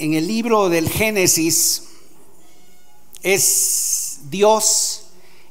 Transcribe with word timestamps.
en 0.00 0.14
el 0.14 0.26
libro 0.26 0.70
del 0.70 0.88
Génesis 0.88 1.82
es 3.22 4.20
Dios 4.30 5.02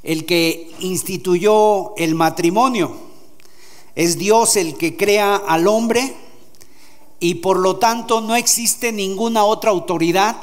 el 0.01 0.25
que 0.25 0.71
instituyó 0.79 1.95
el 1.97 2.15
matrimonio. 2.15 2.97
Es 3.93 4.17
Dios 4.17 4.55
el 4.55 4.75
que 4.75 4.97
crea 4.97 5.35
al 5.35 5.67
hombre 5.67 6.15
y 7.19 7.35
por 7.35 7.59
lo 7.59 7.75
tanto 7.75 8.21
no 8.21 8.35
existe 8.35 8.91
ninguna 8.91 9.43
otra 9.43 9.69
autoridad 9.69 10.35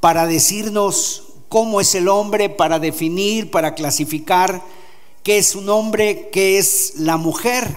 para 0.00 0.26
decirnos 0.26 1.24
cómo 1.50 1.82
es 1.82 1.94
el 1.94 2.08
hombre, 2.08 2.48
para 2.48 2.78
definir, 2.78 3.50
para 3.50 3.74
clasificar 3.74 4.62
qué 5.22 5.36
es 5.36 5.54
un 5.54 5.68
hombre, 5.68 6.30
qué 6.32 6.56
es 6.56 6.94
la 6.96 7.18
mujer. 7.18 7.76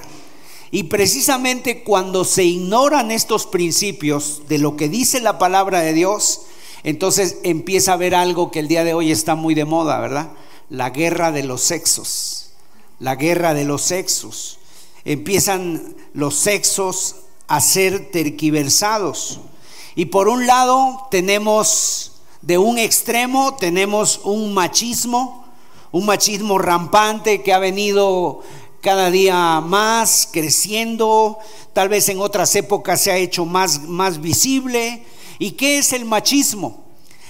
Y 0.74 0.86
precisamente 0.86 1.84
cuando 1.84 2.26
se 2.26 2.46
ignoran 2.46 3.12
estos 3.12 3.46
principios 3.46 4.42
de 4.50 4.58
lo 4.58 4.76
que 4.76 4.90
dice 4.90 5.20
la 5.20 5.38
palabra 5.38 5.82
de 5.82 5.94
Dios, 5.94 6.48
entonces 6.82 7.38
empieza 7.44 7.92
a 7.92 7.94
haber 7.94 8.16
algo 8.16 8.50
que 8.50 8.58
el 8.58 8.68
día 8.68 8.84
de 8.84 8.96
hoy 8.96 9.12
está 9.12 9.36
muy 9.36 9.54
de 9.54 9.66
moda, 9.66 10.00
¿verdad? 10.00 10.32
La 10.72 10.90
guerra 10.90 11.32
de 11.32 11.44
los 11.44 11.62
sexos. 11.62 12.54
La 12.98 13.16
guerra 13.18 13.54
de 13.54 13.66
los 13.66 13.84
sexos. 13.84 14.58
Empiezan 15.06 15.96
los 16.16 16.34
sexos 16.34 17.18
a 17.48 17.62
ser 17.62 18.10
terquiversados. 18.10 19.42
Y 19.94 20.06
por 20.06 20.28
un 20.28 20.48
lado 20.48 21.08
tenemos, 21.12 22.14
de 22.42 22.58
un 22.58 22.80
extremo, 22.80 23.58
tenemos 23.58 24.22
un 24.24 24.56
machismo, 24.56 25.46
un 25.92 26.08
machismo 26.08 26.58
rampante 26.58 27.44
que 27.44 27.54
ha 27.54 27.60
venido 27.60 28.42
cada 28.84 29.10
día 29.10 29.62
más 29.62 30.28
creciendo, 30.30 31.40
tal 31.72 31.88
vez 31.88 32.10
en 32.10 32.20
otras 32.20 32.54
épocas 32.58 33.00
se 33.00 33.14
ha 33.14 33.18
hecho 33.18 33.46
más, 33.46 33.84
más 33.84 34.20
visible. 34.20 35.06
¿Y 35.40 35.52
qué 35.52 35.78
es 35.78 35.94
el 35.94 36.04
machismo? 36.04 36.84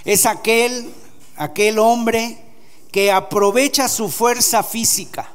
Es 0.03 0.25
aquel, 0.25 0.91
aquel 1.37 1.77
hombre 1.77 2.43
que 2.91 3.11
aprovecha 3.11 3.87
su 3.87 4.09
fuerza 4.09 4.63
física, 4.63 5.29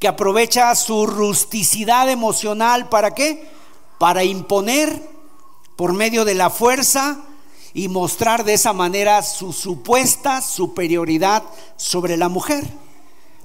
que 0.00 0.08
aprovecha 0.08 0.74
su 0.74 1.06
rusticidad 1.06 2.10
emocional, 2.10 2.88
¿para 2.88 3.12
qué? 3.14 3.48
Para 4.00 4.24
imponer 4.24 5.00
por 5.76 5.92
medio 5.92 6.24
de 6.24 6.34
la 6.34 6.50
fuerza 6.50 7.20
y 7.72 7.86
mostrar 7.86 8.42
de 8.42 8.54
esa 8.54 8.72
manera 8.72 9.22
su 9.22 9.52
supuesta 9.52 10.42
superioridad 10.42 11.44
sobre 11.76 12.16
la 12.16 12.28
mujer. 12.28 12.68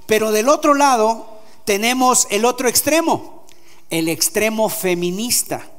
Pero 0.06 0.32
del 0.32 0.48
otro 0.48 0.74
lado, 0.74 1.37
tenemos 1.68 2.26
el 2.30 2.46
otro 2.46 2.66
extremo, 2.66 3.44
el 3.90 4.08
extremo 4.08 4.70
feminista, 4.70 5.70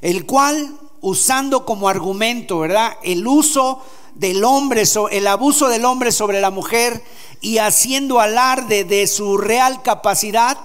el 0.00 0.26
cual 0.26 0.76
usando 1.00 1.64
como 1.64 1.88
argumento, 1.88 2.58
¿verdad? 2.58 2.94
El 3.04 3.24
uso 3.28 3.80
del 4.16 4.42
hombre, 4.42 4.82
el 5.12 5.26
abuso 5.28 5.68
del 5.68 5.84
hombre 5.84 6.10
sobre 6.10 6.40
la 6.40 6.50
mujer 6.50 7.04
y 7.40 7.58
haciendo 7.58 8.18
alarde 8.18 8.82
de 8.82 9.06
su 9.06 9.38
real 9.38 9.84
capacidad, 9.84 10.58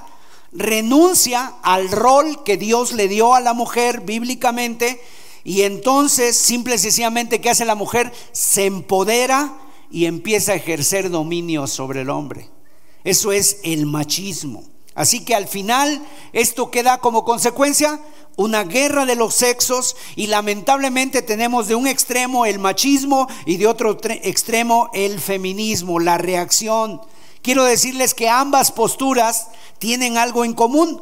renuncia 0.51 1.53
al 1.61 1.91
rol 1.91 2.43
que 2.43 2.57
Dios 2.57 2.93
le 2.93 3.07
dio 3.07 3.35
a 3.35 3.41
la 3.41 3.53
mujer 3.53 4.01
bíblicamente 4.01 4.99
y 5.43 5.61
entonces 5.61 6.35
simple 6.35 6.73
y 6.73 6.79
sencillamente 6.79 7.41
¿qué 7.41 7.51
hace 7.51 7.63
la 7.63 7.75
mujer? 7.75 8.11
Se 8.31 8.65
empodera 8.65 9.53
y 9.91 10.05
empieza 10.05 10.53
a 10.53 10.55
ejercer 10.55 11.11
dominio 11.11 11.67
sobre 11.67 12.01
el 12.01 12.09
hombre. 12.09 12.56
Eso 13.07 13.31
es 13.31 13.61
el 13.63 13.85
machismo. 13.85 14.65
Así 14.93 15.23
que 15.23 15.33
al 15.33 15.47
final 15.47 16.05
esto 16.33 16.69
queda 16.71 16.97
como 16.97 17.23
consecuencia 17.23 18.01
una 18.35 18.65
guerra 18.65 19.05
de 19.05 19.15
los 19.15 19.33
sexos 19.33 19.95
y 20.17 20.27
lamentablemente 20.27 21.21
tenemos 21.21 21.69
de 21.69 21.75
un 21.75 21.87
extremo 21.87 22.45
el 22.45 22.59
machismo 22.59 23.29
y 23.45 23.55
de 23.55 23.65
otro 23.65 23.97
extremo 24.03 24.89
el 24.93 25.21
feminismo, 25.21 26.01
la 26.01 26.17
reacción. 26.17 26.99
Quiero 27.41 27.63
decirles 27.63 28.13
que 28.13 28.27
ambas 28.27 28.73
posturas 28.73 29.51
tienen 29.79 30.17
algo 30.17 30.43
en 30.43 30.53
común, 30.53 31.01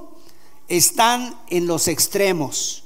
están 0.67 1.33
en 1.49 1.65
los 1.65 1.87
extremos. 1.87 2.83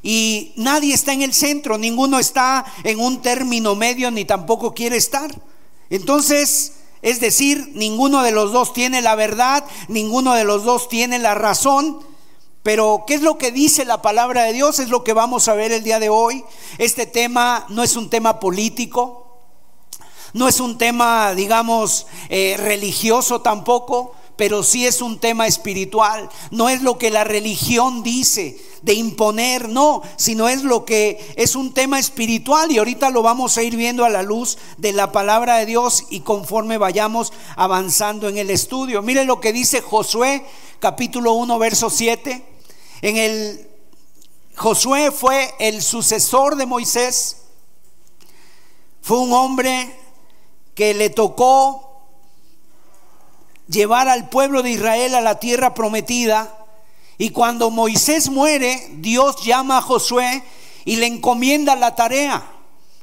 Y 0.00 0.52
nadie 0.54 0.94
está 0.94 1.12
en 1.12 1.22
el 1.22 1.34
centro, 1.34 1.76
ninguno 1.76 2.20
está 2.20 2.64
en 2.84 3.00
un 3.00 3.20
término 3.20 3.74
medio 3.74 4.12
ni 4.12 4.24
tampoco 4.24 4.74
quiere 4.74 4.96
estar. 4.96 5.34
Entonces, 5.90 6.83
es 7.04 7.20
decir, 7.20 7.70
ninguno 7.74 8.22
de 8.22 8.32
los 8.32 8.50
dos 8.50 8.72
tiene 8.72 9.02
la 9.02 9.14
verdad, 9.14 9.62
ninguno 9.88 10.32
de 10.32 10.44
los 10.44 10.64
dos 10.64 10.88
tiene 10.88 11.18
la 11.18 11.34
razón. 11.34 12.00
Pero, 12.62 13.04
¿qué 13.06 13.12
es 13.12 13.20
lo 13.20 13.36
que 13.36 13.52
dice 13.52 13.84
la 13.84 14.00
palabra 14.00 14.44
de 14.44 14.54
Dios? 14.54 14.78
Es 14.78 14.88
lo 14.88 15.04
que 15.04 15.12
vamos 15.12 15.46
a 15.48 15.54
ver 15.54 15.70
el 15.70 15.84
día 15.84 15.98
de 15.98 16.08
hoy. 16.08 16.42
Este 16.78 17.04
tema 17.04 17.66
no 17.68 17.82
es 17.82 17.94
un 17.96 18.08
tema 18.08 18.40
político, 18.40 19.38
no 20.32 20.48
es 20.48 20.60
un 20.60 20.78
tema, 20.78 21.34
digamos, 21.34 22.06
eh, 22.30 22.56
religioso 22.56 23.42
tampoco 23.42 24.14
pero 24.36 24.64
sí 24.64 24.84
es 24.84 25.00
un 25.00 25.20
tema 25.20 25.46
espiritual. 25.46 26.28
No 26.50 26.68
es 26.68 26.82
lo 26.82 26.98
que 26.98 27.10
la 27.10 27.22
religión 27.22 28.02
dice 28.02 28.60
de 28.84 28.94
imponer, 28.94 29.68
no, 29.68 30.02
sino 30.16 30.48
es 30.48 30.62
lo 30.62 30.84
que 30.84 31.34
es 31.36 31.56
un 31.56 31.72
tema 31.72 31.98
espiritual 31.98 32.70
y 32.70 32.78
ahorita 32.78 33.08
lo 33.10 33.22
vamos 33.22 33.56
a 33.56 33.62
ir 33.62 33.76
viendo 33.76 34.04
a 34.04 34.10
la 34.10 34.22
luz 34.22 34.58
de 34.76 34.92
la 34.92 35.10
palabra 35.10 35.56
de 35.56 35.66
Dios 35.66 36.04
y 36.10 36.20
conforme 36.20 36.76
vayamos 36.76 37.32
avanzando 37.56 38.28
en 38.28 38.36
el 38.36 38.50
estudio. 38.50 39.00
Mire 39.00 39.24
lo 39.24 39.40
que 39.40 39.54
dice 39.54 39.80
Josué 39.80 40.44
capítulo 40.80 41.32
1 41.32 41.58
verso 41.58 41.88
7. 41.88 42.44
En 43.00 43.16
el 43.16 43.68
Josué 44.54 45.10
fue 45.10 45.54
el 45.58 45.82
sucesor 45.82 46.56
de 46.56 46.66
Moisés. 46.66 47.38
Fue 49.00 49.18
un 49.18 49.32
hombre 49.32 49.98
que 50.74 50.92
le 50.92 51.08
tocó 51.08 52.02
llevar 53.66 54.08
al 54.08 54.28
pueblo 54.28 54.62
de 54.62 54.70
Israel 54.70 55.14
a 55.14 55.22
la 55.22 55.40
tierra 55.40 55.72
prometida. 55.72 56.63
Y 57.18 57.30
cuando 57.30 57.70
Moisés 57.70 58.28
muere, 58.28 58.88
Dios 58.96 59.42
llama 59.44 59.78
a 59.78 59.82
Josué 59.82 60.42
y 60.84 60.96
le 60.96 61.06
encomienda 61.06 61.76
la 61.76 61.94
tarea. 61.94 62.50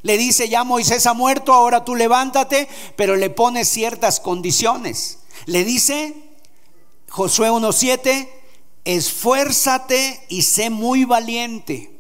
Le 0.03 0.17
dice, 0.17 0.49
ya 0.49 0.63
Moisés 0.63 1.05
ha 1.05 1.13
muerto, 1.13 1.53
ahora 1.53 1.85
tú 1.85 1.95
levántate, 1.95 2.67
pero 2.95 3.15
le 3.15 3.29
pone 3.29 3.65
ciertas 3.65 4.19
condiciones. 4.19 5.19
Le 5.45 5.63
dice, 5.63 6.13
Josué 7.09 7.51
1.7, 7.51 8.27
esfuérzate 8.83 10.25
y 10.29 10.41
sé 10.41 10.69
muy 10.69 11.05
valiente 11.05 11.91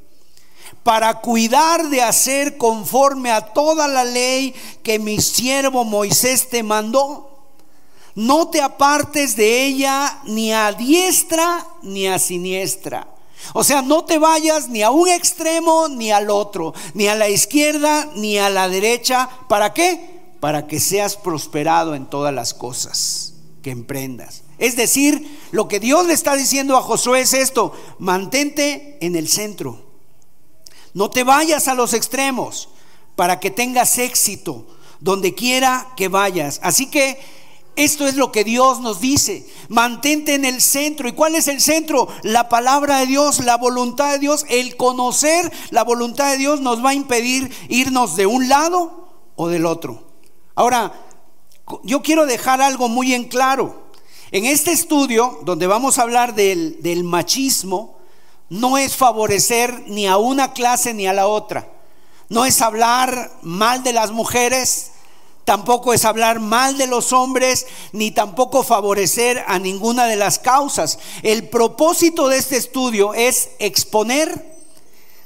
para 0.83 1.21
cuidar 1.21 1.89
de 1.89 2.01
hacer 2.01 2.57
conforme 2.57 3.31
a 3.31 3.41
toda 3.53 3.87
la 3.87 4.03
ley 4.03 4.55
que 4.83 4.97
mi 4.99 5.21
siervo 5.21 5.83
Moisés 5.83 6.49
te 6.49 6.63
mandó 6.63 7.30
no 8.15 8.49
te 8.49 8.61
apartes 8.61 9.35
de 9.35 9.65
ella 9.65 10.21
ni 10.25 10.51
a 10.51 10.71
diestra 10.73 11.65
ni 11.81 12.07
a 12.07 12.19
siniestra. 12.19 13.07
O 13.53 13.63
sea, 13.63 13.81
no 13.81 14.05
te 14.05 14.17
vayas 14.17 14.69
ni 14.69 14.81
a 14.81 14.91
un 14.91 15.09
extremo 15.09 15.87
ni 15.87 16.11
al 16.11 16.29
otro, 16.29 16.73
ni 16.93 17.07
a 17.07 17.15
la 17.15 17.29
izquierda 17.29 18.09
ni 18.15 18.37
a 18.37 18.49
la 18.49 18.69
derecha. 18.69 19.29
¿Para 19.49 19.73
qué? 19.73 20.21
Para 20.39 20.67
que 20.67 20.79
seas 20.79 21.17
prosperado 21.17 21.95
en 21.95 22.05
todas 22.05 22.33
las 22.33 22.53
cosas 22.53 23.33
que 23.61 23.71
emprendas. 23.71 24.43
Es 24.57 24.75
decir, 24.75 25.39
lo 25.51 25.67
que 25.67 25.79
Dios 25.79 26.05
le 26.05 26.13
está 26.13 26.35
diciendo 26.35 26.77
a 26.77 26.81
Josué 26.81 27.21
es 27.21 27.33
esto, 27.33 27.73
mantente 27.99 28.97
en 29.01 29.15
el 29.15 29.27
centro. 29.27 29.91
No 30.93 31.09
te 31.09 31.23
vayas 31.23 31.67
a 31.67 31.73
los 31.73 31.93
extremos 31.93 32.69
para 33.15 33.39
que 33.39 33.49
tengas 33.49 33.97
éxito 33.97 34.67
donde 34.99 35.33
quiera 35.33 35.87
que 35.97 36.09
vayas. 36.09 36.59
Así 36.63 36.85
que 36.85 37.19
esto 37.75 38.07
es 38.07 38.15
lo 38.15 38.31
que 38.31 38.43
Dios 38.43 38.81
nos 38.81 38.99
dice. 38.99 39.47
Mantente 39.69 40.33
en 40.33 40.45
el 40.45 40.61
centro. 40.61 41.07
¿Y 41.07 41.13
cuál 41.13 41.35
es 41.35 41.47
el 41.47 41.61
centro? 41.61 42.07
La 42.21 42.49
palabra 42.49 42.99
de 42.99 43.07
Dios, 43.07 43.39
la 43.39 43.57
voluntad 43.57 44.11
de 44.11 44.19
Dios. 44.19 44.45
El 44.49 44.75
conocer 44.75 45.51
la 45.69 45.83
voluntad 45.83 46.31
de 46.31 46.37
Dios 46.37 46.61
nos 46.61 46.83
va 46.83 46.89
a 46.89 46.95
impedir 46.95 47.51
irnos 47.69 48.15
de 48.15 48.25
un 48.25 48.49
lado 48.49 49.09
o 49.35 49.47
del 49.47 49.65
otro. 49.65 50.03
Ahora, 50.55 50.93
yo 51.83 52.01
quiero 52.01 52.25
dejar 52.25 52.61
algo 52.61 52.89
muy 52.89 53.13
en 53.13 53.25
claro. 53.25 53.89
En 54.31 54.45
este 54.45 54.71
estudio, 54.71 55.39
donde 55.43 55.67
vamos 55.67 55.97
a 55.97 56.03
hablar 56.03 56.35
del, 56.35 56.81
del 56.81 57.03
machismo, 57.03 57.97
no 58.49 58.77
es 58.77 58.97
favorecer 58.97 59.85
ni 59.87 60.07
a 60.07 60.17
una 60.17 60.51
clase 60.53 60.93
ni 60.93 61.07
a 61.07 61.13
la 61.13 61.27
otra. 61.27 61.71
No 62.27 62.45
es 62.45 62.61
hablar 62.61 63.31
mal 63.41 63.83
de 63.83 63.93
las 63.93 64.11
mujeres, 64.11 64.90
tampoco 65.51 65.93
es 65.93 66.05
hablar 66.05 66.39
mal 66.39 66.77
de 66.77 66.87
los 66.87 67.11
hombres, 67.11 67.67
ni 67.91 68.11
tampoco 68.11 68.63
favorecer 68.63 69.43
a 69.47 69.59
ninguna 69.59 70.05
de 70.05 70.15
las 70.15 70.39
causas. 70.39 70.97
El 71.23 71.49
propósito 71.49 72.29
de 72.29 72.37
este 72.37 72.55
estudio 72.55 73.13
es 73.13 73.49
exponer, 73.59 74.55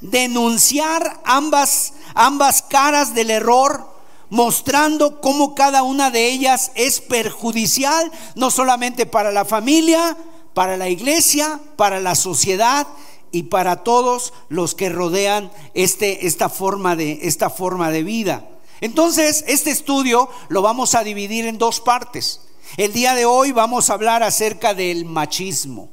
denunciar 0.01 1.22
ambas, 1.25 1.94
ambas 2.16 2.63
caras 2.63 3.13
del 3.13 3.30
error, 3.30 3.88
mostrando 4.31 5.22
cómo 5.22 5.54
cada 5.54 5.83
una 5.83 6.10
de 6.10 6.31
ellas 6.31 6.71
es 6.74 7.01
perjudicial, 7.01 8.12
no 8.33 8.50
solamente 8.50 9.06
para 9.06 9.31
la 9.31 9.45
familia, 9.45 10.18
para 10.56 10.75
la 10.75 10.89
iglesia, 10.89 11.60
para 11.75 12.00
la 12.00 12.16
sociedad 12.16 12.88
y 13.31 13.44
para 13.44 13.83
todos 13.83 14.33
los 14.50 14.74
que 14.74 14.89
rodean 14.89 15.51
este, 15.75 16.25
esta, 16.25 16.50
forma 16.50 16.95
de, 16.95 17.19
esta 17.21 17.51
forma 17.51 17.92
de 17.92 18.01
vida. 18.01 18.50
Entonces, 18.81 19.44
este 19.48 19.72
estudio 19.72 20.30
lo 20.50 20.62
vamos 20.62 20.95
a 20.95 21.04
dividir 21.04 21.45
en 21.45 21.57
dos 21.57 21.80
partes. 21.80 22.42
El 22.77 22.94
día 22.94 23.16
de 23.16 23.25
hoy 23.25 23.51
vamos 23.51 23.89
a 23.89 23.94
hablar 23.94 24.24
acerca 24.24 24.74
del 24.74 25.06
machismo. 25.06 25.89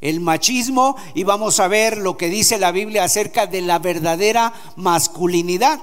El 0.00 0.20
machismo 0.20 0.96
y 1.14 1.24
vamos 1.24 1.60
a 1.60 1.68
ver 1.68 1.96
lo 1.96 2.18
que 2.18 2.28
dice 2.28 2.58
la 2.58 2.72
Biblia 2.72 3.04
acerca 3.04 3.46
de 3.46 3.62
la 3.62 3.78
verdadera 3.78 4.52
masculinidad. 4.76 5.80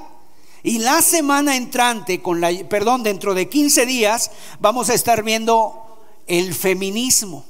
Y 0.63 0.77
la 0.77 1.01
semana 1.01 1.55
entrante, 1.55 2.21
con 2.21 2.39
la, 2.39 2.51
perdón, 2.69 3.01
dentro 3.01 3.33
de 3.33 3.49
15 3.49 3.85
días, 3.87 4.29
vamos 4.59 4.91
a 4.91 4.93
estar 4.93 5.23
viendo 5.23 6.03
el 6.27 6.53
feminismo. 6.53 7.45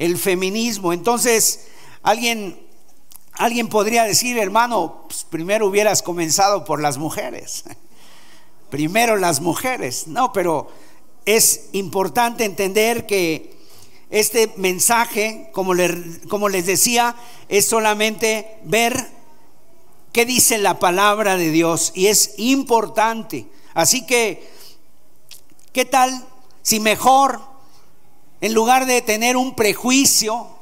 El 0.00 0.18
feminismo. 0.18 0.92
Entonces, 0.92 1.66
alguien, 2.02 2.58
alguien 3.38 3.68
podría 3.68 4.04
decir, 4.04 4.36
hermano, 4.36 5.04
pues 5.08 5.24
primero 5.24 5.66
hubieras 5.68 6.02
comenzado 6.02 6.64
por 6.64 6.82
las 6.82 6.98
mujeres. 6.98 7.64
Primero 8.70 9.16
las 9.16 9.40
mujeres. 9.40 10.08
No, 10.08 10.30
pero 10.32 10.70
es 11.24 11.70
importante 11.72 12.44
entender 12.44 13.06
que 13.06 13.56
este 14.10 14.52
mensaje, 14.56 15.48
como, 15.52 15.72
como 16.28 16.50
les 16.50 16.66
decía, 16.66 17.16
es 17.48 17.66
solamente 17.66 18.58
ver 18.64 19.08
qué 20.12 20.26
dice 20.26 20.58
la 20.58 20.78
palabra 20.78 21.36
de 21.36 21.50
Dios 21.50 21.92
y 21.94 22.08
es 22.08 22.34
importante. 22.36 23.46
Así 23.72 24.04
que, 24.04 24.50
¿qué 25.72 25.86
tal 25.86 26.26
si 26.62 26.80
mejor, 26.80 27.40
en 28.42 28.52
lugar 28.52 28.84
de 28.84 29.00
tener 29.00 29.38
un 29.38 29.54
prejuicio 29.54 30.57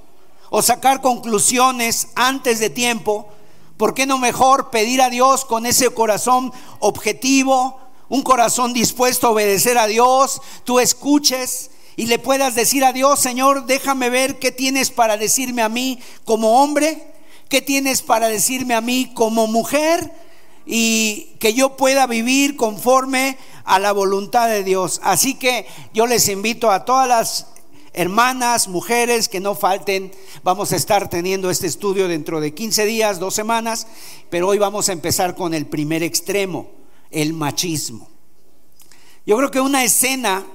o 0.50 0.62
sacar 0.62 1.00
conclusiones 1.00 2.08
antes 2.14 2.58
de 2.58 2.70
tiempo, 2.70 3.28
¿por 3.76 3.94
qué 3.94 4.06
no 4.06 4.18
mejor 4.18 4.70
pedir 4.70 5.02
a 5.02 5.10
Dios 5.10 5.44
con 5.44 5.66
ese 5.66 5.90
corazón 5.90 6.52
objetivo, 6.80 7.78
un 8.08 8.22
corazón 8.22 8.72
dispuesto 8.72 9.26
a 9.26 9.30
obedecer 9.30 9.78
a 9.78 9.86
Dios, 9.86 10.40
tú 10.64 10.80
escuches 10.80 11.70
y 11.96 12.06
le 12.06 12.18
puedas 12.18 12.54
decir 12.54 12.84
a 12.84 12.92
Dios, 12.92 13.18
Señor, 13.18 13.66
déjame 13.66 14.10
ver 14.10 14.38
qué 14.38 14.52
tienes 14.52 14.90
para 14.90 15.16
decirme 15.16 15.62
a 15.62 15.68
mí 15.68 15.98
como 16.24 16.62
hombre? 16.62 17.14
¿Qué 17.48 17.62
tienes 17.62 18.02
para 18.02 18.28
decirme 18.28 18.74
a 18.74 18.80
mí 18.80 19.12
como 19.14 19.46
mujer? 19.46 20.12
Y 20.66 21.36
que 21.38 21.54
yo 21.54 21.76
pueda 21.76 22.06
vivir 22.06 22.56
conforme 22.56 23.38
a 23.64 23.78
la 23.78 23.92
voluntad 23.92 24.48
de 24.48 24.64
Dios. 24.64 25.00
Así 25.04 25.34
que 25.34 25.66
yo 25.94 26.06
les 26.06 26.28
invito 26.28 26.70
a 26.70 26.84
todas 26.84 27.08
las 27.08 27.46
hermanas, 27.96 28.68
mujeres, 28.68 29.28
que 29.28 29.40
no 29.40 29.54
falten. 29.54 30.12
Vamos 30.44 30.70
a 30.72 30.76
estar 30.76 31.08
teniendo 31.08 31.50
este 31.50 31.66
estudio 31.66 32.06
dentro 32.06 32.40
de 32.40 32.54
15 32.54 32.84
días, 32.84 33.18
dos 33.18 33.34
semanas, 33.34 33.88
pero 34.30 34.46
hoy 34.46 34.58
vamos 34.58 34.88
a 34.88 34.92
empezar 34.92 35.34
con 35.34 35.54
el 35.54 35.66
primer 35.66 36.02
extremo, 36.02 36.70
el 37.10 37.32
machismo. 37.32 38.08
Yo 39.24 39.36
creo 39.38 39.50
que 39.50 39.60
una 39.60 39.82
escena 39.82 40.46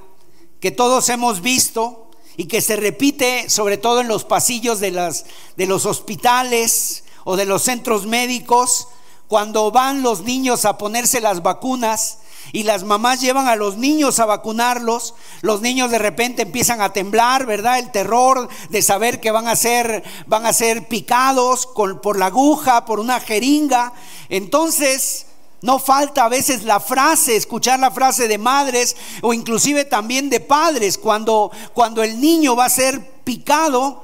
que 0.62 0.72
todos 0.72 1.10
hemos 1.10 1.42
visto 1.42 2.12
y 2.38 2.46
que 2.46 2.62
se 2.62 2.76
repite 2.76 3.50
sobre 3.50 3.78
todo 3.78 4.02
en 4.02 4.08
los 4.08 4.24
pasillos 4.24 4.80
de, 4.80 4.92
las, 4.92 5.26
de 5.58 5.66
los 5.66 5.86
hospitales 5.86 7.04
o 7.24 7.36
de 7.36 7.46
los 7.46 7.64
centros 7.64 8.06
médicos, 8.06 8.88
cuando 9.28 9.72
van 9.72 10.04
los 10.04 10.22
niños 10.22 10.66
a 10.66 10.78
ponerse 10.78 11.22
las 11.22 11.42
vacunas 11.42 12.20
y 12.54 12.64
las 12.64 12.84
mamás 12.84 13.22
llevan 13.22 13.48
a 13.48 13.56
los 13.56 13.78
niños 13.78 14.20
a 14.20 14.26
vacunarlos, 14.26 15.16
los 15.42 15.62
niños 15.62 15.92
de 15.92 16.00
repente 16.00 16.42
empiezan 16.42 16.82
a 16.82 16.94
temblar, 16.94 17.46
¿verdad? 17.46 17.80
El 17.80 17.92
terror 17.92 18.50
de 18.70 18.82
saber 18.82 19.20
que 19.20 19.32
van 19.32 19.48
a 19.48 19.56
ser, 19.56 20.04
van 20.28 20.46
a 20.46 20.54
ser 20.54 20.88
picados 20.88 21.68
por 21.68 22.18
la 22.18 22.28
aguja, 22.28 22.86
por 22.86 23.00
una 23.00 23.20
jeringa. 23.20 23.94
Entonces, 24.30 25.28
no 25.62 25.78
falta 25.78 26.26
a 26.26 26.30
veces 26.30 26.64
la 26.64 26.80
frase, 26.80 27.36
escuchar 27.36 27.80
la 27.80 27.92
frase 27.92 28.28
de 28.28 28.38
madres 28.38 28.96
o 29.22 29.34
inclusive 29.34 29.86
también 29.86 30.30
de 30.30 30.40
padres. 30.40 30.98
Cuando, 30.98 31.52
cuando 31.74 32.04
el 32.04 32.20
niño 32.20 32.56
va 32.56 32.66
a 32.66 32.70
ser 32.70 33.22
picado, 33.24 34.04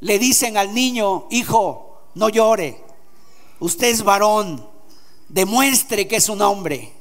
le 0.00 0.18
dicen 0.18 0.56
al 0.56 0.74
niño, 0.74 1.26
hijo, 1.30 2.00
no 2.14 2.30
llore. 2.30 2.82
Usted 3.60 3.88
es 3.88 4.02
varón. 4.02 4.66
Demuestre 5.28 6.08
que 6.08 6.16
es 6.16 6.28
un 6.28 6.40
hombre. 6.40 6.95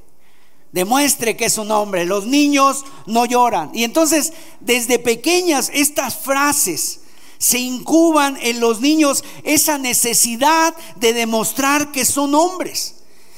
Demuestre 0.75 1.38
que 1.38 1.45
es 1.45 1.57
un 1.57 1.72
hombre. 1.72 2.04
Los 2.04 2.25
niños 2.25 2.83
no 3.06 3.25
lloran. 3.25 3.72
Y 3.74 3.86
entonces, 3.86 4.33
desde 4.60 5.00
pequeñas, 5.00 5.72
estas 5.74 6.18
frases 6.18 7.00
se 7.38 7.60
incuban 7.60 8.38
en 8.42 8.60
los 8.60 8.81
niños 8.81 9.24
esa 9.45 9.77
necesidad 9.77 10.75
de 10.98 11.13
demostrar 11.13 11.94
que 11.94 12.04
son 12.04 12.36
hombres. 12.36 12.95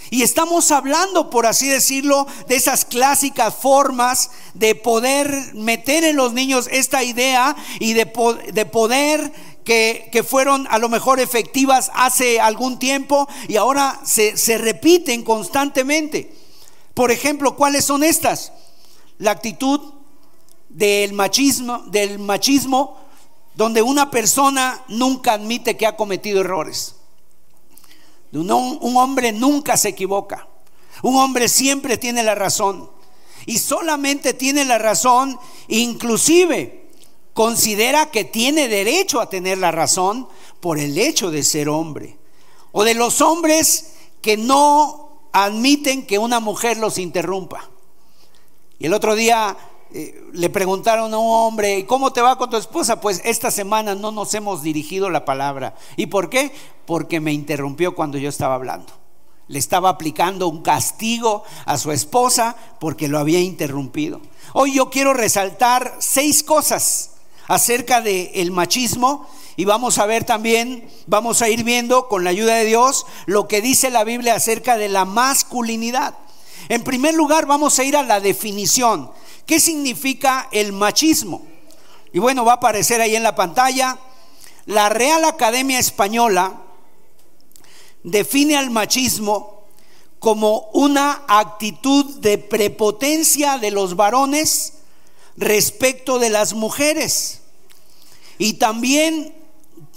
Y 0.10 0.24
estamos 0.24 0.72
hablando, 0.72 1.30
por 1.30 1.46
así 1.46 1.68
decirlo, 1.68 2.26
de 2.48 2.56
esas 2.56 2.86
clásicas 2.86 3.54
formas 3.54 4.32
de 4.56 4.74
poder 4.74 5.54
meter 5.54 6.06
en 6.06 6.16
los 6.16 6.34
niños 6.34 6.68
esta 6.72 7.04
idea 7.04 7.56
y 7.80 7.94
de, 7.94 8.08
poder 8.08 9.32
que, 9.64 10.10
que, 10.12 10.24
fueron 10.24 10.66
a 10.72 10.80
lo 10.80 10.90
mejor 10.90 11.20
efectivas 11.20 11.92
hace 11.94 12.40
algún 12.40 12.80
tiempo 12.80 13.28
y 13.48 13.58
ahora 13.58 14.00
se, 14.04 14.38
se 14.38 14.58
repiten 14.58 15.24
constantemente. 15.24 16.37
Por 16.98 17.12
ejemplo, 17.12 17.56
¿cuáles 17.56 17.86
son 17.86 18.04
estas? 18.04 18.52
La 19.20 19.30
actitud 19.30 19.80
del 20.68 21.14
machismo, 21.14 21.84
del 21.90 22.18
machismo, 22.18 22.98
donde 23.54 23.84
una 23.84 24.10
persona 24.10 24.84
nunca 24.88 25.34
admite 25.34 25.78
que 25.78 25.86
ha 25.86 25.96
cometido 25.96 26.42
errores. 26.42 26.96
Un, 28.32 28.50
hombre 28.50 29.32
nunca 29.32 29.78
se 29.78 29.90
equivoca. 29.90 30.48
Un 31.04 31.18
hombre 31.18 31.50
siempre 31.50 32.00
tiene 32.00 32.24
la 32.24 32.34
razón. 32.34 32.90
Y 33.46 33.60
solamente 33.60 34.34
tiene 34.34 34.66
la 34.66 34.80
razón, 34.80 35.38
inclusive 35.68 36.90
considera 37.36 38.10
que 38.10 38.24
tiene 38.24 38.68
derecho 38.68 39.22
a 39.22 39.30
tener 39.30 39.60
la 39.60 39.70
razón 39.70 40.28
por 40.60 40.80
el 40.80 40.98
hecho 40.98 41.30
de 41.30 41.44
ser 41.44 41.70
hombre. 41.70 42.18
O 42.72 42.84
de 42.84 42.96
los 42.96 43.22
hombres 43.22 43.92
que 44.20 44.36
no 44.36 45.07
admiten 45.46 46.08
que 46.08 46.18
una 46.18 46.40
mujer 46.40 46.78
los 46.78 46.98
interrumpa. 46.98 47.70
Y 48.80 48.88
el 48.88 48.94
otro 48.94 49.14
día 49.14 49.56
eh, 49.94 50.24
le 50.34 50.50
preguntaron 50.50 51.14
a 51.14 51.18
un 51.20 51.32
hombre, 51.32 51.86
¿cómo 51.86 52.12
te 52.12 52.22
va 52.22 52.40
con 52.40 52.50
tu 52.50 52.58
esposa? 52.58 53.00
Pues 53.00 53.22
esta 53.24 53.52
semana 53.52 53.94
no 53.94 54.12
nos 54.12 54.34
hemos 54.34 54.64
dirigido 54.64 55.12
la 55.12 55.26
palabra. 55.26 55.76
¿Y 55.96 56.08
por 56.08 56.32
qué? 56.32 56.52
Porque 56.88 57.20
me 57.20 57.34
interrumpió 57.34 57.94
cuando 57.94 58.18
yo 58.18 58.30
estaba 58.30 58.56
hablando. 58.56 58.92
Le 59.48 59.60
estaba 59.60 59.90
aplicando 59.90 60.48
un 60.48 60.64
castigo 60.64 61.44
a 61.66 61.78
su 61.78 61.92
esposa 61.92 62.56
porque 62.80 63.08
lo 63.08 63.20
había 63.20 63.40
interrumpido. 63.40 64.22
Hoy 64.54 64.74
yo 64.74 64.90
quiero 64.90 65.14
resaltar 65.14 65.98
seis 66.00 66.42
cosas 66.42 67.12
acerca 67.48 68.02
del 68.02 68.32
el 68.34 68.52
machismo 68.52 69.28
y 69.58 69.66
vamos 69.66 69.98
a 69.98 70.06
ver 70.06 70.24
también, 70.24 70.88
vamos 71.08 71.42
a 71.42 71.50
ir 71.50 71.64
viendo 71.64 72.08
con 72.08 72.24
la 72.24 72.30
ayuda 72.30 72.54
de 72.54 72.66
Dios 72.66 73.08
lo 73.26 73.48
que 73.48 73.60
dice 73.60 73.90
la 73.90 74.04
Biblia 74.04 74.36
acerca 74.36 74.78
de 74.78 74.88
la 74.88 75.04
masculinidad. 75.04 76.16
En 76.70 76.84
primer 76.84 77.16
lugar, 77.16 77.48
vamos 77.48 77.80
a 77.80 77.84
ir 77.84 77.98
a 77.98 78.04
la 78.04 78.20
definición. 78.20 79.12
¿Qué 79.48 79.60
significa 79.60 80.48
el 80.52 80.74
machismo? 80.74 81.42
Y 82.14 82.20
bueno, 82.20 82.46
va 82.46 82.54
a 82.54 82.56
aparecer 82.56 83.02
ahí 83.02 83.16
en 83.16 83.24
la 83.24 83.36
pantalla. 83.36 83.98
La 84.68 84.90
Real 84.90 85.26
Academia 85.26 85.80
Española 85.80 86.62
define 88.04 88.58
al 88.58 88.70
machismo 88.70 89.64
como 90.20 90.70
una 90.74 91.24
actitud 91.28 92.20
de 92.20 92.38
prepotencia 92.38 93.58
de 93.58 93.72
los 93.72 93.96
varones 93.96 94.74
respecto 95.36 96.20
de 96.20 96.30
las 96.30 96.54
mujeres 96.54 97.42
y 98.38 98.54
también 98.54 99.37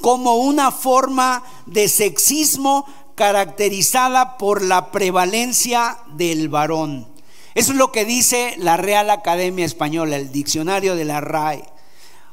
como 0.01 0.37
una 0.37 0.71
forma 0.71 1.43
de 1.67 1.89
sexismo 1.89 2.87
caracterizada 3.15 4.39
por 4.39 4.63
la 4.63 4.91
prevalencia 4.91 5.99
del 6.15 6.49
varón. 6.49 7.07
Eso 7.55 7.73
es 7.73 7.79
lo 7.79 7.93
que 7.93 8.05
dice 8.05 8.55
la 8.59 8.77
Real 8.77 9.11
Academia 9.11 9.67
Española, 9.67 10.17
el 10.17 10.33
diccionario 10.33 10.95
de 10.95 11.05
la 11.05 11.21
RAE. 11.21 11.65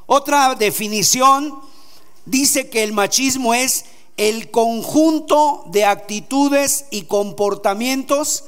Otra 0.06 0.56
definición 0.56 1.60
dice 2.26 2.70
que 2.70 2.84
el 2.84 2.94
machismo 2.94 3.54
es 3.54 3.86
el 4.16 4.50
conjunto 4.52 5.66
de 5.68 5.86
actitudes 5.86 6.86
y 6.92 7.04
comportamientos 7.04 8.46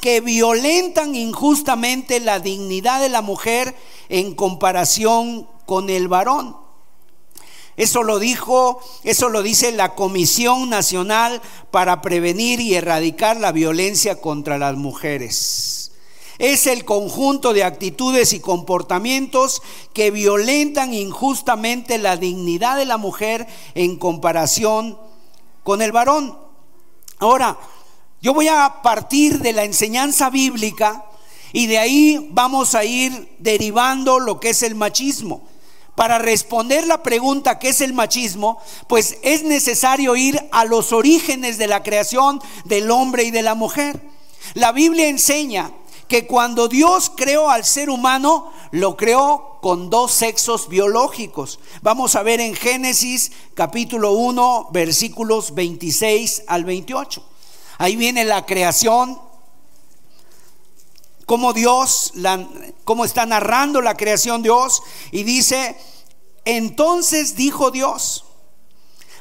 que 0.00 0.20
violentan 0.20 1.14
injustamente 1.14 2.18
la 2.20 2.40
dignidad 2.40 3.00
de 3.00 3.08
la 3.08 3.22
mujer 3.22 3.76
en 4.08 4.34
comparación 4.34 5.46
con 5.66 5.90
el 5.90 6.08
varón. 6.08 6.61
Eso 7.82 8.04
lo 8.04 8.20
dijo, 8.20 8.80
eso 9.02 9.28
lo 9.28 9.42
dice 9.42 9.72
la 9.72 9.96
Comisión 9.96 10.70
Nacional 10.70 11.42
para 11.72 12.00
Prevenir 12.00 12.60
y 12.60 12.76
Erradicar 12.76 13.40
la 13.40 13.50
Violencia 13.50 14.20
contra 14.20 14.56
las 14.56 14.76
Mujeres. 14.76 15.90
es 16.38 16.68
el 16.68 16.84
conjunto 16.84 17.52
de 17.52 17.64
actitudes 17.64 18.34
y 18.34 18.38
comportamientos 18.38 19.62
que 19.92 20.12
violentan 20.12 20.94
injustamente 20.94 21.98
la 21.98 22.16
dignidad 22.16 22.76
de 22.76 22.84
la 22.84 22.98
mujer 22.98 23.48
en 23.74 23.96
comparación 23.96 24.96
con 25.64 25.82
el 25.82 25.90
varón. 25.90 26.38
Ahora, 27.18 27.58
yo 28.20 28.32
voy 28.32 28.46
a 28.46 28.80
partir 28.84 29.40
de 29.40 29.54
la 29.54 29.64
enseñanza 29.64 30.30
bíblica 30.30 31.04
y 31.52 31.66
de 31.66 31.78
ahí 31.78 32.28
vamos 32.30 32.76
a 32.76 32.84
ir 32.84 33.34
derivando 33.40 34.20
lo 34.20 34.38
que 34.38 34.50
es 34.50 34.62
el 34.62 34.76
machismo. 34.76 35.48
Para 35.94 36.18
responder 36.18 36.86
la 36.86 37.02
pregunta 37.02 37.58
¿qué 37.58 37.68
es 37.68 37.80
el 37.80 37.92
machismo? 37.92 38.58
Pues 38.86 39.18
es 39.22 39.42
necesario 39.42 40.16
ir 40.16 40.40
a 40.50 40.64
los 40.64 40.92
orígenes 40.92 41.58
de 41.58 41.66
la 41.66 41.82
creación 41.82 42.40
del 42.64 42.90
hombre 42.90 43.24
y 43.24 43.30
de 43.30 43.42
la 43.42 43.54
mujer. 43.54 44.00
La 44.54 44.72
Biblia 44.72 45.08
enseña 45.08 45.70
que 46.08 46.26
cuando 46.26 46.68
Dios 46.68 47.10
creó 47.14 47.48
al 47.48 47.64
ser 47.64 47.88
humano, 47.88 48.52
lo 48.70 48.96
creó 48.96 49.58
con 49.62 49.90
dos 49.90 50.12
sexos 50.12 50.68
biológicos. 50.68 51.60
Vamos 51.82 52.16
a 52.16 52.22
ver 52.22 52.40
en 52.40 52.54
Génesis 52.54 53.32
capítulo 53.54 54.12
1, 54.12 54.68
versículos 54.72 55.54
26 55.54 56.44
al 56.48 56.64
28. 56.64 57.22
Ahí 57.78 57.96
viene 57.96 58.24
la 58.24 58.44
creación 58.44 59.18
cómo 61.32 61.54
Dios, 61.54 62.12
la, 62.16 62.46
cómo 62.84 63.06
está 63.06 63.24
narrando 63.24 63.80
la 63.80 63.96
creación 63.96 64.42
Dios 64.42 64.82
y 65.12 65.22
dice, 65.22 65.78
entonces 66.44 67.36
dijo 67.36 67.70
Dios, 67.70 68.26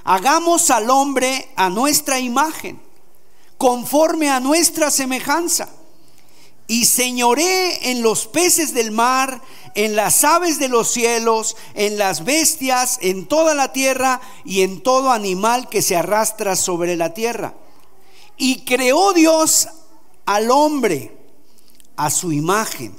hagamos 0.03 0.72
al 0.72 0.89
hombre 0.89 1.48
a 1.56 1.70
nuestra 1.70 2.20
imagen, 2.20 2.82
conforme 3.58 4.30
a 4.30 4.41
nuestra 4.41 4.91
semejanza, 4.91 5.70
y 6.68 6.84
señoré 6.84 7.91
en 7.91 8.01
los 8.01 8.27
peces 8.27 8.74
del 8.74 8.91
mar, 8.91 9.41
en 9.75 9.96
las 9.96 10.25
aves 10.25 10.60
de 10.60 10.68
los 10.68 10.91
cielos, 10.91 11.56
en 11.75 11.98
las 11.98 12.25
bestias, 12.25 12.98
en 13.01 13.25
toda 13.25 13.56
la 13.56 13.72
tierra 13.72 14.20
y 14.44 14.63
en 14.63 14.84
todo 14.84 15.12
animal 15.12 15.70
que 15.70 15.82
se 15.82 15.96
arrastra 15.96 16.58
sobre 16.58 16.98
la 16.98 17.13
tierra. 17.13 17.53
Y 18.36 18.65
creó 18.65 19.13
Dios 19.13 19.70
al 20.25 20.51
hombre 20.51 21.20
a 21.95 22.10
su 22.10 22.31
imagen. 22.31 22.95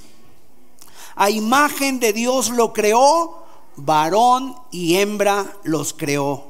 A 1.15 1.31
imagen 1.31 2.01
de 2.01 2.13
Dios 2.13 2.51
lo 2.51 2.73
creó, 2.73 3.45
varón 3.77 4.57
y 4.71 4.97
hembra 4.97 5.57
los 5.65 5.93
creó. 5.93 6.47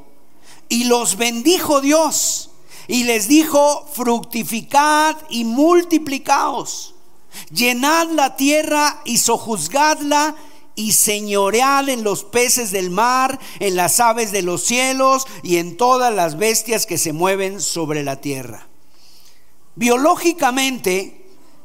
Y 0.68 0.84
los 0.84 1.16
bendijo 1.16 1.80
Dios 1.80 2.50
y 2.88 3.04
les 3.04 3.28
dijo, 3.28 3.86
fructificad 3.92 5.16
y 5.30 5.44
multiplicaos, 5.44 6.94
llenad 7.50 8.08
la 8.10 8.36
tierra 8.36 9.00
y 9.04 9.18
sojuzgadla 9.18 10.34
y 10.74 10.92
señoread 10.92 11.88
en 11.88 12.02
los 12.02 12.24
peces 12.24 12.70
del 12.70 12.90
mar, 12.90 13.38
en 13.60 13.76
las 13.76 14.00
aves 14.00 14.32
de 14.32 14.42
los 14.42 14.62
cielos 14.64 15.26
y 15.42 15.58
en 15.58 15.76
todas 15.76 16.14
las 16.14 16.38
bestias 16.38 16.86
que 16.86 16.98
se 16.98 17.12
mueven 17.12 17.60
sobre 17.60 18.02
la 18.02 18.20
tierra. 18.20 18.68
Biológicamente, 19.74 21.21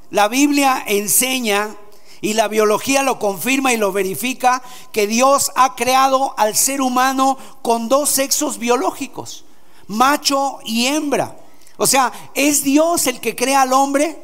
la 0.10 0.28
Biblia 0.28 0.84
enseña 0.88 1.76
y 2.22 2.34
la 2.34 2.48
biología 2.48 3.04
lo 3.04 3.20
confirma 3.20 3.74
y 3.74 3.78
lo 3.78 3.92
verifica 3.92 4.62
que 4.92 5.08
Dios 5.08 5.52
ha 5.56 5.76
creado 5.76 6.34
al 6.38 6.56
ser 6.56 6.82
humano 6.82 7.38
con 7.62 7.90
dos 7.90 8.10
sexos 8.10 8.58
biológicos, 8.58 9.46
macho 9.88 10.60
y 10.66 10.88
hembra. 10.88 11.38
O 11.78 11.86
sea, 11.86 12.12
es 12.34 12.64
Dios 12.64 13.08
el 13.08 13.20
que 13.20 13.36
crea 13.36 13.62
al 13.62 13.74
hombre, 13.74 14.20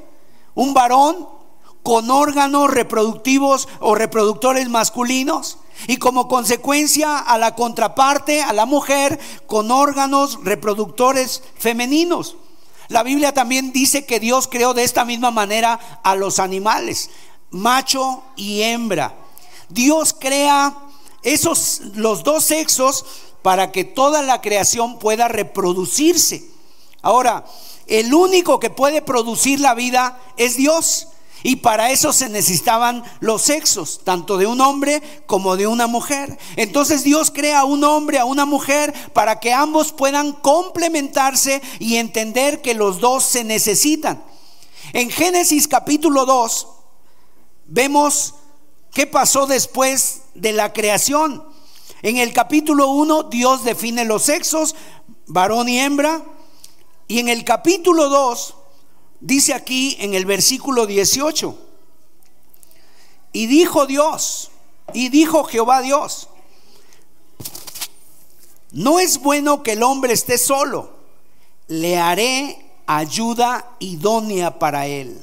un 0.55 0.73
varón 0.73 1.27
con 1.83 2.09
órganos 2.09 2.71
reproductivos 2.71 3.67
o 3.79 3.93
reproductores 3.93 4.69
masculinos 4.69 5.57
y 5.87 5.97
como 5.97 6.27
consecuencia 6.27 7.19
a 7.19 7.37
la 7.37 7.55
contraparte, 7.55 8.41
a 8.41 8.53
la 8.53 8.65
mujer, 8.65 9.19
con 9.47 9.69
órganos 9.69 10.39
reproductores 10.43 11.43
femeninos. 11.57 12.37
La 12.89 13.03
Biblia 13.03 13.33
también 13.33 13.71
dice 13.71 14.05
que 14.05 14.19
Dios 14.19 14.47
creó 14.47 14.73
de 14.73 14.83
esta 14.83 15.05
misma 15.05 15.31
manera 15.31 16.01
a 16.03 16.15
los 16.15 16.39
animales, 16.39 17.09
macho 17.49 18.23
y 18.35 18.61
hembra. 18.61 19.15
Dios 19.69 20.15
crea 20.17 20.75
esos 21.23 21.81
los 21.95 22.23
dos 22.23 22.43
sexos 22.43 23.05
para 23.41 23.71
que 23.71 23.83
toda 23.83 24.21
la 24.21 24.41
creación 24.41 24.99
pueda 24.99 25.27
reproducirse. 25.27 26.49
Ahora, 27.01 27.45
el 27.87 28.13
único 28.13 28.59
que 28.59 28.69
puede 28.69 29.01
producir 29.01 29.59
la 29.59 29.73
vida 29.73 30.19
es 30.37 30.55
Dios. 30.55 31.07
Y 31.43 31.57
para 31.57 31.91
eso 31.91 32.13
se 32.13 32.29
necesitaban 32.29 33.03
los 33.19 33.41
sexos, 33.41 33.99
tanto 34.05 34.37
de 34.37 34.47
un 34.47 34.61
hombre 34.61 35.03
como 35.25 35.57
de 35.57 35.67
una 35.67 35.87
mujer. 35.87 36.37
Entonces 36.55 37.03
Dios 37.03 37.31
crea 37.31 37.59
a 37.59 37.65
un 37.65 37.83
hombre, 37.83 38.17
a 38.17 38.25
una 38.25 38.45
mujer, 38.45 38.93
para 39.11 39.41
que 39.41 39.53
ambos 39.53 39.91
puedan 39.91 40.31
complementarse 40.31 41.61
y 41.79 41.97
entender 41.97 42.61
que 42.61 42.73
los 42.73 43.01
dos 43.01 43.25
se 43.25 43.43
necesitan. 43.43 44.23
En 44.93 45.09
Génesis 45.09 45.67
capítulo 45.67 46.25
2 46.25 46.67
vemos 47.65 48.35
qué 48.93 49.05
pasó 49.05 49.45
después 49.45 50.21
de 50.35 50.53
la 50.53 50.71
creación. 50.71 51.43
En 52.03 52.17
el 52.17 52.31
capítulo 52.31 52.87
1 52.89 53.23
Dios 53.23 53.65
define 53.65 54.05
los 54.05 54.23
sexos, 54.23 54.75
varón 55.27 55.67
y 55.67 55.79
hembra. 55.79 56.23
Y 57.09 57.19
en 57.19 57.27
el 57.27 57.43
capítulo 57.43 58.07
2 58.07 58.55
Dice 59.23 59.53
aquí 59.53 59.95
en 60.01 60.15
el 60.15 60.25
versículo 60.25 60.85
18, 60.85 61.57
y 63.31 63.47
dijo 63.47 63.85
Dios, 63.85 64.51
y 64.93 65.07
dijo 65.07 65.45
Jehová 65.45 65.81
Dios, 65.81 66.27
no 68.73 68.99
es 68.99 69.21
bueno 69.21 69.63
que 69.63 69.71
el 69.71 69.83
hombre 69.83 70.11
esté 70.11 70.37
solo, 70.37 70.91
le 71.69 71.97
haré 71.97 72.65
ayuda 72.85 73.65
idónea 73.79 74.59
para 74.59 74.87
él. 74.87 75.17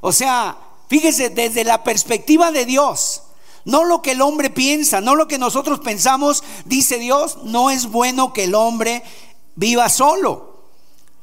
O 0.00 0.12
sea, 0.12 0.56
fíjese, 0.88 1.28
desde 1.28 1.64
la 1.64 1.82
perspectiva 1.82 2.52
de 2.52 2.64
Dios, 2.66 3.22
no 3.64 3.82
lo 3.82 4.00
que 4.00 4.12
el 4.12 4.22
hombre 4.22 4.48
piensa, 4.48 5.00
no 5.00 5.16
lo 5.16 5.26
que 5.26 5.38
nosotros 5.38 5.80
pensamos, 5.80 6.44
dice 6.66 7.00
Dios, 7.00 7.38
no 7.42 7.70
es 7.70 7.86
bueno 7.86 8.32
que 8.32 8.44
el 8.44 8.54
hombre 8.54 9.02
viva 9.56 9.88
solo. 9.88 10.54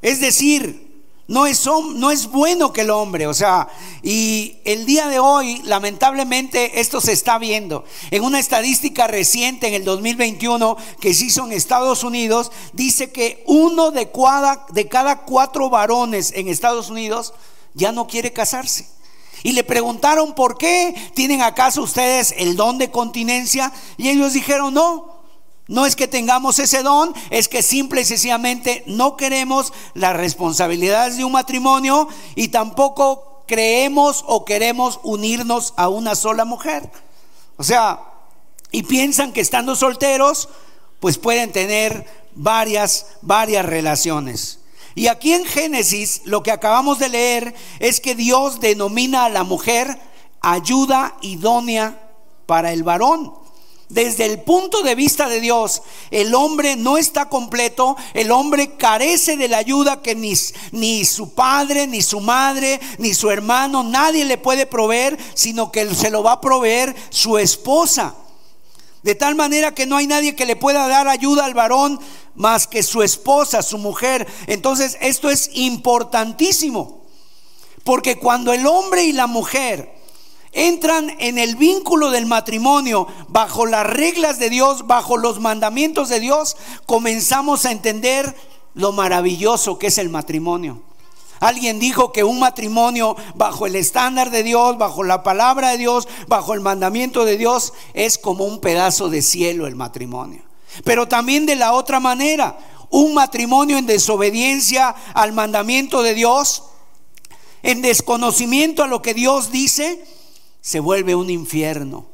Es 0.01 0.19
decir, 0.19 0.90
no 1.31 1.45
es, 1.45 1.65
no 1.65 2.11
es 2.11 2.27
bueno 2.27 2.73
que 2.73 2.81
el 2.81 2.89
hombre, 2.89 3.25
o 3.25 3.33
sea, 3.33 3.69
y 4.03 4.57
el 4.65 4.85
día 4.85 5.07
de 5.07 5.19
hoy, 5.19 5.61
lamentablemente, 5.63 6.81
esto 6.81 6.99
se 6.99 7.13
está 7.13 7.37
viendo. 7.37 7.85
En 8.11 8.25
una 8.25 8.37
estadística 8.37 9.07
reciente, 9.07 9.67
en 9.67 9.73
el 9.73 9.85
2021, 9.85 10.75
que 10.99 11.13
se 11.13 11.23
hizo 11.23 11.45
en 11.45 11.53
Estados 11.53 12.03
Unidos, 12.03 12.51
dice 12.73 13.13
que 13.13 13.45
uno 13.47 13.91
de 13.91 14.11
cada, 14.11 14.65
de 14.73 14.89
cada 14.89 15.21
cuatro 15.21 15.69
varones 15.69 16.33
en 16.35 16.49
Estados 16.49 16.89
Unidos 16.89 17.33
ya 17.75 17.93
no 17.93 18.07
quiere 18.07 18.33
casarse. 18.33 18.89
Y 19.41 19.53
le 19.53 19.63
preguntaron 19.63 20.35
por 20.35 20.57
qué, 20.57 20.93
¿tienen 21.13 21.41
acaso 21.43 21.81
ustedes 21.81 22.35
el 22.39 22.57
don 22.57 22.77
de 22.77 22.91
continencia? 22.91 23.71
Y 23.95 24.09
ellos 24.09 24.33
dijeron, 24.33 24.73
no, 24.73 25.20
no 25.71 25.85
es 25.85 25.95
que 25.95 26.09
tengamos 26.09 26.59
ese 26.59 26.83
don, 26.83 27.13
es 27.29 27.47
que 27.47 27.63
simple 27.63 28.01
y 28.01 28.05
sencillamente 28.05 28.83
no 28.87 29.15
queremos 29.15 29.71
las 29.93 30.13
responsabilidades 30.17 31.15
de 31.15 31.23
un 31.23 31.31
matrimonio 31.31 32.09
y 32.35 32.49
tampoco 32.49 33.45
creemos 33.47 34.25
o 34.27 34.43
queremos 34.43 34.99
unirnos 35.01 35.73
a 35.77 35.87
una 35.87 36.15
sola 36.15 36.43
mujer. 36.43 36.91
O 37.55 37.63
sea, 37.63 38.01
y 38.69 38.83
piensan 38.83 39.31
que 39.31 39.39
estando 39.39 39.77
solteros, 39.77 40.49
pues 40.99 41.17
pueden 41.17 41.53
tener 41.53 42.05
varias, 42.35 43.05
varias 43.21 43.65
relaciones. 43.65 44.59
Y 44.93 45.07
aquí 45.07 45.31
en 45.31 45.45
Génesis 45.45 46.23
lo 46.25 46.43
que 46.43 46.51
acabamos 46.51 46.99
de 46.99 47.07
leer 47.07 47.55
es 47.79 48.01
que 48.01 48.13
Dios 48.13 48.59
denomina 48.59 49.23
a 49.23 49.29
la 49.29 49.45
mujer 49.45 49.97
ayuda 50.41 51.15
idónea 51.21 52.11
para 52.45 52.73
el 52.73 52.83
varón. 52.83 53.40
Desde 53.91 54.25
el 54.25 54.39
punto 54.39 54.83
de 54.83 54.95
vista 54.95 55.27
de 55.27 55.41
Dios, 55.41 55.81
el 56.11 56.33
hombre 56.33 56.77
no 56.77 56.97
está 56.97 57.27
completo, 57.27 57.97
el 58.13 58.31
hombre 58.31 58.77
carece 58.77 59.35
de 59.35 59.49
la 59.49 59.57
ayuda 59.57 60.01
que 60.01 60.15
ni, 60.15 61.03
su 61.03 61.33
padre, 61.33 61.87
ni 61.87 62.01
su 62.01 62.21
madre, 62.21 62.79
ni 62.99 63.13
su 63.13 63.29
hermano, 63.29 63.83
nadie 63.83 64.23
le 64.23 64.37
puede 64.37 64.65
proveer, 64.65 65.17
sino 65.33 65.73
que 65.73 65.93
se 65.93 66.09
lo 66.09 66.23
va 66.23 66.33
a 66.33 66.41
proveer 66.41 66.95
su 67.09 67.37
esposa. 67.37 68.15
De 69.03 69.13
tal 69.13 69.35
manera 69.35 69.75
que 69.75 69.85
no 69.85 69.97
hay 69.97 70.07
nadie 70.07 70.37
que 70.37 70.45
le 70.45 70.55
pueda 70.55 70.87
dar 70.87 71.09
ayuda 71.09 71.43
al 71.43 71.53
varón 71.53 71.99
más 72.33 72.67
que 72.67 72.83
su 72.83 73.03
esposa, 73.03 73.61
su 73.61 73.77
mujer. 73.77 74.25
Entonces 74.47 74.97
esto 75.01 75.29
es 75.29 75.49
importantísimo, 75.51 77.01
porque 77.83 78.19
cuando 78.19 78.53
el 78.53 78.65
hombre 78.65 79.03
y 79.03 79.11
la 79.11 79.27
mujer 79.27 80.00
entran 80.51 81.15
en 81.19 81.37
el 81.37 81.55
vínculo 81.55 82.11
del 82.11 82.25
matrimonio 82.25 83.07
bajo 83.27 83.65
las 83.65 83.85
reglas 83.85 84.39
de 84.39 84.49
Dios, 84.49 84.87
bajo 84.87 85.17
los 85.17 85.39
mandamientos 85.39 86.09
de 86.09 86.19
Dios, 86.19 86.57
comenzamos 86.85 87.65
a 87.65 87.71
entender 87.71 88.35
lo 88.73 88.91
maravilloso 88.91 89.77
que 89.77 89.87
es 89.87 89.97
el 89.97 90.09
matrimonio. 90.09 90.81
Alguien 91.39 91.79
dijo 91.79 92.11
que 92.11 92.23
un 92.23 92.39
matrimonio 92.39 93.15
bajo 93.33 93.65
el 93.65 93.75
estándar 93.75 94.29
de 94.29 94.43
Dios, 94.43 94.77
bajo 94.77 95.03
la 95.03 95.23
palabra 95.23 95.71
de 95.71 95.79
Dios, 95.79 96.07
bajo 96.27 96.53
el 96.53 96.61
mandamiento 96.61 97.25
de 97.25 97.35
Dios, 97.35 97.73
es 97.95 98.19
como 98.19 98.45
un 98.45 98.59
pedazo 98.59 99.09
de 99.09 99.23
cielo 99.23 99.65
el 99.65 99.75
matrimonio. 99.75 100.43
Pero 100.83 101.07
también 101.07 101.47
de 101.47 101.55
la 101.55 101.73
otra 101.73 101.99
manera, 101.99 102.59
un 102.91 103.15
matrimonio 103.15 103.79
en 103.79 103.87
desobediencia 103.87 104.89
al 105.15 105.33
mandamiento 105.33 106.03
de 106.03 106.13
Dios, 106.13 106.63
en 107.63 107.81
desconocimiento 107.81 108.83
a 108.83 108.87
lo 108.87 109.01
que 109.01 109.15
Dios 109.15 109.51
dice, 109.51 110.05
se 110.61 110.79
vuelve 110.79 111.15
un 111.15 111.29
infierno 111.29 112.11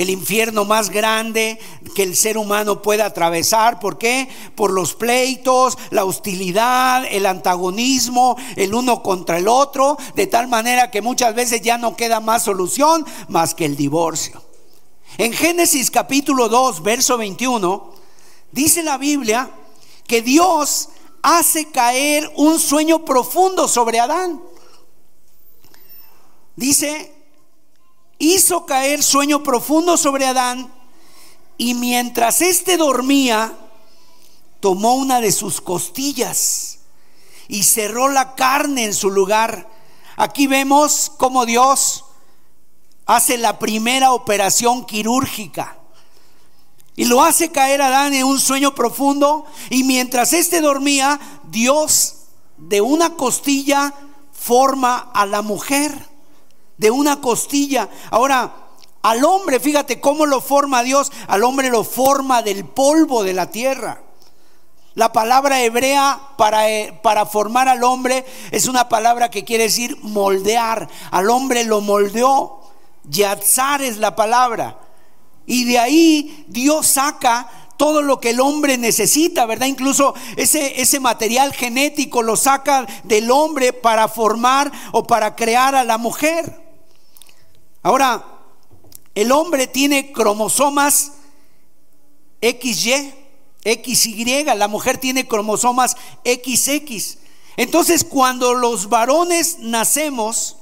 el 0.00 0.08
infierno 0.08 0.64
más 0.64 0.88
grande 0.88 1.58
que 1.94 2.02
el 2.02 2.16
ser 2.16 2.38
humano 2.38 2.80
pueda 2.80 3.04
atravesar. 3.04 3.78
¿Por 3.80 3.98
qué? 3.98 4.30
Por 4.54 4.70
los 4.70 4.94
pleitos, 4.94 5.76
la 5.90 6.06
hostilidad, 6.06 7.04
el 7.10 7.26
antagonismo, 7.26 8.34
el 8.56 8.74
uno 8.74 9.02
contra 9.02 9.36
el 9.36 9.46
otro, 9.46 9.98
de 10.14 10.26
tal 10.26 10.48
manera 10.48 10.90
que 10.90 11.02
muchas 11.02 11.34
veces 11.34 11.60
ya 11.60 11.76
no 11.76 11.96
queda 11.96 12.20
más 12.20 12.44
solución 12.44 13.04
más 13.28 13.54
que 13.54 13.66
el 13.66 13.76
divorcio. 13.76 14.42
En 15.18 15.34
Génesis 15.34 15.90
capítulo 15.90 16.48
2, 16.48 16.82
verso 16.82 17.18
21, 17.18 17.92
dice 18.52 18.82
la 18.82 18.96
Biblia 18.96 19.50
que 20.06 20.22
Dios 20.22 20.88
hace 21.20 21.70
caer 21.70 22.32
un 22.36 22.58
sueño 22.58 23.04
profundo 23.04 23.68
sobre 23.68 24.00
Adán. 24.00 24.40
Dice 26.56 27.19
hizo 28.20 28.66
caer 28.66 29.02
sueño 29.02 29.42
profundo 29.42 29.96
sobre 29.96 30.26
Adán 30.26 30.72
y 31.58 31.74
mientras 31.74 32.40
éste 32.42 32.76
dormía, 32.76 33.52
tomó 34.60 34.94
una 34.94 35.20
de 35.20 35.32
sus 35.32 35.60
costillas 35.60 36.78
y 37.48 37.64
cerró 37.64 38.08
la 38.08 38.34
carne 38.36 38.84
en 38.84 38.94
su 38.94 39.10
lugar. 39.10 39.68
Aquí 40.16 40.46
vemos 40.46 41.10
cómo 41.16 41.46
Dios 41.46 42.04
hace 43.06 43.38
la 43.38 43.58
primera 43.58 44.12
operación 44.12 44.84
quirúrgica. 44.84 45.76
Y 46.96 47.06
lo 47.06 47.22
hace 47.22 47.50
caer 47.50 47.80
Adán 47.80 48.12
en 48.12 48.24
un 48.24 48.38
sueño 48.38 48.74
profundo. 48.74 49.46
Y 49.70 49.84
mientras 49.84 50.34
éste 50.34 50.60
dormía, 50.60 51.18
Dios 51.44 52.16
de 52.58 52.82
una 52.82 53.14
costilla 53.16 53.94
forma 54.32 55.10
a 55.14 55.24
la 55.24 55.40
mujer 55.40 56.09
de 56.80 56.90
una 56.90 57.20
costilla. 57.20 57.90
Ahora, 58.10 58.54
al 59.02 59.22
hombre, 59.22 59.60
fíjate 59.60 60.00
cómo 60.00 60.24
lo 60.24 60.40
forma 60.40 60.82
Dios, 60.82 61.12
al 61.28 61.44
hombre 61.44 61.68
lo 61.68 61.84
forma 61.84 62.40
del 62.40 62.64
polvo 62.64 63.22
de 63.22 63.34
la 63.34 63.50
tierra. 63.50 64.00
La 64.94 65.12
palabra 65.12 65.62
hebrea 65.62 66.18
para, 66.38 66.70
eh, 66.70 66.98
para, 67.02 67.26
formar 67.26 67.68
al 67.68 67.84
hombre 67.84 68.24
es 68.50 68.66
una 68.66 68.88
palabra 68.88 69.30
que 69.30 69.44
quiere 69.44 69.64
decir 69.64 69.98
moldear. 70.00 70.88
Al 71.10 71.28
hombre 71.28 71.64
lo 71.64 71.82
moldeó. 71.82 72.62
Yatzar 73.04 73.82
es 73.82 73.98
la 73.98 74.16
palabra. 74.16 74.78
Y 75.46 75.64
de 75.64 75.78
ahí 75.78 76.46
Dios 76.48 76.86
saca 76.86 77.48
todo 77.76 78.00
lo 78.00 78.20
que 78.20 78.30
el 78.30 78.40
hombre 78.40 78.78
necesita, 78.78 79.44
¿verdad? 79.44 79.66
Incluso 79.66 80.14
ese, 80.36 80.80
ese 80.80 80.98
material 80.98 81.52
genético 81.52 82.22
lo 82.22 82.36
saca 82.36 82.86
del 83.04 83.30
hombre 83.30 83.74
para 83.74 84.08
formar 84.08 84.72
o 84.92 85.06
para 85.06 85.36
crear 85.36 85.74
a 85.74 85.84
la 85.84 85.98
mujer. 85.98 86.69
Ahora, 87.82 88.24
el 89.14 89.32
hombre 89.32 89.66
tiene 89.66 90.12
cromosomas 90.12 91.12
XY, 92.42 93.14
XY, 93.64 94.44
la 94.56 94.68
mujer 94.68 94.98
tiene 94.98 95.26
cromosomas 95.26 95.96
XX. 96.24 97.18
Entonces, 97.56 98.04
cuando 98.04 98.54
los 98.54 98.88
varones 98.88 99.58
nacemos, 99.60 100.56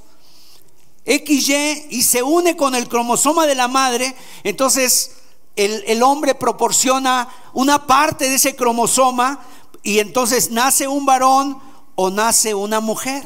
XY 1.05 1.87
y 1.89 2.03
se 2.03 2.23
une 2.23 2.55
con 2.55 2.75
el 2.75 2.87
cromosoma 2.87 3.47
de 3.47 3.55
la 3.55 3.67
madre, 3.67 4.15
entonces 4.43 5.11
el, 5.55 5.83
el, 5.87 6.03
hombre 6.03 6.35
proporciona 6.35 7.27
una 7.53 7.87
parte 7.87 8.29
de 8.29 8.35
ese 8.35 8.55
cromosoma 8.55 9.39
y 9.81 9.99
entonces 9.99 10.51
nace 10.51 10.87
un 10.87 11.05
varón 11.05 11.59
o 11.95 12.09
nace 12.09 12.53
una 12.53 12.79
mujer. 12.79 13.23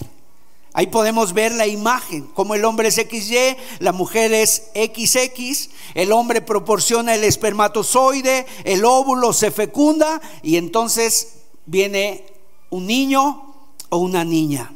Ahí 0.76 0.88
podemos 0.88 1.34
ver 1.34 1.52
la 1.52 1.68
imagen, 1.68 2.24
como 2.34 2.56
el 2.56 2.66
hombre 2.66 2.88
es 2.88 2.96
XY, 2.96 3.56
la 3.80 3.92
mujer 3.92 4.34
es 4.34 4.72
XX, 4.74 5.70
el 5.94 6.12
hombre 6.12 6.42
proporciona 6.42 7.14
el 7.14 7.24
espermatozoide, 7.24 8.48
el 8.64 8.84
óvulo 8.84 9.34
se 9.34 9.52
fecunda 9.52 10.20
y 10.42 10.58
entonces 10.58 11.36
viene 11.68 12.26
un 12.72 12.88
niño 12.88 13.54
o 13.90 13.98
una 13.98 14.26
niña. 14.26 14.74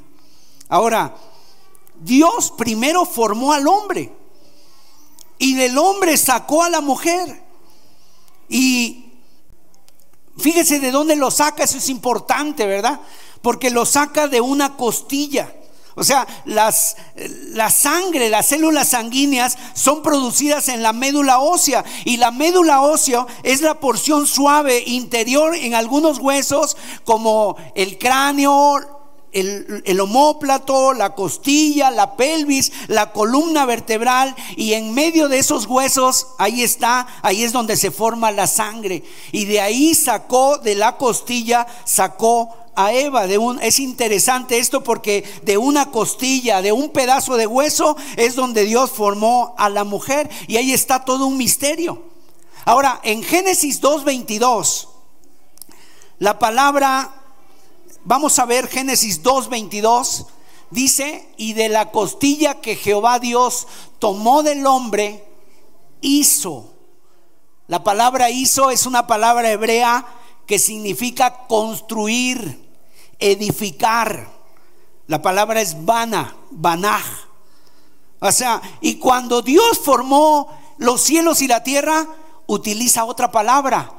Ahora, 0.70 1.16
Dios 2.00 2.54
primero 2.56 3.04
formó 3.06 3.54
al 3.54 3.68
hombre 3.68 4.12
y 5.40 5.56
del 5.56 5.80
hombre 5.80 6.16
sacó 6.18 6.64
a 6.64 6.70
la 6.70 6.82
mujer. 6.82 7.44
Y 8.50 9.14
fíjese 10.38 10.80
de 10.80 10.92
dónde 10.92 11.16
lo 11.16 11.32
saca, 11.32 11.64
eso 11.64 11.80
es 11.80 11.90
importante, 11.90 12.68
¿verdad? 12.68 13.02
Porque 13.42 13.72
lo 13.72 13.86
saca 13.86 14.28
de 14.28 14.42
una 14.42 14.78
costilla. 14.78 15.54
O 15.98 16.04
sea, 16.04 16.28
las, 16.46 16.96
la 17.54 17.72
sangre, 17.72 18.30
las 18.30 18.46
células 18.46 18.90
sanguíneas 18.90 19.58
son 19.74 20.04
producidas 20.04 20.70
en 20.70 20.84
la 20.84 20.94
médula 20.94 21.40
ósea 21.40 21.84
y 22.06 22.18
la 22.18 22.30
médula 22.30 22.82
ósea 22.82 23.26
es 23.42 23.62
la 23.62 23.80
porción 23.80 24.28
suave 24.28 24.84
interior 24.86 25.56
en 25.56 25.74
algunos 25.74 26.20
huesos 26.20 26.78
como 27.04 27.58
el 27.74 27.98
cráneo, 27.98 28.78
el, 29.32 29.82
el, 29.86 30.00
homóplato, 30.00 30.94
la 30.94 31.16
costilla, 31.16 31.90
la 31.90 32.16
pelvis, 32.16 32.72
la 32.88 33.12
columna 33.12 33.66
vertebral 33.66 34.36
y 34.56 34.74
en 34.74 34.94
medio 34.94 35.30
de 35.30 35.40
esos 35.40 35.66
huesos, 35.66 36.28
ahí 36.38 36.62
está, 36.62 37.08
ahí 37.24 37.44
es 37.44 37.54
donde 37.54 37.76
se 37.76 37.90
forma 37.90 38.32
la 38.32 38.46
sangre. 38.46 39.04
Y 39.32 39.46
de 39.46 39.62
ahí 39.62 39.96
sacó, 39.96 40.60
de 40.60 40.76
la 40.76 40.96
costilla, 40.98 41.66
sacó 41.86 42.67
a 42.78 42.94
Eva. 42.94 43.28
De 43.28 43.38
un, 43.38 43.62
es 43.62 43.80
interesante 43.80 44.60
esto 44.60 44.84
porque 44.84 45.26
de 45.42 45.58
una 45.58 45.92
costilla, 45.92 46.62
de 46.62 46.72
un 46.72 46.92
pedazo 46.92 47.36
de 47.36 47.48
hueso, 47.48 47.98
es 48.16 48.36
donde 48.36 48.64
Dios 48.64 48.92
formó 48.92 49.54
a 49.58 49.68
la 49.68 49.84
mujer. 49.84 50.30
Y 50.48 50.56
ahí 50.56 50.72
está 50.72 51.04
todo 51.04 51.26
un 51.26 51.38
misterio. 51.38 52.04
Ahora, 52.64 53.02
en 53.04 53.24
Génesis 53.24 53.82
2.22, 53.82 54.88
la 56.20 56.38
palabra, 56.40 57.14
vamos 58.04 58.38
a 58.40 58.46
ver 58.46 58.68
Génesis 58.68 59.24
2.22, 59.24 60.28
dice, 60.70 61.28
y 61.36 61.54
de 61.54 61.70
la 61.70 61.92
costilla 61.92 62.62
que 62.62 62.76
Jehová 62.76 63.20
Dios 63.20 63.68
tomó 64.00 64.44
del 64.44 64.68
hombre, 64.68 65.26
hizo. 66.02 66.74
La 67.68 67.84
palabra 67.84 68.30
hizo 68.30 68.70
es 68.70 68.86
una 68.86 69.08
palabra 69.08 69.50
hebrea 69.50 70.06
que 70.46 70.60
significa 70.60 71.48
construir 71.48 72.67
edificar. 73.20 74.30
La 75.08 75.22
palabra 75.22 75.62
es 75.62 75.86
vana, 75.86 76.36
vanaj. 76.52 77.06
O 78.20 78.32
sea, 78.32 78.62
y 78.82 78.96
cuando 78.96 79.42
Dios 79.42 79.80
formó 79.80 80.50
los 80.78 81.02
cielos 81.02 81.42
y 81.42 81.48
la 81.48 81.64
tierra, 81.64 82.08
utiliza 82.48 83.06
otra 83.06 83.32
palabra, 83.32 83.92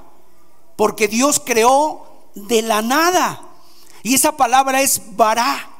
porque 0.76 1.08
Dios 1.08 1.40
creó 1.44 2.06
de 2.34 2.62
la 2.62 2.82
nada. 2.82 3.42
Y 4.02 4.14
esa 4.14 4.36
palabra 4.36 4.82
es 4.82 5.16
vará. 5.16 5.70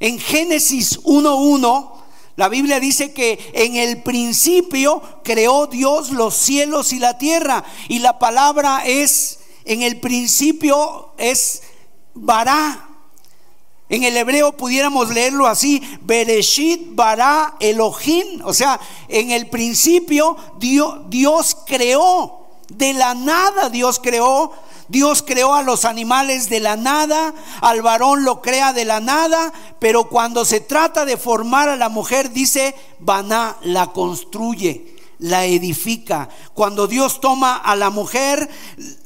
En 0.00 0.18
Génesis 0.18 1.02
1.1, 1.02 1.92
la 2.36 2.48
Biblia 2.48 2.78
dice 2.78 3.12
que 3.12 3.50
en 3.52 3.76
el 3.76 4.02
principio 4.02 5.02
creó 5.24 5.66
Dios 5.66 6.10
los 6.10 6.34
cielos 6.34 6.92
y 6.92 7.00
la 7.00 7.18
tierra. 7.18 7.64
Y 7.88 7.98
la 7.98 8.18
palabra 8.18 8.86
es, 8.86 9.40
en 9.64 9.82
el 9.82 9.98
principio 9.98 11.12
es 11.18 11.62
Bará. 12.20 12.84
En 13.88 14.04
el 14.04 14.16
hebreo 14.16 14.52
pudiéramos 14.52 15.08
leerlo 15.10 15.46
así, 15.46 15.82
Bereshit 16.02 16.94
Bará 16.94 17.54
Elohim. 17.58 18.42
O 18.44 18.52
sea, 18.52 18.78
en 19.08 19.30
el 19.30 19.48
principio 19.48 20.36
Dios, 20.58 21.08
Dios 21.08 21.56
creó, 21.66 22.46
de 22.68 22.92
la 22.92 23.14
nada 23.14 23.70
Dios 23.70 23.98
creó. 23.98 24.52
Dios 24.90 25.22
creó 25.22 25.54
a 25.54 25.62
los 25.62 25.84
animales 25.84 26.48
de 26.48 26.60
la 26.60 26.74
nada, 26.74 27.34
al 27.60 27.82
varón 27.82 28.24
lo 28.24 28.40
crea 28.40 28.72
de 28.72 28.86
la 28.86 29.00
nada, 29.00 29.52
pero 29.78 30.08
cuando 30.08 30.46
se 30.46 30.60
trata 30.60 31.04
de 31.04 31.18
formar 31.18 31.68
a 31.68 31.76
la 31.76 31.90
mujer, 31.90 32.30
dice, 32.30 32.74
Baná 32.98 33.58
la 33.60 33.88
construye 33.88 34.97
la 35.18 35.44
edifica. 35.44 36.28
Cuando 36.54 36.86
Dios 36.86 37.20
toma 37.20 37.56
a 37.56 37.76
la 37.76 37.90
mujer, 37.90 38.48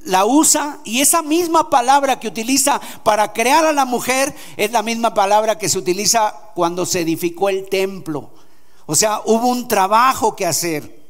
la 0.05 0.25
usa 0.25 0.79
y 0.85 1.01
esa 1.01 1.23
misma 1.23 1.71
palabra 1.71 2.21
que 2.21 2.29
utiliza 2.29 2.81
para 3.03 3.33
crear 3.33 3.65
a 3.65 3.73
la 3.73 3.85
mujer 3.85 4.35
es 4.57 4.73
la 4.73 4.83
misma 4.83 5.15
palabra 5.15 5.59
que 5.59 5.69
se 5.69 5.79
utiliza 5.79 6.35
cuando 6.55 6.87
se 6.87 7.01
edificó 7.01 7.49
el 7.49 7.69
templo. 7.69 8.31
O 8.87 8.95
sea, 8.95 9.21
hubo 9.25 9.49
un 9.49 9.69
trabajo 9.69 10.37
que 10.37 10.47
hacer. 10.47 11.01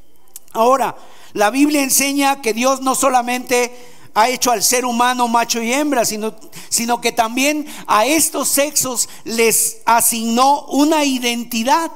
Ahora, 0.53 0.97
la 1.33 1.51
Biblia 1.51 1.83
enseña 1.83 2.43
que 2.43 2.53
Dios 2.53 2.83
no 2.83 2.95
solamente 2.95 3.73
ha 4.15 4.29
hecho 4.29 4.51
al 4.51 4.63
ser 4.63 4.85
humano 4.85 5.27
macho 5.29 5.63
y 5.63 5.73
hembra, 5.73 6.05
sino, 6.05 6.35
sino 6.69 7.01
que 7.01 7.13
también 7.13 7.67
a 7.87 8.05
estos 8.05 8.49
sexos 8.49 9.09
les 9.25 9.81
asignó 9.87 10.67
una 10.67 11.05
identidad. 11.05 11.91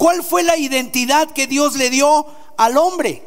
¿Cuál 0.00 0.24
fue 0.24 0.42
la 0.42 0.56
identidad 0.56 1.30
que 1.30 1.46
Dios 1.46 1.76
le 1.76 1.90
dio 1.90 2.24
al 2.56 2.78
hombre? 2.78 3.22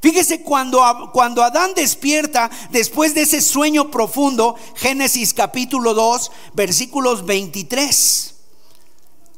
Fíjese 0.00 0.42
cuando, 0.42 1.10
cuando 1.12 1.42
Adán 1.42 1.72
despierta 1.74 2.48
después 2.70 3.12
de 3.12 3.22
ese 3.22 3.40
sueño 3.40 3.90
profundo, 3.90 4.54
Génesis 4.76 5.34
capítulo 5.34 5.94
2, 5.94 6.30
versículos 6.54 7.26
23. 7.26 8.34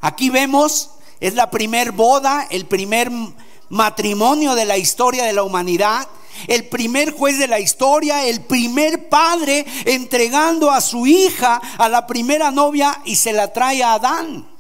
Aquí 0.03 0.29
vemos, 0.29 0.91
es 1.21 1.33
la 1.33 1.51
primer 1.51 1.93
boda, 1.93 2.47
el 2.51 2.67
primer 2.67 3.11
matrimonio 3.71 4.55
de 4.55 4.67
la 4.67 4.77
historia 4.77 5.25
de 5.25 5.33
la 5.33 5.45
humanidad, 5.45 6.07
el 6.49 6.69
primer 6.69 7.13
juez 7.13 7.39
de 7.39 7.49
la 7.49 7.61
historia, 7.61 8.27
el 8.27 8.43
primer 8.43 9.09
padre 9.09 9.65
entregando 9.87 10.71
a 10.71 10.83
su 10.83 11.07
hija 11.07 11.63
a 11.79 11.89
la 11.89 12.07
primera 12.07 12.51
novia 12.51 13.01
y 13.07 13.17
se 13.17 13.33
la 13.33 13.55
trae 13.55 13.83
a 13.83 13.95
Adán. 13.95 14.58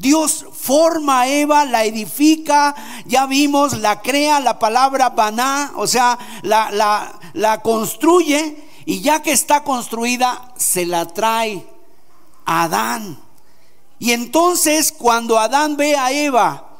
Dios 0.00 0.46
forma 0.54 1.20
a 1.20 1.28
Eva, 1.28 1.66
la 1.66 1.84
edifica, 1.84 2.74
ya 3.04 3.26
vimos, 3.26 3.76
la 3.76 4.00
crea, 4.00 4.40
la 4.40 4.58
palabra 4.58 5.10
baná, 5.10 5.74
o 5.76 5.86
sea, 5.86 6.18
la, 6.40 6.70
la, 6.70 7.20
la 7.34 7.60
construye 7.60 8.64
y 8.86 9.02
ya 9.02 9.20
que 9.20 9.32
está 9.32 9.62
construida, 9.62 10.54
se 10.56 10.86
la 10.86 11.04
trae 11.04 11.66
a 12.46 12.62
Adán. 12.62 13.20
Y 13.98 14.12
entonces 14.12 14.90
cuando 14.90 15.38
Adán 15.38 15.76
ve 15.76 15.94
a 15.94 16.10
Eva, 16.10 16.70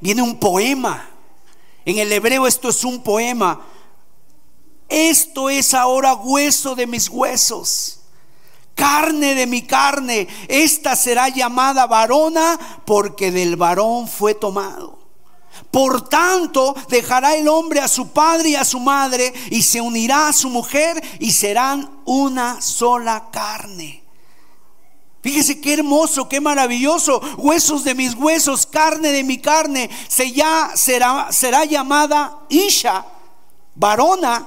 viene 0.00 0.22
un 0.22 0.38
poema. 0.38 1.08
En 1.84 1.98
el 1.98 2.12
hebreo 2.12 2.46
esto 2.46 2.68
es 2.68 2.84
un 2.84 3.02
poema. 3.02 3.62
Esto 4.88 5.50
es 5.50 5.74
ahora 5.74 6.14
hueso 6.14 6.76
de 6.76 6.86
mis 6.86 7.08
huesos 7.08 8.05
carne 8.76 9.34
de 9.34 9.46
mi 9.46 9.62
carne, 9.62 10.28
esta 10.46 10.94
será 10.94 11.28
llamada 11.30 11.86
varona 11.86 12.56
porque 12.84 13.32
del 13.32 13.56
varón 13.56 14.06
fue 14.06 14.34
tomado. 14.34 14.98
Por 15.70 16.08
tanto, 16.08 16.76
dejará 16.88 17.34
el 17.34 17.48
hombre 17.48 17.80
a 17.80 17.88
su 17.88 18.08
padre 18.08 18.50
y 18.50 18.54
a 18.54 18.64
su 18.64 18.78
madre 18.78 19.32
y 19.50 19.62
se 19.62 19.80
unirá 19.80 20.28
a 20.28 20.32
su 20.32 20.50
mujer 20.50 21.02
y 21.18 21.32
serán 21.32 22.00
una 22.04 22.60
sola 22.60 23.30
carne. 23.32 24.04
Fíjese 25.22 25.60
qué 25.60 25.72
hermoso, 25.72 26.28
qué 26.28 26.40
maravilloso. 26.40 27.20
Huesos 27.38 27.82
de 27.82 27.94
mis 27.94 28.14
huesos, 28.14 28.66
carne 28.66 29.10
de 29.10 29.24
mi 29.24 29.38
carne. 29.38 29.90
Se 30.06 30.30
ya 30.30 30.70
será, 30.74 31.32
será 31.32 31.64
llamada 31.64 32.38
Isha, 32.48 33.04
varona, 33.74 34.46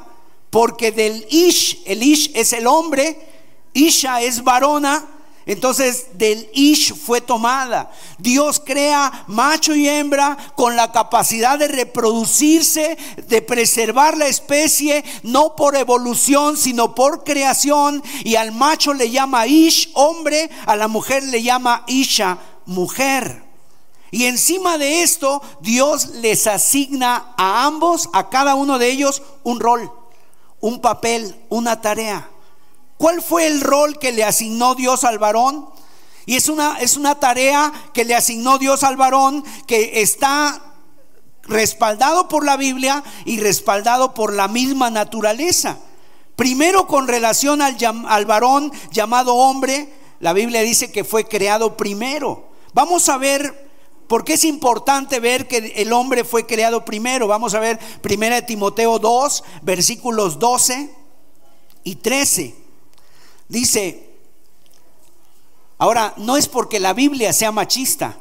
porque 0.50 0.92
del 0.92 1.28
Ish, 1.30 1.82
el 1.86 2.02
Ish 2.02 2.32
es 2.34 2.54
el 2.54 2.66
hombre, 2.66 3.29
Isha 3.74 4.22
es 4.22 4.44
varona, 4.44 5.06
entonces 5.50 6.10
del 6.14 6.48
Ish 6.54 6.94
fue 6.94 7.22
tomada. 7.22 7.92
Dios 8.20 8.62
crea 8.64 9.26
macho 9.26 9.74
y 9.74 9.90
hembra 9.90 10.38
con 10.56 10.76
la 10.76 10.92
capacidad 10.92 11.58
de 11.58 11.68
reproducirse, 11.68 13.00
de 13.28 13.42
preservar 13.42 14.16
la 14.16 14.28
especie, 14.28 15.04
no 15.24 15.56
por 15.56 15.76
evolución, 15.76 16.56
sino 16.56 16.94
por 16.94 17.24
creación. 17.24 18.04
Y 18.24 18.36
al 18.36 18.52
macho 18.52 18.94
le 18.94 19.10
llama 19.10 19.48
Ish, 19.48 19.90
hombre, 19.96 20.52
a 20.68 20.76
la 20.76 20.88
mujer 20.88 21.24
le 21.24 21.42
llama 21.42 21.84
Isha, 21.88 22.38
mujer. 22.68 23.44
Y 24.12 24.26
encima 24.26 24.78
de 24.78 25.02
esto, 25.02 25.42
Dios 25.62 26.10
les 26.16 26.46
asigna 26.46 27.34
a 27.38 27.66
ambos, 27.66 28.08
a 28.14 28.30
cada 28.30 28.54
uno 28.54 28.78
de 28.78 28.92
ellos, 28.92 29.24
un 29.44 29.60
rol, 29.60 29.92
un 30.60 30.80
papel, 30.80 31.36
una 31.50 31.82
tarea. 31.82 32.30
¿Cuál 33.00 33.22
fue 33.22 33.48
el 33.48 33.62
rol 33.62 33.98
que 33.98 34.12
le 34.12 34.26
asignó 34.26 34.76
Dios 34.76 35.06
al 35.06 35.20
varón? 35.20 35.70
Y 36.26 36.36
es 36.36 36.50
una, 36.50 36.80
es 36.82 36.98
una 36.98 37.16
tarea 37.16 37.72
que 37.94 38.04
le 38.04 38.14
asignó 38.14 38.58
Dios 38.58 38.84
al 38.84 38.98
varón 38.98 39.42
que 39.68 40.02
está 40.02 40.62
respaldado 41.44 42.28
por 42.28 42.46
la 42.46 42.58
Biblia 42.58 43.02
y 43.24 43.40
respaldado 43.40 44.14
por 44.14 44.34
la 44.34 44.50
misma 44.50 44.90
naturaleza. 44.90 45.78
Primero 46.36 46.88
con 46.88 47.08
relación 47.08 47.62
al, 47.62 47.78
al 48.06 48.26
varón 48.26 48.70
llamado 48.92 49.34
hombre, 49.34 49.94
la 50.20 50.34
Biblia 50.34 50.62
dice 50.62 50.92
que 50.92 51.06
fue 51.06 51.24
creado 51.24 51.78
primero. 51.78 52.50
Vamos 52.74 53.08
a 53.08 53.18
ver 53.18 53.72
por 54.10 54.26
qué 54.26 54.34
es 54.34 54.44
importante 54.44 55.22
ver 55.22 55.48
que 55.48 55.72
el 55.78 55.94
hombre 55.94 56.26
fue 56.26 56.46
creado 56.46 56.84
primero. 56.84 57.28
Vamos 57.28 57.54
a 57.54 57.62
ver 57.62 57.80
1 58.04 58.44
Timoteo 58.46 59.00
2, 59.00 59.44
versículos 59.62 60.38
12 60.38 60.94
y 61.86 61.96
13. 61.96 62.59
Dice, 63.50 64.12
ahora, 65.80 66.14
no 66.18 66.38
es 66.38 66.48
porque 66.48 66.80
la 66.80 66.94
Biblia 66.94 67.34
sea 67.34 67.52
machista, 67.52 68.18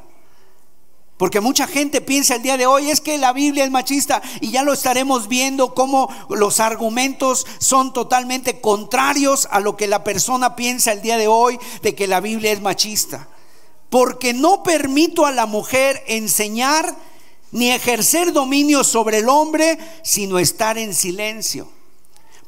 porque 1.19 1.41
mucha 1.41 1.67
gente 1.67 2.01
piensa 2.01 2.37
el 2.37 2.43
día 2.43 2.57
de 2.57 2.67
hoy 2.67 2.91
es 2.91 3.01
que 3.01 3.19
la 3.19 3.33
Biblia 3.33 3.65
es 3.65 3.71
machista 3.71 4.23
y 4.41 4.53
ya 4.53 4.63
lo 4.63 4.73
estaremos 4.73 5.29
viendo 5.29 5.75
cómo 5.75 6.09
los 6.31 6.61
argumentos 6.61 7.45
son 7.59 7.93
totalmente 7.93 8.61
contrarios 8.61 9.49
a 9.51 9.59
lo 9.59 9.77
que 9.77 9.89
la 9.89 10.05
persona 10.05 10.57
piensa 10.57 10.93
el 10.93 11.03
día 11.03 11.19
de 11.19 11.27
hoy 11.27 11.59
de 11.83 11.97
que 11.97 12.07
la 12.07 12.21
Biblia 12.21 12.53
es 12.53 12.63
machista. 12.63 13.29
Porque 13.91 14.33
no 14.33 14.63
permito 14.63 15.27
a 15.27 15.33
la 15.33 15.47
mujer 15.47 16.05
enseñar 16.07 16.97
ni 17.51 17.71
ejercer 17.71 18.33
dominio 18.33 18.85
sobre 18.85 19.19
el 19.19 19.29
hombre, 19.29 19.77
sino 20.05 20.39
estar 20.39 20.79
en 20.79 20.95
silencio. 20.95 21.69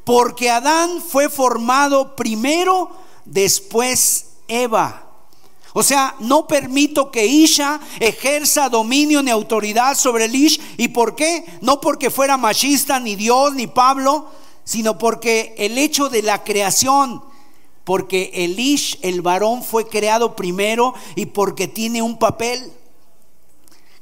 Porque 0.03 0.49
Adán 0.49 1.01
fue 1.01 1.29
formado 1.29 2.15
primero, 2.15 2.91
después 3.25 4.27
Eva. 4.47 5.07
O 5.73 5.83
sea, 5.83 6.15
no 6.19 6.47
permito 6.47 7.11
que 7.11 7.25
Isha 7.25 7.79
ejerza 7.99 8.67
dominio 8.67 9.23
ni 9.23 9.31
autoridad 9.31 9.95
sobre 9.95 10.25
el 10.25 10.35
Ish. 10.35 10.59
¿Y 10.77 10.89
por 10.89 11.15
qué? 11.15 11.45
No 11.61 11.79
porque 11.79 12.09
fuera 12.09 12.35
machista, 12.35 12.99
ni 12.99 13.15
Dios, 13.15 13.53
ni 13.53 13.67
Pablo, 13.67 14.27
sino 14.65 14.97
porque 14.97 15.55
el 15.57 15.77
hecho 15.77 16.09
de 16.09 16.23
la 16.23 16.43
creación, 16.43 17.23
porque 17.85 18.31
el 18.33 18.59
Ish, 18.59 18.99
el 19.01 19.21
varón, 19.21 19.63
fue 19.63 19.87
creado 19.87 20.35
primero 20.35 20.93
y 21.15 21.27
porque 21.27 21.67
tiene 21.67 22.01
un 22.01 22.17
papel 22.17 22.73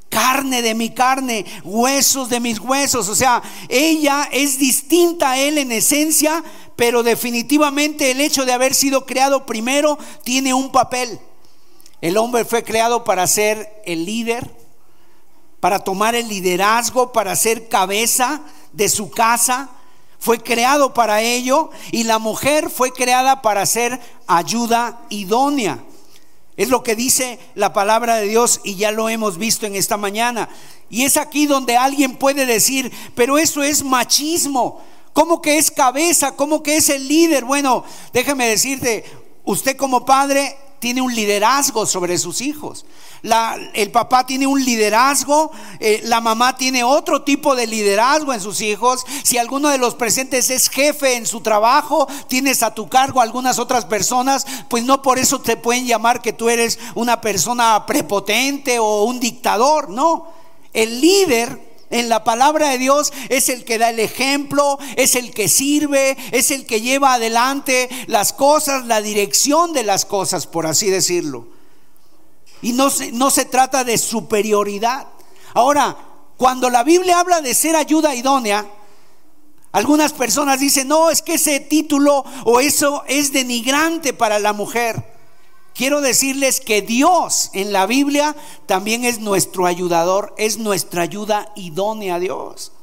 carne 0.09 0.61
de 0.61 0.73
mi 0.73 0.89
carne, 0.89 1.45
huesos 1.63 2.29
de 2.29 2.39
mis 2.39 2.59
huesos. 2.59 3.07
O 3.07 3.15
sea, 3.15 3.41
ella 3.67 4.27
es 4.31 4.57
distinta 4.57 5.31
a 5.31 5.37
él 5.39 5.57
en 5.57 5.71
esencia, 5.71 6.43
pero 6.75 7.03
definitivamente 7.03 8.11
el 8.11 8.21
hecho 8.21 8.45
de 8.45 8.53
haber 8.53 8.73
sido 8.73 9.05
creado 9.05 9.45
primero 9.45 9.97
tiene 10.23 10.53
un 10.53 10.71
papel. 10.71 11.19
El 12.01 12.17
hombre 12.17 12.45
fue 12.45 12.63
creado 12.63 13.03
para 13.03 13.27
ser 13.27 13.81
el 13.85 14.05
líder, 14.05 14.49
para 15.59 15.79
tomar 15.79 16.15
el 16.15 16.27
liderazgo, 16.27 17.11
para 17.11 17.35
ser 17.35 17.67
cabeza 17.67 18.41
de 18.71 18.89
su 18.89 19.11
casa. 19.11 19.69
Fue 20.19 20.39
creado 20.39 20.93
para 20.93 21.21
ello 21.21 21.69
y 21.91 22.03
la 22.03 22.19
mujer 22.19 22.69
fue 22.69 22.91
creada 22.91 23.41
para 23.41 23.65
ser 23.65 23.99
ayuda 24.27 25.01
idónea. 25.09 25.79
Es 26.59 26.67
lo 26.67 26.83
que 26.83 26.93
dice 26.93 27.39
la 27.55 27.71
palabra 27.71 28.17
de 28.17 28.27
Dios 28.27 28.59
y 28.65 28.75
ya 28.75 28.91
lo 28.91 29.07
hemos 29.07 29.37
visto 29.37 29.65
en 29.65 29.77
esta 29.77 29.95
mañana. 29.95 30.49
Y 30.89 31.05
es 31.05 31.15
aquí 31.15 31.45
donde 31.45 31.77
alguien 31.77 32.17
puede 32.17 32.45
decir, 32.45 32.91
pero 33.15 33.37
eso 33.37 33.63
es 33.63 33.81
machismo. 33.81 34.81
¿Cómo 35.13 35.41
que 35.41 35.57
es 35.57 35.71
cabeza? 35.71 36.35
¿Cómo 36.35 36.61
que 36.61 36.75
es 36.75 36.89
el 36.89 37.07
líder? 37.07 37.45
Bueno, 37.45 37.85
déjame 38.11 38.45
decirte, 38.45 39.05
usted 39.45 39.77
como 39.77 40.03
padre 40.03 40.57
tiene 40.79 41.01
un 41.01 41.13
liderazgo 41.13 41.85
sobre 41.85 42.17
sus 42.17 42.41
hijos. 42.41 42.85
el 43.73 43.91
papá 43.91 44.25
tiene 44.25 44.47
un 44.47 44.63
liderazgo, 44.63 45.51
eh, 45.79 46.01
la 46.05 46.21
mamá 46.21 46.55
tiene 46.55 46.83
otro 46.83 47.23
tipo 47.23 47.55
de 47.55 47.67
liderazgo 47.67 48.33
en 48.33 48.39
sus 48.39 48.61
hijos. 48.61 49.05
Si 49.23 49.37
alguno 49.37 49.69
de 49.69 49.77
los 49.77 49.95
presentes 49.95 50.49
es 50.49 50.69
jefe 50.69 51.15
en 51.15 51.25
su 51.25 51.41
trabajo, 51.41 52.07
tienes 52.27 52.63
a 52.63 52.73
tu 52.73 52.87
cargo 52.87 53.21
algunas 53.21 53.59
otras 53.59 53.85
personas, 53.85 54.45
pues 54.69 54.83
no 54.85 55.01
por 55.01 55.19
eso 55.19 55.39
te 55.39 55.57
pueden 55.57 55.85
llamar 55.85 56.21
que 56.21 56.33
tú 56.33 56.49
eres 56.49 56.79
una 56.95 57.21
persona 57.21 57.85
prepotente 57.85 58.79
o 58.79 59.03
un 59.03 59.19
dictador, 59.19 59.89
no. 59.89 60.27
El 60.73 61.01
líder 61.01 61.68
en 61.89 62.09
la 62.09 62.23
palabra 62.23 62.69
de 62.69 62.77
Dios 62.77 63.11
es 63.29 63.49
el 63.49 63.65
que 63.65 63.77
da 63.77 63.89
el 63.89 63.99
ejemplo, 63.99 64.77
es 64.95 65.15
el 65.15 65.33
que 65.33 65.47
sirve, 65.49 66.17
es 66.31 66.51
el 66.51 66.65
que 66.65 66.81
lleva 66.81 67.13
adelante 67.13 67.89
las 68.07 68.33
cosas, 68.33 68.85
la 68.85 69.01
dirección 69.01 69.73
de 69.73 69.83
las 69.83 70.05
cosas, 70.05 70.47
por 70.47 70.67
así 70.67 70.89
decirlo. 70.89 71.47
Y 72.61 72.73
no 72.73 72.89
se, 72.89 73.11
no 73.11 73.31
se 73.31 73.45
trata 73.45 73.83
de 73.83 73.97
superioridad. 73.97 75.07
Ahora, 75.53 75.97
cuando 76.37 76.69
la 76.69 76.83
Biblia 76.83 77.19
habla 77.19 77.41
de 77.41 77.53
ser 77.53 77.75
ayuda 77.75 78.15
idónea, 78.15 78.65
algunas 79.71 80.13
personas 80.13 80.59
dicen, 80.59 80.87
no, 80.87 81.09
es 81.09 81.21
que 81.21 81.35
ese 81.35 81.59
título 81.59 82.23
o 82.45 82.59
eso 82.59 83.03
es 83.07 83.31
denigrante 83.31 84.13
para 84.13 84.39
la 84.39 84.53
mujer. 84.53 85.18
Quiero 85.73 86.01
decirles 86.01 86.59
que 86.59 86.81
Dios 86.81 87.51
en 87.53 87.71
la 87.71 87.85
Biblia 87.85 88.35
también 88.65 89.05
es 89.05 89.19
nuestro 89.19 89.65
ayudador, 89.65 90.33
es 90.37 90.57
nuestra 90.57 91.03
ayuda 91.03 91.51
idónea 91.55 92.15
a 92.15 92.19
Dios. 92.19 92.73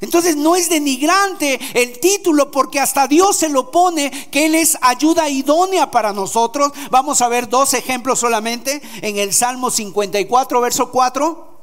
Entonces 0.00 0.36
no 0.36 0.56
es 0.56 0.68
denigrante 0.68 1.58
el 1.72 1.98
título 2.00 2.50
porque 2.50 2.78
hasta 2.78 3.08
Dios 3.08 3.36
se 3.38 3.48
lo 3.48 3.70
pone 3.70 4.10
que 4.30 4.44
Él 4.44 4.54
es 4.54 4.76
ayuda 4.82 5.30
idónea 5.30 5.90
para 5.90 6.12
nosotros. 6.12 6.72
Vamos 6.90 7.22
a 7.22 7.28
ver 7.28 7.48
dos 7.48 7.72
ejemplos 7.72 8.18
solamente 8.18 8.82
en 9.00 9.16
el 9.16 9.32
Salmo 9.32 9.70
54, 9.70 10.60
verso 10.60 10.90
4. 10.90 11.56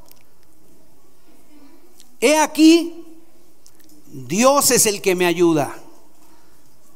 He 2.21 2.37
aquí, 2.37 3.05
Dios 4.07 4.71
es 4.71 4.87
el 4.87 5.01
que 5.01 5.13
me 5.13 5.27
ayuda. 5.27 5.77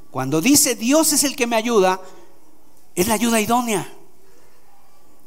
Cuando 0.10 0.42
dice 0.42 0.74
Dios 0.74 1.14
es 1.14 1.24
el 1.24 1.36
que 1.36 1.46
me 1.46 1.56
ayuda, 1.56 2.02
es 2.98 3.08
la 3.08 3.14
ayuda 3.14 3.40
idónea. 3.40 3.88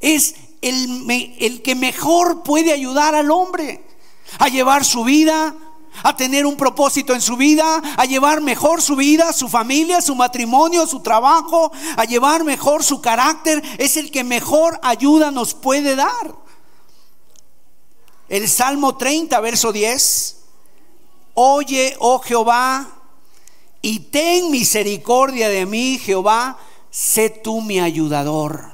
Es 0.00 0.34
el, 0.60 1.06
el 1.38 1.62
que 1.62 1.74
mejor 1.74 2.42
puede 2.42 2.72
ayudar 2.72 3.14
al 3.14 3.30
hombre 3.30 3.82
a 4.38 4.48
llevar 4.48 4.84
su 4.84 5.04
vida 5.04 5.54
a 6.02 6.16
tener 6.16 6.46
un 6.46 6.56
propósito 6.56 7.14
en 7.14 7.20
su 7.20 7.36
vida, 7.36 7.82
a 7.96 8.04
llevar 8.04 8.40
mejor 8.40 8.80
su 8.80 8.96
vida, 8.96 9.32
su 9.32 9.48
familia, 9.48 10.00
su 10.00 10.14
matrimonio, 10.14 10.86
su 10.86 11.00
trabajo, 11.00 11.72
a 11.96 12.04
llevar 12.04 12.44
mejor 12.44 12.84
su 12.84 13.00
carácter, 13.00 13.62
es 13.76 13.96
el 13.96 14.10
que 14.10 14.24
mejor 14.24 14.78
ayuda 14.82 15.30
nos 15.30 15.52
puede 15.52 15.96
dar. 15.96 16.34
El 18.28 18.48
Salmo 18.48 18.96
30, 18.96 19.40
verso 19.40 19.72
10, 19.72 20.36
oye, 21.34 21.96
oh 21.98 22.20
Jehová, 22.20 22.88
y 23.82 23.98
ten 23.98 24.50
misericordia 24.50 25.48
de 25.48 25.66
mí, 25.66 25.98
Jehová, 25.98 26.56
sé 26.90 27.30
tú 27.30 27.60
mi 27.60 27.80
ayudador, 27.80 28.72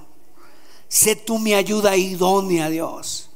sé 0.89 1.17
tú 1.17 1.39
mi 1.39 1.55
ayuda 1.55 1.97
idónea, 1.97 2.71
Dios. 2.71 3.31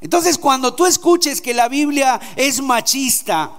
Entonces, 0.00 0.38
cuando 0.38 0.74
tú 0.74 0.86
escuches 0.86 1.40
que 1.40 1.54
la 1.54 1.68
Biblia 1.68 2.20
es 2.36 2.60
machista, 2.62 3.52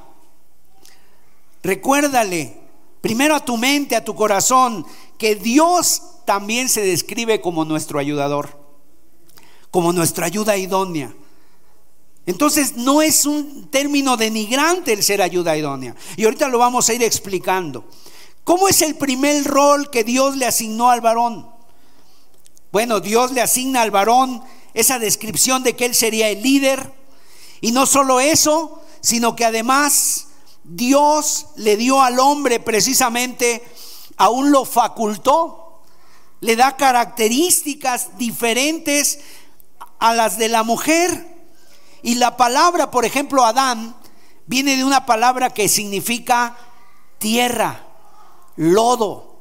recuérdale 1.63 2.57
primero 3.01 3.35
a 3.35 3.43
tu 3.43 3.57
mente, 3.57 3.95
a 3.95 4.03
tu 4.03 4.15
corazón, 4.15 4.85
que 5.17 5.35
Dios 5.35 6.01
también 6.25 6.69
se 6.69 6.81
describe 6.81 7.41
como 7.41 7.65
nuestro 7.65 7.99
ayudador, 7.99 8.59
como 9.71 9.93
nuestra 9.93 10.25
ayuda 10.25 10.57
idónea. 10.57 11.13
Entonces 12.25 12.75
no 12.75 13.01
es 13.01 13.25
un 13.25 13.69
término 13.69 14.17
denigrante 14.17 14.91
el 14.91 15.01
ser 15.01 15.21
ayuda 15.21 15.55
idónea. 15.55 15.95
Y 16.17 16.25
ahorita 16.25 16.49
lo 16.49 16.59
vamos 16.59 16.89
a 16.89 16.93
ir 16.93 17.01
explicando. 17.01 17.85
¿Cómo 18.47 18.69
es 18.69 18.81
el 18.81 18.95
primer 18.95 19.43
rol 19.43 19.89
que 19.89 20.05
Dios 20.05 20.37
le 20.37 20.45
asignó 20.45 20.89
al 20.89 21.01
varón? 21.01 21.51
Bueno, 22.71 23.01
Dios 23.01 23.33
le 23.33 23.41
asigna 23.41 23.81
al 23.81 23.91
varón 23.91 24.41
esa 24.73 24.99
descripción 24.99 25.63
de 25.63 25.75
que 25.75 25.83
él 25.83 25.93
sería 25.93 26.29
el 26.29 26.41
líder. 26.41 26.93
Y 27.59 27.73
no 27.73 27.85
solo 27.85 28.21
eso, 28.21 28.81
sino 29.01 29.35
que 29.35 29.43
además 29.43 30.27
Dios 30.63 31.47
le 31.57 31.75
dio 31.75 32.01
al 32.01 32.21
hombre 32.21 32.61
precisamente, 32.61 33.67
aún 34.15 34.49
lo 34.49 34.63
facultó, 34.63 35.81
le 36.39 36.55
da 36.55 36.77
características 36.77 38.17
diferentes 38.17 39.19
a 39.99 40.13
las 40.13 40.37
de 40.37 40.47
la 40.47 40.63
mujer. 40.63 41.49
Y 42.01 42.15
la 42.15 42.37
palabra, 42.37 42.91
por 42.91 43.03
ejemplo, 43.03 43.43
Adán, 43.43 43.93
viene 44.45 44.77
de 44.77 44.85
una 44.85 45.05
palabra 45.05 45.49
que 45.49 45.67
significa 45.67 46.55
tierra, 47.17 47.86
lodo. 48.57 49.37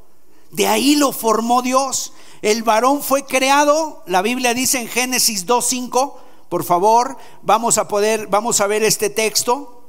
De 0.53 0.69
ahí 0.69 0.95
lo 0.95 1.11
formó 1.13 1.63
Dios. 1.63 2.13
El 2.43 2.63
varón 2.63 3.03
fue 3.03 3.25
creado, 3.25 4.05
la 4.07 4.23
Biblia 4.23 4.55
dice 4.55 4.79
en 4.79 4.87
Génesis 4.87 5.47
2.5, 5.47 6.15
por 6.49 6.63
favor, 6.63 7.17
vamos 7.43 7.77
a 7.79 7.89
poder, 7.89 8.29
vamos 8.29 8.61
a 8.61 8.69
ver 8.69 8.85
este 8.85 9.11
texto. 9.11 9.83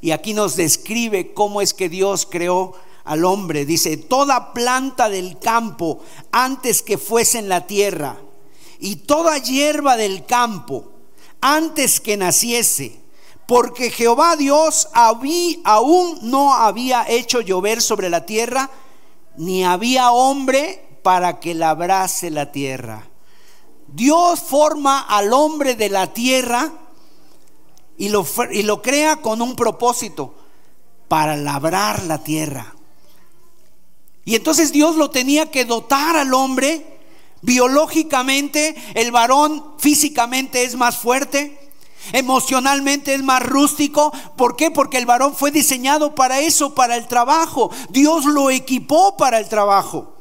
Y 0.00 0.10
aquí 0.10 0.34
nos 0.34 0.56
describe 0.56 1.32
cómo 1.32 1.60
es 1.60 1.72
que 1.72 1.88
Dios 1.88 2.26
creó 2.28 2.74
al 3.04 3.24
hombre. 3.24 3.64
Dice, 3.64 3.96
toda 3.96 4.52
planta 4.52 5.08
del 5.08 5.38
campo 5.38 6.00
antes 6.32 6.82
que 6.82 6.98
fuese 6.98 7.38
en 7.38 7.48
la 7.48 7.66
tierra, 7.66 8.18
y 8.78 8.96
toda 8.96 9.38
hierba 9.38 9.96
del 9.96 10.26
campo 10.26 10.92
antes 11.40 12.00
que 12.00 12.16
naciese, 12.16 13.00
porque 13.46 13.90
Jehová 13.90 14.36
Dios 14.36 14.88
aún 14.92 16.18
no 16.22 16.54
había 16.54 17.04
hecho 17.08 17.40
llover 17.40 17.80
sobre 17.80 18.10
la 18.10 18.26
tierra, 18.26 18.70
ni 19.36 19.64
había 19.64 20.10
hombre 20.10 20.98
para 21.02 21.38
que 21.38 21.54
labrase 21.54 22.30
la 22.30 22.50
tierra. 22.50 23.06
Dios 23.86 24.40
forma 24.40 25.00
al 25.00 25.32
hombre 25.32 25.76
de 25.76 25.88
la 25.88 26.12
tierra 26.12 26.72
y 27.96 28.08
lo, 28.08 28.82
crea 28.82 29.16
con 29.16 29.40
un 29.40 29.56
propósito, 29.56 30.34
para 31.08 31.36
labrar 31.36 32.02
la 32.02 32.22
tierra. 32.22 32.74
Y 34.24 34.34
entonces 34.34 34.72
Dios 34.72 34.96
lo 34.96 35.10
tenía 35.10 35.50
que 35.50 35.64
dotar 35.64 36.16
al 36.16 36.34
hombre. 36.34 36.98
Biológicamente, 37.42 38.74
el 38.94 39.12
varón 39.12 39.74
físicamente 39.78 40.64
es 40.64 40.74
más 40.74 40.96
fuerte, 40.96 41.65
emocionalmente 42.12 43.14
es 43.14 43.22
más 43.22 43.42
rústico. 43.42 44.12
¿Por 44.36 44.56
qué? 44.56 44.70
Porque 44.70 44.98
el 44.98 45.06
varón 45.06 45.34
fue 45.34 45.50
diseñado 45.50 46.14
para 46.14 46.40
eso, 46.40 46.74
para 46.74 46.96
el 46.96 47.06
trabajo. 47.06 47.70
Dios 47.90 48.24
lo 48.24 48.50
equipó 48.50 49.16
para 49.16 49.38
el 49.38 49.48
trabajo. 49.48 50.14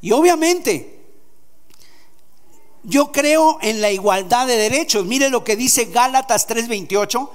Y 0.00 0.12
obviamente, 0.12 1.00
yo 2.82 3.12
creo 3.12 3.58
en 3.60 3.80
la 3.80 3.90
igualdad 3.90 4.46
de 4.46 4.56
derechos. 4.56 5.04
Mire 5.06 5.28
lo 5.28 5.44
que 5.44 5.56
dice 5.56 5.86
Gálatas 5.86 6.46
3:28 6.46 7.30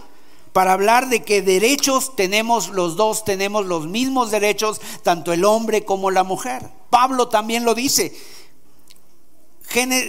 para 0.55 0.71
hablar 0.71 1.09
de 1.09 1.21
que 1.21 1.41
derechos 1.41 2.15
tenemos 2.15 2.69
los 2.69 2.95
dos, 2.95 3.25
tenemos 3.25 3.65
los 3.65 3.87
mismos 3.87 4.31
derechos, 4.31 4.79
tanto 5.03 5.33
el 5.33 5.43
hombre 5.43 5.83
como 5.83 6.11
la 6.11 6.23
mujer. 6.23 6.69
Pablo 6.89 7.27
también 7.27 7.65
lo 7.65 7.75
dice. 7.75 8.17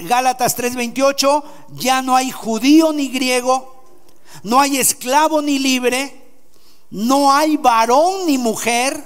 Gálatas 0.05 0.57
3:28, 0.57 1.43
ya 1.75 2.03
no 2.03 2.15
hay 2.15 2.31
judío 2.31 2.93
ni 2.93 3.09
griego, 3.09 3.83
no 4.43 4.61
hay 4.61 4.77
esclavo 4.77 5.43
ni 5.43 5.59
libre, 5.59 6.23
no 6.91 7.33
hay 7.33 7.57
varón 7.57 8.27
ni 8.27 8.39
mujer, 8.39 9.03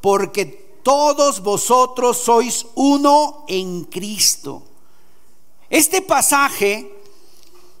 porque 0.00 0.44
todos 0.82 1.40
vosotros 1.42 2.18
sois 2.18 2.66
uno 2.74 3.44
en 3.48 3.84
Cristo. 3.84 4.62
Este 5.68 6.02
pasaje 6.02 6.90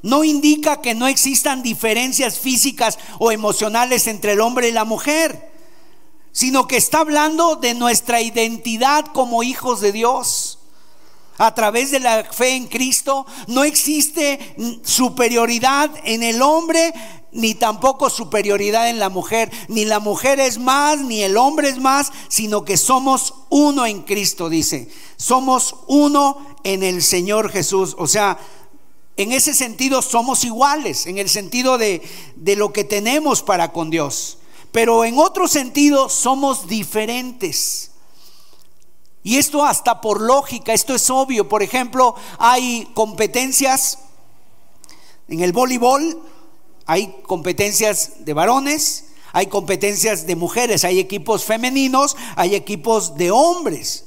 no 0.02 0.24
indica 0.24 0.80
que 0.80 0.94
no 0.94 1.06
existan 1.06 1.62
diferencias 1.62 2.38
físicas 2.38 2.98
o 3.18 3.32
emocionales 3.32 4.06
entre 4.06 4.32
el 4.32 4.40
hombre 4.40 4.68
y 4.68 4.72
la 4.72 4.84
mujer, 4.84 5.50
sino 6.32 6.66
que 6.66 6.76
está 6.76 7.00
hablando 7.00 7.56
de 7.56 7.74
nuestra 7.74 8.22
identidad 8.22 9.06
como 9.12 9.42
hijos 9.42 9.80
de 9.80 9.92
Dios. 9.92 10.49
A 11.40 11.54
través 11.54 11.90
de 11.90 12.00
la 12.00 12.22
fe 12.24 12.50
en 12.50 12.66
Cristo 12.66 13.24
no 13.46 13.64
existe 13.64 14.54
superioridad 14.84 15.90
en 16.04 16.22
el 16.22 16.42
hombre 16.42 16.92
ni 17.32 17.54
tampoco 17.54 18.10
superioridad 18.10 18.90
en 18.90 18.98
la 18.98 19.08
mujer. 19.08 19.50
Ni 19.68 19.86
la 19.86 20.00
mujer 20.00 20.38
es 20.38 20.58
más, 20.58 21.00
ni 21.00 21.22
el 21.22 21.38
hombre 21.38 21.70
es 21.70 21.78
más, 21.78 22.12
sino 22.28 22.66
que 22.66 22.76
somos 22.76 23.32
uno 23.48 23.86
en 23.86 24.02
Cristo, 24.02 24.50
dice. 24.50 24.90
Somos 25.16 25.76
uno 25.86 26.58
en 26.62 26.82
el 26.82 27.02
Señor 27.02 27.50
Jesús. 27.50 27.96
O 27.96 28.06
sea, 28.06 28.38
en 29.16 29.32
ese 29.32 29.54
sentido 29.54 30.02
somos 30.02 30.44
iguales, 30.44 31.06
en 31.06 31.16
el 31.16 31.30
sentido 31.30 31.78
de, 31.78 32.02
de 32.36 32.54
lo 32.54 32.70
que 32.74 32.84
tenemos 32.84 33.42
para 33.42 33.72
con 33.72 33.88
Dios. 33.88 34.36
Pero 34.72 35.06
en 35.06 35.18
otro 35.18 35.48
sentido 35.48 36.10
somos 36.10 36.66
diferentes. 36.68 37.89
Y 39.22 39.36
esto 39.36 39.64
hasta 39.64 40.00
por 40.00 40.20
lógica, 40.20 40.72
esto 40.72 40.94
es 40.94 41.10
obvio. 41.10 41.48
Por 41.48 41.62
ejemplo, 41.62 42.14
hay 42.38 42.88
competencias 42.94 43.98
en 45.28 45.40
el 45.40 45.52
voleibol 45.52 46.20
hay 46.90 47.14
competencias 47.22 48.24
de 48.24 48.32
varones, 48.32 49.04
hay 49.32 49.46
competencias 49.46 50.26
de 50.26 50.34
mujeres, 50.34 50.84
hay 50.84 50.98
equipos 50.98 51.44
femeninos, 51.44 52.16
hay 52.34 52.56
equipos 52.56 53.16
de 53.16 53.30
hombres. 53.30 54.06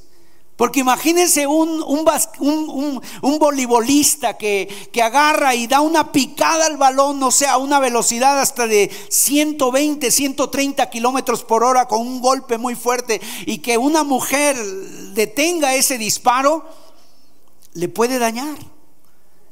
Porque 0.58 0.82
imagínense 0.82 1.48
un, 1.48 1.82
un, 1.82 3.02
un, 3.22 3.40
voleibolista 3.40 4.38
que, 4.38 4.68
que, 4.92 5.02
agarra 5.02 5.56
y 5.56 5.66
da 5.66 5.80
una 5.80 6.12
picada 6.12 6.66
al 6.66 6.76
balón, 6.76 7.20
no 7.22 7.32
sé, 7.32 7.48
a 7.48 7.58
una 7.58 7.80
velocidad 7.80 8.40
hasta 8.42 8.68
de 8.68 8.92
120, 9.08 10.12
130 10.12 10.90
kilómetros 10.90 11.44
por 11.46 11.64
hora 11.64 11.88
con 11.88 12.02
un 12.02 12.20
golpe 12.20 12.58
muy 12.58 12.76
fuerte 12.76 13.22
y 13.46 13.60
que 13.60 13.78
una 13.78 14.04
mujer 14.04 14.58
detenga 15.14 15.76
ese 15.76 15.98
disparo, 15.98 16.66
le 17.74 17.88
puede 17.90 18.20
dañar 18.20 18.58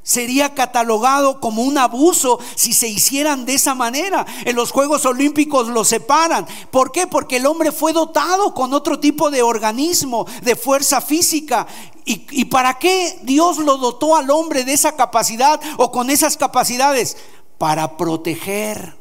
sería 0.02 0.54
catalogado 0.54 1.40
como 1.40 1.62
un 1.62 1.78
abuso 1.78 2.40
si 2.56 2.72
se 2.72 2.88
hicieran 2.88 3.44
de 3.44 3.54
esa 3.54 3.74
manera. 3.74 4.26
En 4.44 4.56
los 4.56 4.72
Juegos 4.72 5.06
Olímpicos 5.06 5.68
lo 5.68 5.84
separan. 5.84 6.46
¿Por 6.70 6.90
qué? 6.92 7.06
Porque 7.06 7.36
el 7.36 7.46
hombre 7.46 7.72
fue 7.72 7.92
dotado 7.92 8.52
con 8.54 8.74
otro 8.74 8.98
tipo 8.98 9.30
de 9.30 9.42
organismo, 9.42 10.26
de 10.42 10.56
fuerza 10.56 11.00
física. 11.00 11.66
¿Y, 12.04 12.46
para 12.46 12.80
qué 12.80 13.20
Dios 13.22 13.58
lo 13.58 13.76
dotó 13.76 14.16
al 14.16 14.28
hombre 14.30 14.64
de 14.64 14.72
esa 14.72 14.96
capacidad 14.96 15.60
o 15.76 15.92
con 15.92 16.10
esas 16.10 16.36
capacidades? 16.36 17.16
para 17.62 17.96
proteger, 17.96 18.96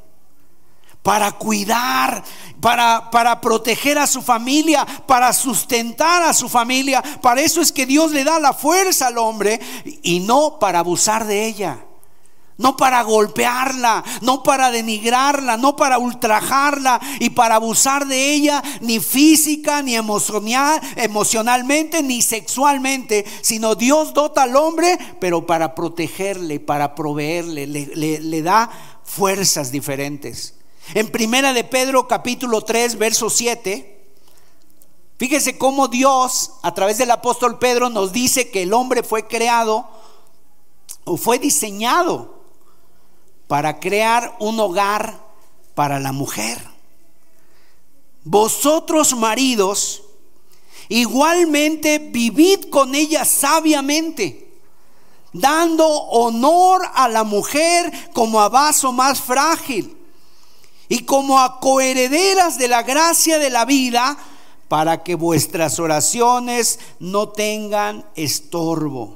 para 1.04 1.32
cuidar, 1.32 2.24
para, 2.60 3.10
para 3.10 3.42
proteger 3.42 3.98
a 3.98 4.08
su 4.08 4.22
familia, 4.22 4.86
para 5.08 5.34
sustentar 5.34 6.24
a 6.24 6.34
su 6.34 6.48
familia. 6.48 7.02
Para 7.22 7.42
eso 7.42 7.62
es 7.62 7.72
que 7.72 7.86
Dios 7.86 8.12
le 8.12 8.24
da 8.24 8.40
la 8.40 8.54
fuerza 8.54 9.08
al 9.08 9.18
hombre 9.18 9.60
y 10.04 10.20
no 10.20 10.60
para 10.60 10.80
abusar 10.80 11.26
de 11.26 11.46
ella 11.46 11.86
no 12.62 12.78
para 12.78 13.02
golpearla, 13.02 14.04
no 14.22 14.44
para 14.44 14.72
denigrarla, 14.72 15.58
no 15.58 15.76
para 15.76 15.98
ultrajarla 15.98 17.02
y 17.20 17.32
para 17.32 17.56
abusar 17.56 18.06
de 18.08 18.34
ella, 18.34 18.64
ni 18.82 19.00
física, 19.00 19.82
ni 19.82 19.96
emocional, 19.96 20.80
emocionalmente, 20.96 22.04
ni 22.04 22.22
sexualmente, 22.22 23.26
sino 23.42 23.74
Dios 23.76 24.14
dota 24.14 24.44
al 24.44 24.56
hombre, 24.56 24.98
pero 25.20 25.46
para 25.46 25.74
protegerle, 25.74 26.60
para 26.60 26.94
proveerle, 26.94 27.66
le, 27.66 28.20
le 28.20 28.42
da 28.42 28.70
fuerzas 29.04 29.72
diferentes. 29.72 30.61
En 30.94 31.10
primera 31.10 31.54
de 31.54 31.64
Pedro 31.64 32.06
capítulo 32.06 32.64
3, 32.64 32.98
verso 32.98 33.30
7, 33.30 34.10
fíjese 35.18 35.58
cómo 35.58 35.88
Dios 35.88 36.52
a 36.64 36.74
través 36.74 36.98
del 36.98 37.12
apóstol 37.12 37.60
Pedro 37.60 37.90
nos 37.90 38.12
dice 38.12 38.52
que 38.52 38.64
el 38.64 38.74
hombre 38.74 39.02
fue 39.02 39.26
creado 39.26 39.88
o 41.06 41.16
fue 41.16 41.40
diseñado 41.40 42.42
para 43.48 43.80
crear 43.80 44.36
un 44.40 44.60
hogar 44.60 45.18
para 45.76 45.98
la 45.98 46.12
mujer. 46.12 46.62
Vosotros 48.26 49.16
maridos, 49.16 50.04
igualmente 50.90 52.00
vivid 52.00 52.70
con 52.70 52.96
ella 52.96 53.24
sabiamente, 53.24 54.60
dando 55.32 55.88
honor 55.88 56.82
a 56.94 57.08
la 57.08 57.24
mujer 57.24 58.12
como 58.12 58.42
a 58.42 58.50
vaso 58.50 58.92
más 58.92 59.22
frágil 59.22 60.01
y 60.92 61.06
como 61.06 61.40
a 61.40 61.62
coherederas 61.62 62.58
de 62.58 62.68
la 62.68 62.84
gracia 62.84 63.40
de 63.40 63.50
la 63.50 63.64
vida, 63.64 64.18
para 64.68 65.04
que 65.04 65.16
vuestras 65.16 65.80
oraciones 65.80 66.80
no 67.00 67.30
tengan 67.30 68.04
estorbo. 68.14 69.16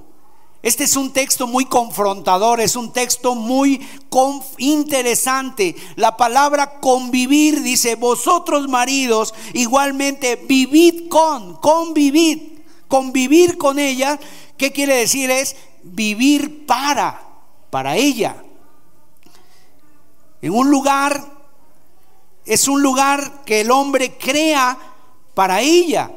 Este 0.64 0.86
es 0.86 0.96
un 0.96 1.12
texto 1.12 1.48
muy 1.48 1.66
confrontador, 1.66 2.62
es 2.62 2.78
un 2.78 2.94
texto 2.94 3.36
muy 3.36 3.86
interesante. 4.58 5.76
La 5.98 6.16
palabra 6.16 6.80
convivir 6.80 7.62
dice, 7.62 7.96
vosotros 7.96 8.70
maridos 8.70 9.34
igualmente 9.52 10.38
vivid 10.38 11.10
con, 11.10 11.58
convivid, 11.58 12.40
convivir 12.88 13.58
con 13.58 13.80
ella. 13.80 14.18
¿Qué 14.56 14.72
quiere 14.72 14.96
decir? 14.96 15.30
Es 15.30 15.58
vivir 15.84 16.66
para, 16.66 17.22
para 17.70 17.98
ella. 17.98 18.42
En 20.42 20.54
un 20.54 20.70
lugar, 20.70 21.35
es 22.46 22.68
un 22.68 22.82
lugar 22.82 23.44
que 23.44 23.62
el 23.62 23.72
hombre 23.72 24.18
crea 24.18 24.78
para 25.34 25.62
ella. 25.62 26.12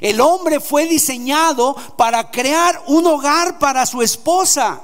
El 0.00 0.20
hombre 0.20 0.60
fue 0.60 0.86
diseñado 0.86 1.74
para 1.96 2.30
crear 2.30 2.82
un 2.86 3.06
hogar 3.06 3.58
para 3.58 3.84
su 3.84 4.00
esposa, 4.02 4.80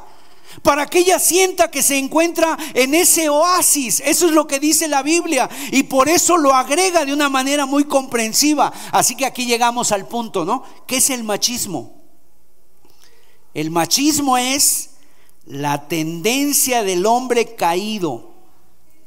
para 0.62 0.86
que 0.86 0.98
ella 0.98 1.18
sienta 1.18 1.70
que 1.70 1.82
se 1.82 1.98
encuentra 1.98 2.56
en 2.74 2.94
ese 2.94 3.28
oasis. 3.28 4.02
Eso 4.04 4.26
es 4.26 4.32
lo 4.32 4.46
que 4.46 4.60
dice 4.60 4.88
la 4.88 5.02
Biblia 5.02 5.48
y 5.70 5.84
por 5.84 6.08
eso 6.08 6.36
lo 6.36 6.54
agrega 6.54 7.04
de 7.04 7.12
una 7.12 7.28
manera 7.28 7.66
muy 7.66 7.84
comprensiva. 7.84 8.72
Así 8.92 9.16
que 9.16 9.26
aquí 9.26 9.46
llegamos 9.46 9.92
al 9.92 10.06
punto, 10.06 10.44
¿no? 10.44 10.62
¿Qué 10.86 10.96
es 10.98 11.10
el 11.10 11.24
machismo? 11.24 11.94
El 13.54 13.70
machismo 13.70 14.36
es 14.36 14.90
la 15.46 15.88
tendencia 15.88 16.82
del 16.82 17.06
hombre 17.06 17.54
caído 17.54 18.35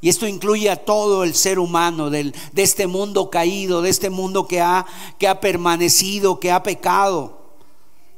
y 0.01 0.09
esto 0.09 0.27
incluye 0.27 0.69
a 0.69 0.77
todo 0.77 1.23
el 1.23 1.35
ser 1.35 1.59
humano 1.59 2.09
del, 2.09 2.33
de 2.53 2.63
este 2.63 2.87
mundo 2.87 3.29
caído, 3.29 3.81
de 3.81 3.89
este 3.89 4.09
mundo 4.09 4.47
que 4.47 4.61
ha, 4.61 4.85
que 5.17 5.27
ha 5.27 5.41
permanecido, 5.41 6.39
que 6.39 6.51
ha 6.51 6.63
pecado. 6.63 7.37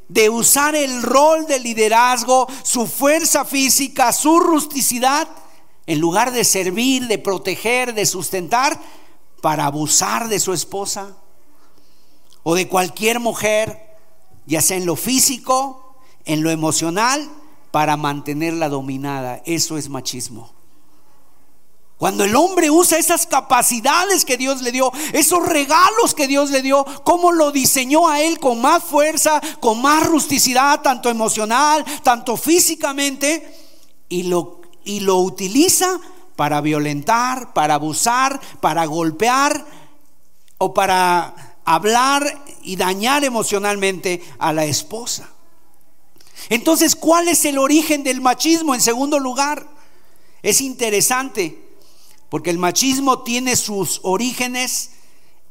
De 0.08 0.30
usar 0.30 0.76
el 0.76 1.02
rol 1.02 1.48
de 1.48 1.60
liderazgo, 1.60 2.48
su 2.64 2.86
fuerza 2.86 3.46
física, 3.46 4.12
su 4.12 4.40
rusticidad, 4.40 5.28
en 5.88 6.00
lugar 6.00 6.32
de 6.32 6.44
servir, 6.44 7.08
de 7.08 7.18
proteger, 7.18 7.96
de 7.96 8.06
sustentar, 8.06 8.80
para 9.42 9.66
abusar 9.66 10.28
de 10.28 10.40
su 10.40 10.54
esposa 10.54 11.18
o 12.44 12.54
de 12.54 12.68
cualquier 12.68 13.20
mujer, 13.20 13.98
ya 14.46 14.62
sea 14.62 14.78
en 14.78 14.86
lo 14.86 14.96
físico, 14.96 15.96
en 16.26 16.44
lo 16.44 16.52
emocional, 16.52 17.28
para 17.72 17.98
mantenerla 17.98 18.70
dominada. 18.70 19.42
Eso 19.46 19.80
es 19.80 19.90
machismo. 19.90 20.61
Cuando 22.02 22.24
el 22.24 22.36
hombre 22.36 22.72
usa 22.72 22.98
esas 22.98 23.28
capacidades 23.28 24.26
que 24.26 24.36
Dios 24.36 24.64
le 24.64 24.72
dio, 24.72 24.92
esos 25.14 25.48
regalos 25.48 26.16
que 26.16 26.28
Dios 26.28 26.50
le 26.50 26.64
dio, 26.64 26.84
cómo 27.04 27.32
lo 27.32 27.52
diseñó 27.52 28.08
a 28.08 28.22
él 28.22 28.40
con 28.40 28.60
más 28.60 28.84
fuerza, 28.84 29.40
con 29.60 29.84
más 29.84 30.08
rusticidad, 30.08 30.82
tanto 30.82 31.12
emocional, 31.12 31.86
tanto 32.02 32.38
físicamente, 32.38 33.56
y 34.10 34.24
lo, 34.24 34.62
y 34.84 35.02
lo 35.02 35.18
utiliza 35.18 36.02
para 36.36 36.60
violentar, 36.60 37.54
para 37.54 37.76
abusar, 37.76 38.42
para 38.62 38.86
golpear 38.86 39.64
o 40.58 40.74
para 40.74 41.56
hablar 41.66 42.44
y 42.64 42.78
dañar 42.78 43.24
emocionalmente 43.26 44.24
a 44.40 44.54
la 44.54 44.66
esposa. 44.66 45.30
Entonces, 46.50 46.96
¿cuál 46.96 47.28
es 47.28 47.46
el 47.46 47.60
origen 47.60 48.02
del 48.02 48.22
machismo? 48.22 48.74
En 48.74 48.82
segundo 48.82 49.20
lugar, 49.20 49.68
es 50.42 50.62
interesante 50.62 51.70
porque 52.32 52.50
el 52.50 52.58
machismo 52.58 53.24
tiene 53.24 53.58
sus 53.58 54.00
orígenes 54.04 54.92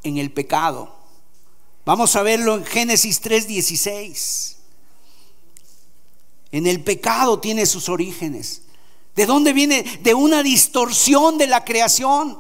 en 0.03 0.16
el 0.16 0.33
pecado. 0.33 0.90
Vamos 1.85 2.16
a 2.16 2.23
verlo 2.23 2.57
en 2.57 2.64
Génesis 2.64 3.21
3:16. 3.21 4.57
En 6.53 6.66
el 6.66 6.83
pecado 6.83 7.38
tiene 7.38 7.66
sus 7.66 7.90
orígenes. 7.90 8.62
¿De 9.14 9.27
dónde 9.27 9.53
viene? 9.53 9.83
De 10.03 10.14
una 10.14 10.43
distorsión 10.43 11.37
de 11.37 11.49
la 11.49 11.66
creación. 11.66 12.38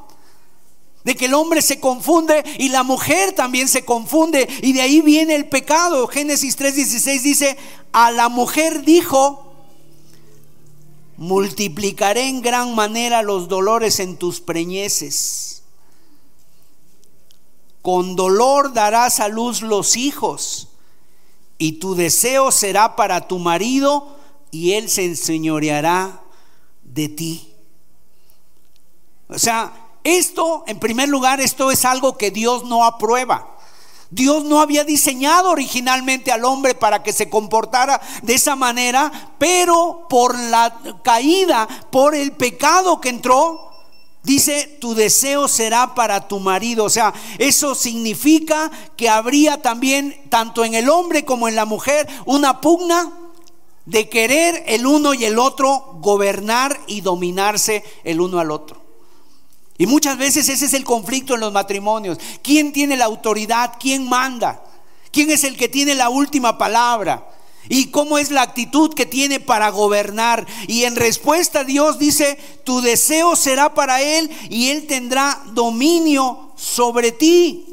De 1.04 1.14
que 1.14 1.26
el 1.26 1.34
hombre 1.34 1.60
se 1.60 1.78
confunde 1.78 2.42
y 2.58 2.70
la 2.70 2.82
mujer 2.82 3.32
también 3.32 3.68
se 3.68 3.84
confunde. 3.84 4.48
Y 4.62 4.72
de 4.72 4.80
ahí 4.80 5.02
viene 5.02 5.34
el 5.34 5.50
pecado. 5.50 6.06
Génesis 6.06 6.56
3:16 6.56 7.20
dice, 7.20 7.58
a 7.92 8.10
la 8.10 8.30
mujer 8.30 8.86
dijo, 8.86 9.49
multiplicaré 11.20 12.28
en 12.28 12.40
gran 12.40 12.74
manera 12.74 13.22
los 13.22 13.46
dolores 13.46 14.00
en 14.00 14.16
tus 14.16 14.40
preñeces. 14.40 15.62
Con 17.82 18.16
dolor 18.16 18.72
darás 18.72 19.20
a 19.20 19.28
luz 19.28 19.60
los 19.60 19.98
hijos, 19.98 20.68
y 21.58 21.72
tu 21.72 21.94
deseo 21.94 22.50
será 22.50 22.96
para 22.96 23.28
tu 23.28 23.38
marido, 23.38 24.16
y 24.50 24.72
él 24.72 24.88
se 24.88 25.04
enseñoreará 25.04 26.22
de 26.84 27.10
ti. 27.10 27.52
O 29.28 29.38
sea, 29.38 29.74
esto, 30.02 30.64
en 30.66 30.80
primer 30.80 31.10
lugar, 31.10 31.42
esto 31.42 31.70
es 31.70 31.84
algo 31.84 32.16
que 32.16 32.30
Dios 32.30 32.64
no 32.64 32.82
aprueba. 32.82 33.58
Dios 34.10 34.44
no 34.44 34.60
había 34.60 34.84
diseñado 34.84 35.50
originalmente 35.50 36.32
al 36.32 36.44
hombre 36.44 36.74
para 36.74 37.02
que 37.02 37.12
se 37.12 37.30
comportara 37.30 38.00
de 38.22 38.34
esa 38.34 38.56
manera, 38.56 39.32
pero 39.38 40.06
por 40.08 40.36
la 40.36 40.76
caída, 41.02 41.68
por 41.90 42.16
el 42.16 42.32
pecado 42.32 43.00
que 43.00 43.08
entró, 43.08 43.70
dice, 44.24 44.78
tu 44.80 44.94
deseo 44.94 45.46
será 45.46 45.94
para 45.94 46.26
tu 46.26 46.40
marido. 46.40 46.84
O 46.84 46.90
sea, 46.90 47.14
eso 47.38 47.76
significa 47.76 48.70
que 48.96 49.08
habría 49.08 49.62
también, 49.62 50.20
tanto 50.28 50.64
en 50.64 50.74
el 50.74 50.88
hombre 50.88 51.24
como 51.24 51.46
en 51.46 51.54
la 51.54 51.64
mujer, 51.64 52.08
una 52.26 52.60
pugna 52.60 53.12
de 53.86 54.08
querer 54.08 54.64
el 54.66 54.86
uno 54.86 55.14
y 55.14 55.24
el 55.24 55.38
otro 55.38 55.98
gobernar 56.00 56.78
y 56.86 57.00
dominarse 57.00 57.84
el 58.04 58.20
uno 58.20 58.40
al 58.40 58.50
otro. 58.50 58.79
Y 59.80 59.86
muchas 59.86 60.18
veces 60.18 60.46
ese 60.50 60.66
es 60.66 60.74
el 60.74 60.84
conflicto 60.84 61.34
en 61.34 61.40
los 61.40 61.54
matrimonios. 61.54 62.18
¿Quién 62.42 62.70
tiene 62.70 62.98
la 62.98 63.06
autoridad? 63.06 63.76
¿Quién 63.80 64.06
manda? 64.06 64.62
¿Quién 65.10 65.30
es 65.30 65.42
el 65.42 65.56
que 65.56 65.70
tiene 65.70 65.94
la 65.94 66.10
última 66.10 66.58
palabra? 66.58 67.26
¿Y 67.66 67.86
cómo 67.86 68.18
es 68.18 68.30
la 68.30 68.42
actitud 68.42 68.92
que 68.92 69.06
tiene 69.06 69.40
para 69.40 69.70
gobernar? 69.70 70.46
Y 70.66 70.84
en 70.84 70.96
respuesta 70.96 71.64
Dios 71.64 71.98
dice, 71.98 72.36
tu 72.62 72.82
deseo 72.82 73.34
será 73.36 73.72
para 73.72 74.02
Él 74.02 74.30
y 74.50 74.68
Él 74.68 74.86
tendrá 74.86 75.40
dominio 75.54 76.52
sobre 76.56 77.12
ti. 77.12 77.64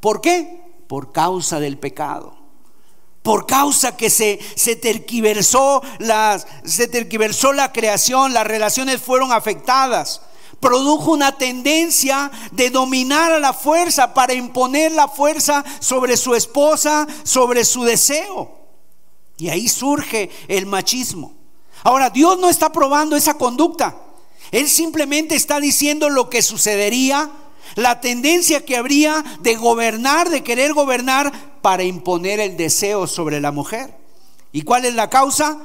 ¿Por 0.00 0.20
qué? 0.20 0.62
Por 0.88 1.12
causa 1.12 1.60
del 1.60 1.78
pecado. 1.78 2.36
Por 3.22 3.46
causa 3.46 3.96
que 3.96 4.10
se, 4.10 4.40
se, 4.56 4.74
terquiversó 4.74 5.80
las, 6.00 6.44
se 6.64 6.88
terquiversó 6.88 7.52
la 7.52 7.70
creación, 7.70 8.32
las 8.32 8.48
relaciones 8.48 9.00
fueron 9.00 9.30
afectadas 9.30 10.22
produjo 10.66 11.12
una 11.12 11.30
tendencia 11.30 12.28
de 12.50 12.70
dominar 12.70 13.30
a 13.30 13.38
la 13.38 13.52
fuerza 13.52 14.12
para 14.12 14.34
imponer 14.34 14.90
la 14.90 15.06
fuerza 15.06 15.64
sobre 15.78 16.16
su 16.16 16.34
esposa, 16.34 17.06
sobre 17.22 17.64
su 17.64 17.84
deseo. 17.84 18.50
Y 19.38 19.48
ahí 19.48 19.68
surge 19.68 20.28
el 20.48 20.66
machismo. 20.66 21.34
Ahora, 21.84 22.10
Dios 22.10 22.40
no 22.40 22.48
está 22.48 22.72
probando 22.72 23.14
esa 23.14 23.34
conducta. 23.34 23.96
Él 24.50 24.68
simplemente 24.68 25.36
está 25.36 25.60
diciendo 25.60 26.10
lo 26.10 26.28
que 26.30 26.42
sucedería, 26.42 27.30
la 27.76 28.00
tendencia 28.00 28.64
que 28.64 28.76
habría 28.76 29.24
de 29.38 29.54
gobernar, 29.54 30.30
de 30.30 30.42
querer 30.42 30.72
gobernar 30.72 31.60
para 31.62 31.84
imponer 31.84 32.40
el 32.40 32.56
deseo 32.56 33.06
sobre 33.06 33.40
la 33.40 33.52
mujer. 33.52 33.96
¿Y 34.50 34.62
cuál 34.62 34.84
es 34.84 34.94
la 34.94 35.10
causa? 35.10 35.58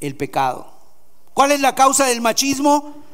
El 0.00 0.16
pecado. 0.16 0.72
¿Cuál 1.34 1.52
es 1.52 1.60
la 1.60 1.74
causa 1.74 2.06
del 2.06 2.22
machismo? 2.22 3.04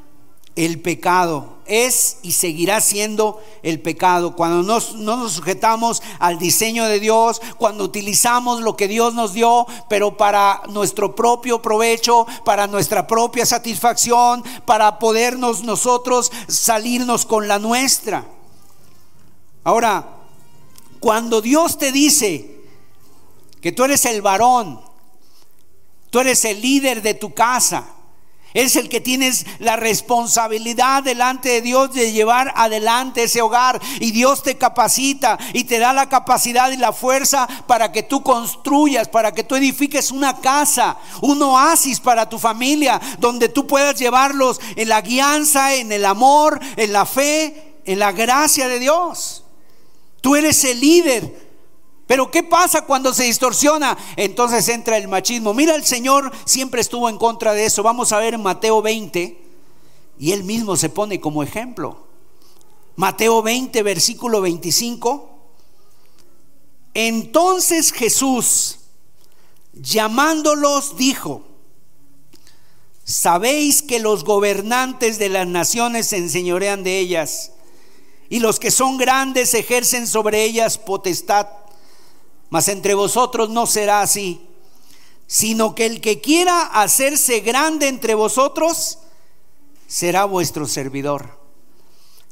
El 0.54 0.80
pecado 0.80 1.52
es 1.66 2.18
y 2.22 2.32
seguirá 2.32 2.80
siendo 2.80 3.42
el 3.62 3.80
pecado. 3.80 4.36
Cuando 4.36 4.62
no 4.62 5.16
nos 5.16 5.32
sujetamos 5.32 6.02
al 6.18 6.38
diseño 6.38 6.84
de 6.84 7.00
Dios, 7.00 7.40
cuando 7.56 7.84
utilizamos 7.84 8.60
lo 8.60 8.76
que 8.76 8.88
Dios 8.88 9.14
nos 9.14 9.32
dio, 9.32 9.66
pero 9.88 10.16
para 10.16 10.62
nuestro 10.68 11.14
propio 11.14 11.62
provecho, 11.62 12.26
para 12.44 12.66
nuestra 12.66 13.06
propia 13.06 13.46
satisfacción, 13.46 14.44
para 14.66 14.98
podernos 14.98 15.62
nosotros 15.62 16.30
salirnos 16.48 17.24
con 17.24 17.48
la 17.48 17.58
nuestra. 17.58 18.26
Ahora, 19.64 20.18
cuando 21.00 21.40
Dios 21.40 21.78
te 21.78 21.92
dice 21.92 22.60
que 23.60 23.72
tú 23.72 23.84
eres 23.84 24.04
el 24.04 24.20
varón, 24.20 24.80
tú 26.10 26.18
eres 26.20 26.44
el 26.44 26.60
líder 26.60 27.00
de 27.00 27.14
tu 27.14 27.32
casa, 27.32 27.86
es 28.54 28.76
el 28.76 28.88
que 28.88 29.00
tienes 29.00 29.46
la 29.58 29.76
responsabilidad 29.76 31.02
delante 31.02 31.48
de 31.48 31.62
Dios 31.62 31.92
de 31.92 32.12
llevar 32.12 32.52
adelante 32.56 33.24
ese 33.24 33.42
hogar. 33.42 33.80
Y 34.00 34.10
Dios 34.10 34.42
te 34.42 34.56
capacita 34.56 35.38
y 35.52 35.64
te 35.64 35.78
da 35.78 35.92
la 35.92 36.08
capacidad 36.08 36.70
y 36.70 36.76
la 36.76 36.92
fuerza 36.92 37.48
para 37.66 37.92
que 37.92 38.02
tú 38.02 38.22
construyas, 38.22 39.08
para 39.08 39.32
que 39.32 39.44
tú 39.44 39.56
edifiques 39.56 40.10
una 40.10 40.40
casa, 40.40 40.96
un 41.20 41.42
oasis 41.42 42.00
para 42.00 42.28
tu 42.28 42.38
familia, 42.38 43.00
donde 43.18 43.48
tú 43.48 43.66
puedas 43.66 43.98
llevarlos 43.98 44.60
en 44.76 44.88
la 44.88 45.00
guianza, 45.00 45.74
en 45.74 45.92
el 45.92 46.04
amor, 46.04 46.60
en 46.76 46.92
la 46.92 47.06
fe, 47.06 47.80
en 47.84 47.98
la 47.98 48.12
gracia 48.12 48.68
de 48.68 48.78
Dios. 48.78 49.44
Tú 50.20 50.36
eres 50.36 50.64
el 50.64 50.80
líder 50.80 51.41
pero 52.12 52.30
¿qué 52.30 52.42
pasa 52.42 52.84
cuando 52.84 53.14
se 53.14 53.24
distorsiona? 53.24 53.96
Entonces 54.16 54.68
entra 54.68 54.98
el 54.98 55.08
machismo. 55.08 55.54
Mira, 55.54 55.74
el 55.74 55.82
Señor 55.82 56.30
siempre 56.44 56.82
estuvo 56.82 57.08
en 57.08 57.16
contra 57.16 57.54
de 57.54 57.64
eso. 57.64 57.82
Vamos 57.82 58.12
a 58.12 58.18
ver 58.18 58.34
en 58.34 58.42
Mateo 58.42 58.82
20 58.82 59.42
y 60.18 60.32
él 60.32 60.44
mismo 60.44 60.76
se 60.76 60.90
pone 60.90 61.20
como 61.20 61.42
ejemplo. 61.42 62.06
Mateo 62.96 63.40
20, 63.40 63.82
versículo 63.82 64.42
25. 64.42 65.38
Entonces 66.92 67.92
Jesús, 67.92 68.80
llamándolos, 69.72 70.98
dijo, 70.98 71.46
sabéis 73.04 73.80
que 73.80 74.00
los 74.00 74.24
gobernantes 74.24 75.18
de 75.18 75.30
las 75.30 75.46
naciones 75.46 76.08
se 76.08 76.18
enseñorean 76.18 76.84
de 76.84 76.98
ellas 76.98 77.52
y 78.28 78.40
los 78.40 78.60
que 78.60 78.70
son 78.70 78.98
grandes 78.98 79.54
ejercen 79.54 80.06
sobre 80.06 80.44
ellas 80.44 80.76
potestad 80.76 81.61
mas 82.52 82.68
entre 82.68 82.92
vosotros 82.92 83.48
no 83.48 83.66
será 83.66 84.02
así, 84.02 84.42
sino 85.26 85.74
que 85.74 85.86
el 85.86 86.02
que 86.02 86.20
quiera 86.20 86.66
hacerse 86.66 87.40
grande 87.40 87.88
entre 87.88 88.14
vosotros 88.14 88.98
será 89.86 90.26
vuestro 90.26 90.68
servidor. 90.68 91.40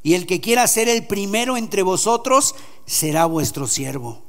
Y 0.02 0.12
el 0.12 0.26
que 0.26 0.42
quiera 0.42 0.66
ser 0.66 0.90
el 0.90 1.06
primero 1.06 1.56
entre 1.56 1.82
vosotros 1.82 2.54
será 2.84 3.24
vuestro 3.24 3.66
siervo. 3.66 4.22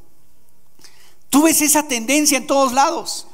Tú 1.29 1.43
ves 1.43 1.61
esa 1.61 1.85
tendencia 1.85 2.37
en 2.37 2.47
todos 2.47 2.71
lados, 2.71 3.27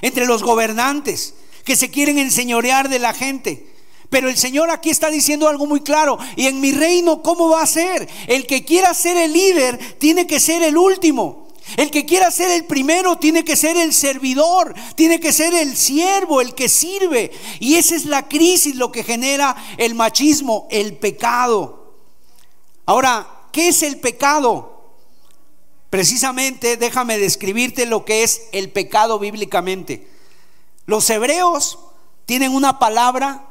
entre 0.00 0.26
los 0.26 0.44
gobernantes 0.44 1.34
que 1.64 1.74
se 1.74 1.90
quieren 1.90 2.18
enseñorear 2.18 2.88
de 2.88 3.00
la 3.00 3.12
gente. 3.12 3.74
Pero 4.08 4.28
el 4.28 4.36
Señor 4.36 4.70
aquí 4.70 4.90
está 4.90 5.10
diciendo 5.10 5.48
algo 5.48 5.66
muy 5.66 5.80
claro. 5.80 6.16
Y 6.36 6.46
en 6.46 6.60
mi 6.60 6.70
reino, 6.70 7.22
¿cómo 7.22 7.48
va 7.48 7.62
a 7.62 7.66
ser? 7.66 8.08
El 8.28 8.46
que 8.46 8.64
quiera 8.64 8.94
ser 8.94 9.16
el 9.16 9.32
líder 9.32 9.96
tiene 9.98 10.28
que 10.28 10.38
ser 10.38 10.62
el 10.62 10.76
último. 10.76 11.43
El 11.76 11.90
que 11.90 12.04
quiera 12.04 12.30
ser 12.30 12.50
el 12.50 12.66
primero 12.66 13.16
tiene 13.16 13.44
que 13.44 13.56
ser 13.56 13.76
el 13.76 13.92
servidor, 13.94 14.74
tiene 14.94 15.18
que 15.18 15.32
ser 15.32 15.54
el 15.54 15.76
siervo, 15.76 16.40
el 16.40 16.54
que 16.54 16.68
sirve. 16.68 17.32
Y 17.58 17.76
esa 17.76 17.96
es 17.96 18.04
la 18.04 18.28
crisis, 18.28 18.76
lo 18.76 18.92
que 18.92 19.02
genera 19.02 19.56
el 19.78 19.94
machismo, 19.94 20.68
el 20.70 20.96
pecado. 20.96 21.94
Ahora, 22.86 23.26
¿qué 23.50 23.68
es 23.68 23.82
el 23.82 23.98
pecado? 23.98 24.92
Precisamente, 25.90 26.76
déjame 26.76 27.18
describirte 27.18 27.86
lo 27.86 28.04
que 28.04 28.24
es 28.24 28.42
el 28.52 28.70
pecado 28.70 29.18
bíblicamente. 29.18 30.06
Los 30.86 31.08
hebreos 31.08 31.78
tienen 32.26 32.54
una 32.54 32.78
palabra 32.78 33.46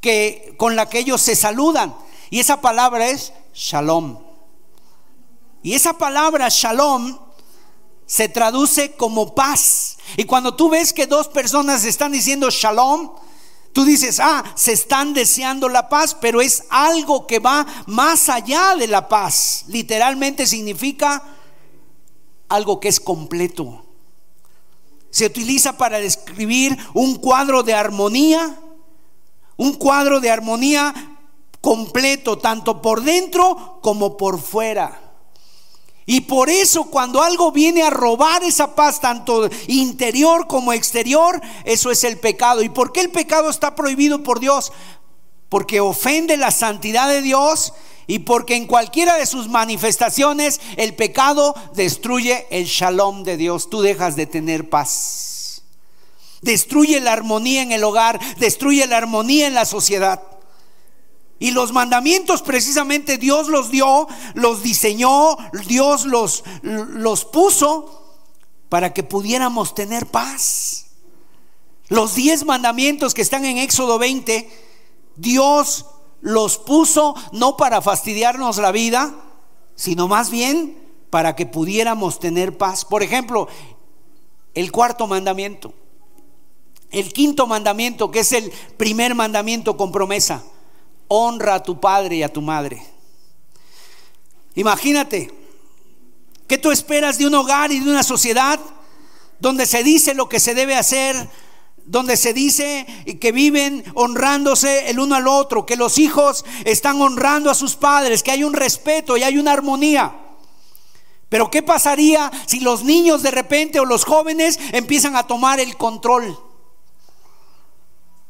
que 0.00 0.54
con 0.56 0.74
la 0.74 0.88
que 0.88 1.00
ellos 1.00 1.20
se 1.20 1.36
saludan 1.36 1.94
y 2.30 2.40
esa 2.40 2.60
palabra 2.60 3.08
es 3.08 3.32
shalom. 3.52 4.18
Y 5.62 5.74
esa 5.74 5.98
palabra 5.98 6.48
shalom 6.50 7.18
se 8.08 8.28
traduce 8.28 8.92
como 8.92 9.34
paz. 9.34 9.98
Y 10.16 10.24
cuando 10.24 10.56
tú 10.56 10.70
ves 10.70 10.92
que 10.94 11.06
dos 11.06 11.28
personas 11.28 11.84
están 11.84 12.10
diciendo 12.10 12.48
shalom, 12.50 13.10
tú 13.74 13.84
dices, 13.84 14.18
ah, 14.18 14.42
se 14.56 14.72
están 14.72 15.12
deseando 15.12 15.68
la 15.68 15.90
paz, 15.90 16.16
pero 16.18 16.40
es 16.40 16.64
algo 16.70 17.26
que 17.26 17.38
va 17.38 17.66
más 17.86 18.30
allá 18.30 18.74
de 18.76 18.86
la 18.86 19.08
paz. 19.08 19.66
Literalmente 19.68 20.46
significa 20.46 21.22
algo 22.48 22.80
que 22.80 22.88
es 22.88 22.98
completo. 22.98 23.84
Se 25.10 25.26
utiliza 25.26 25.76
para 25.76 25.98
describir 25.98 26.78
un 26.94 27.16
cuadro 27.16 27.62
de 27.62 27.74
armonía, 27.74 28.58
un 29.58 29.74
cuadro 29.74 30.18
de 30.18 30.30
armonía 30.30 30.94
completo, 31.60 32.38
tanto 32.38 32.80
por 32.80 33.02
dentro 33.02 33.80
como 33.82 34.16
por 34.16 34.40
fuera. 34.40 35.07
Y 36.10 36.22
por 36.22 36.48
eso 36.48 36.84
cuando 36.84 37.22
algo 37.22 37.52
viene 37.52 37.82
a 37.82 37.90
robar 37.90 38.42
esa 38.42 38.74
paz, 38.74 38.98
tanto 38.98 39.46
interior 39.66 40.46
como 40.46 40.72
exterior, 40.72 41.38
eso 41.64 41.90
es 41.90 42.02
el 42.02 42.16
pecado. 42.18 42.62
¿Y 42.62 42.70
por 42.70 42.92
qué 42.92 43.02
el 43.02 43.10
pecado 43.10 43.50
está 43.50 43.74
prohibido 43.74 44.22
por 44.22 44.40
Dios? 44.40 44.72
Porque 45.50 45.80
ofende 45.80 46.38
la 46.38 46.50
santidad 46.50 47.10
de 47.10 47.20
Dios 47.20 47.74
y 48.06 48.20
porque 48.20 48.56
en 48.56 48.66
cualquiera 48.66 49.18
de 49.18 49.26
sus 49.26 49.50
manifestaciones 49.50 50.62
el 50.78 50.94
pecado 50.94 51.54
destruye 51.74 52.46
el 52.48 52.64
shalom 52.64 53.22
de 53.22 53.36
Dios. 53.36 53.68
Tú 53.68 53.82
dejas 53.82 54.16
de 54.16 54.24
tener 54.24 54.70
paz. 54.70 55.60
Destruye 56.40 57.00
la 57.00 57.12
armonía 57.12 57.60
en 57.60 57.70
el 57.70 57.84
hogar, 57.84 58.18
destruye 58.38 58.86
la 58.86 58.96
armonía 58.96 59.46
en 59.46 59.52
la 59.52 59.66
sociedad. 59.66 60.22
Y 61.38 61.52
los 61.52 61.72
mandamientos 61.72 62.42
precisamente 62.42 63.16
Dios 63.16 63.48
los 63.48 63.70
dio, 63.70 64.08
los 64.34 64.62
diseñó, 64.62 65.36
Dios 65.66 66.04
los, 66.04 66.42
los 66.62 67.24
puso 67.24 68.16
para 68.68 68.92
que 68.92 69.04
pudiéramos 69.04 69.74
tener 69.74 70.06
paz. 70.06 70.86
Los 71.88 72.16
diez 72.16 72.44
mandamientos 72.44 73.14
que 73.14 73.22
están 73.22 73.44
en 73.44 73.58
Éxodo 73.58 73.98
20, 73.98 74.50
Dios 75.16 75.86
los 76.20 76.58
puso 76.58 77.14
no 77.32 77.56
para 77.56 77.80
fastidiarnos 77.80 78.58
la 78.58 78.72
vida, 78.72 79.14
sino 79.76 80.08
más 80.08 80.30
bien 80.30 80.76
para 81.08 81.36
que 81.36 81.46
pudiéramos 81.46 82.18
tener 82.18 82.58
paz. 82.58 82.84
Por 82.84 83.04
ejemplo, 83.04 83.48
el 84.54 84.72
cuarto 84.72 85.06
mandamiento, 85.06 85.72
el 86.90 87.12
quinto 87.12 87.46
mandamiento, 87.46 88.10
que 88.10 88.20
es 88.20 88.32
el 88.32 88.52
primer 88.76 89.14
mandamiento 89.14 89.76
con 89.76 89.92
promesa 89.92 90.42
honra 91.08 91.56
a 91.56 91.62
tu 91.62 91.80
padre 91.80 92.16
y 92.16 92.22
a 92.22 92.32
tu 92.32 92.40
madre. 92.40 92.82
Imagínate, 94.54 95.32
¿qué 96.46 96.58
tú 96.58 96.70
esperas 96.70 97.18
de 97.18 97.26
un 97.26 97.34
hogar 97.34 97.72
y 97.72 97.80
de 97.80 97.90
una 97.90 98.02
sociedad 98.02 98.60
donde 99.38 99.66
se 99.66 99.82
dice 99.82 100.14
lo 100.14 100.28
que 100.28 100.40
se 100.40 100.54
debe 100.54 100.74
hacer, 100.74 101.28
donde 101.84 102.16
se 102.16 102.34
dice 102.34 102.86
que 103.20 103.32
viven 103.32 103.84
honrándose 103.94 104.90
el 104.90 105.00
uno 105.00 105.14
al 105.14 105.28
otro, 105.28 105.64
que 105.64 105.76
los 105.76 105.98
hijos 105.98 106.44
están 106.64 107.00
honrando 107.00 107.50
a 107.50 107.54
sus 107.54 107.76
padres, 107.76 108.22
que 108.22 108.30
hay 108.30 108.44
un 108.44 108.52
respeto 108.52 109.16
y 109.16 109.22
hay 109.22 109.38
una 109.38 109.52
armonía? 109.52 110.14
Pero 111.28 111.50
¿qué 111.50 111.62
pasaría 111.62 112.30
si 112.46 112.60
los 112.60 112.84
niños 112.84 113.22
de 113.22 113.30
repente 113.30 113.80
o 113.80 113.84
los 113.84 114.04
jóvenes 114.04 114.58
empiezan 114.72 115.14
a 115.14 115.26
tomar 115.26 115.60
el 115.60 115.76
control? 115.76 116.38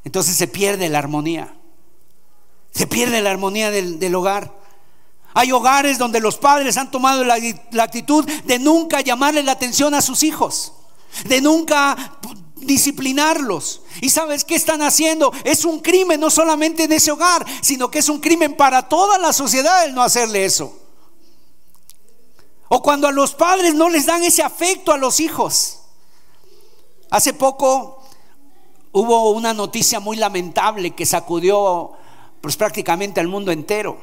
Entonces 0.04 0.36
se 0.36 0.48
pierde 0.48 0.88
la 0.88 0.98
armonía. 0.98 1.57
Se 2.78 2.86
pierde 2.86 3.20
la 3.20 3.32
armonía 3.32 3.72
del, 3.72 4.14
hogar. 4.14 4.56
Hay 5.34 5.50
hogares 5.50 5.98
donde 5.98 6.20
los 6.20 6.36
padres 6.36 6.76
han 6.76 6.92
tomado 6.92 7.24
la, 7.24 7.36
la 7.72 7.82
actitud 7.82 8.24
de 8.24 8.60
nunca 8.60 9.00
llamarle 9.00 9.42
la 9.42 9.50
atención 9.50 9.94
a 9.94 10.00
sus 10.00 10.22
hijos, 10.22 10.74
de 11.24 11.40
nunca 11.40 12.20
disciplinarlos. 12.54 13.82
¿Y 14.00 14.10
sabes 14.10 14.44
qué 14.44 14.54
están 14.54 14.82
haciendo? 14.82 15.32
Es 15.42 15.64
un 15.64 15.80
crimen 15.80 16.20
no 16.20 16.30
solamente 16.30 16.84
en 16.84 16.92
ese 16.92 17.10
hogar, 17.10 17.44
sino 17.62 17.90
que 17.90 17.98
es 17.98 18.08
un 18.08 18.20
crimen 18.20 18.54
para 18.54 18.88
toda 18.88 19.18
la 19.18 19.32
sociedad 19.32 19.84
el 19.84 19.92
no 19.92 20.04
hacerle 20.04 20.44
eso. 20.44 20.72
O 22.68 22.80
cuando 22.80 23.08
a 23.08 23.12
los 23.12 23.34
padres 23.34 23.74
no 23.74 23.88
les 23.88 24.06
dan 24.06 24.22
ese 24.22 24.44
afecto 24.44 24.92
a 24.92 24.98
los 24.98 25.18
hijos. 25.18 25.80
Hace 27.10 27.32
poco 27.32 28.04
hubo 28.92 29.32
una 29.32 29.52
noticia 29.52 29.98
muy 29.98 30.16
lamentable 30.16 30.92
que 30.92 31.06
sacudió 31.06 31.98
pues 32.40 32.56
prácticamente 32.56 33.20
al 33.20 33.28
mundo 33.28 33.52
entero. 33.52 33.98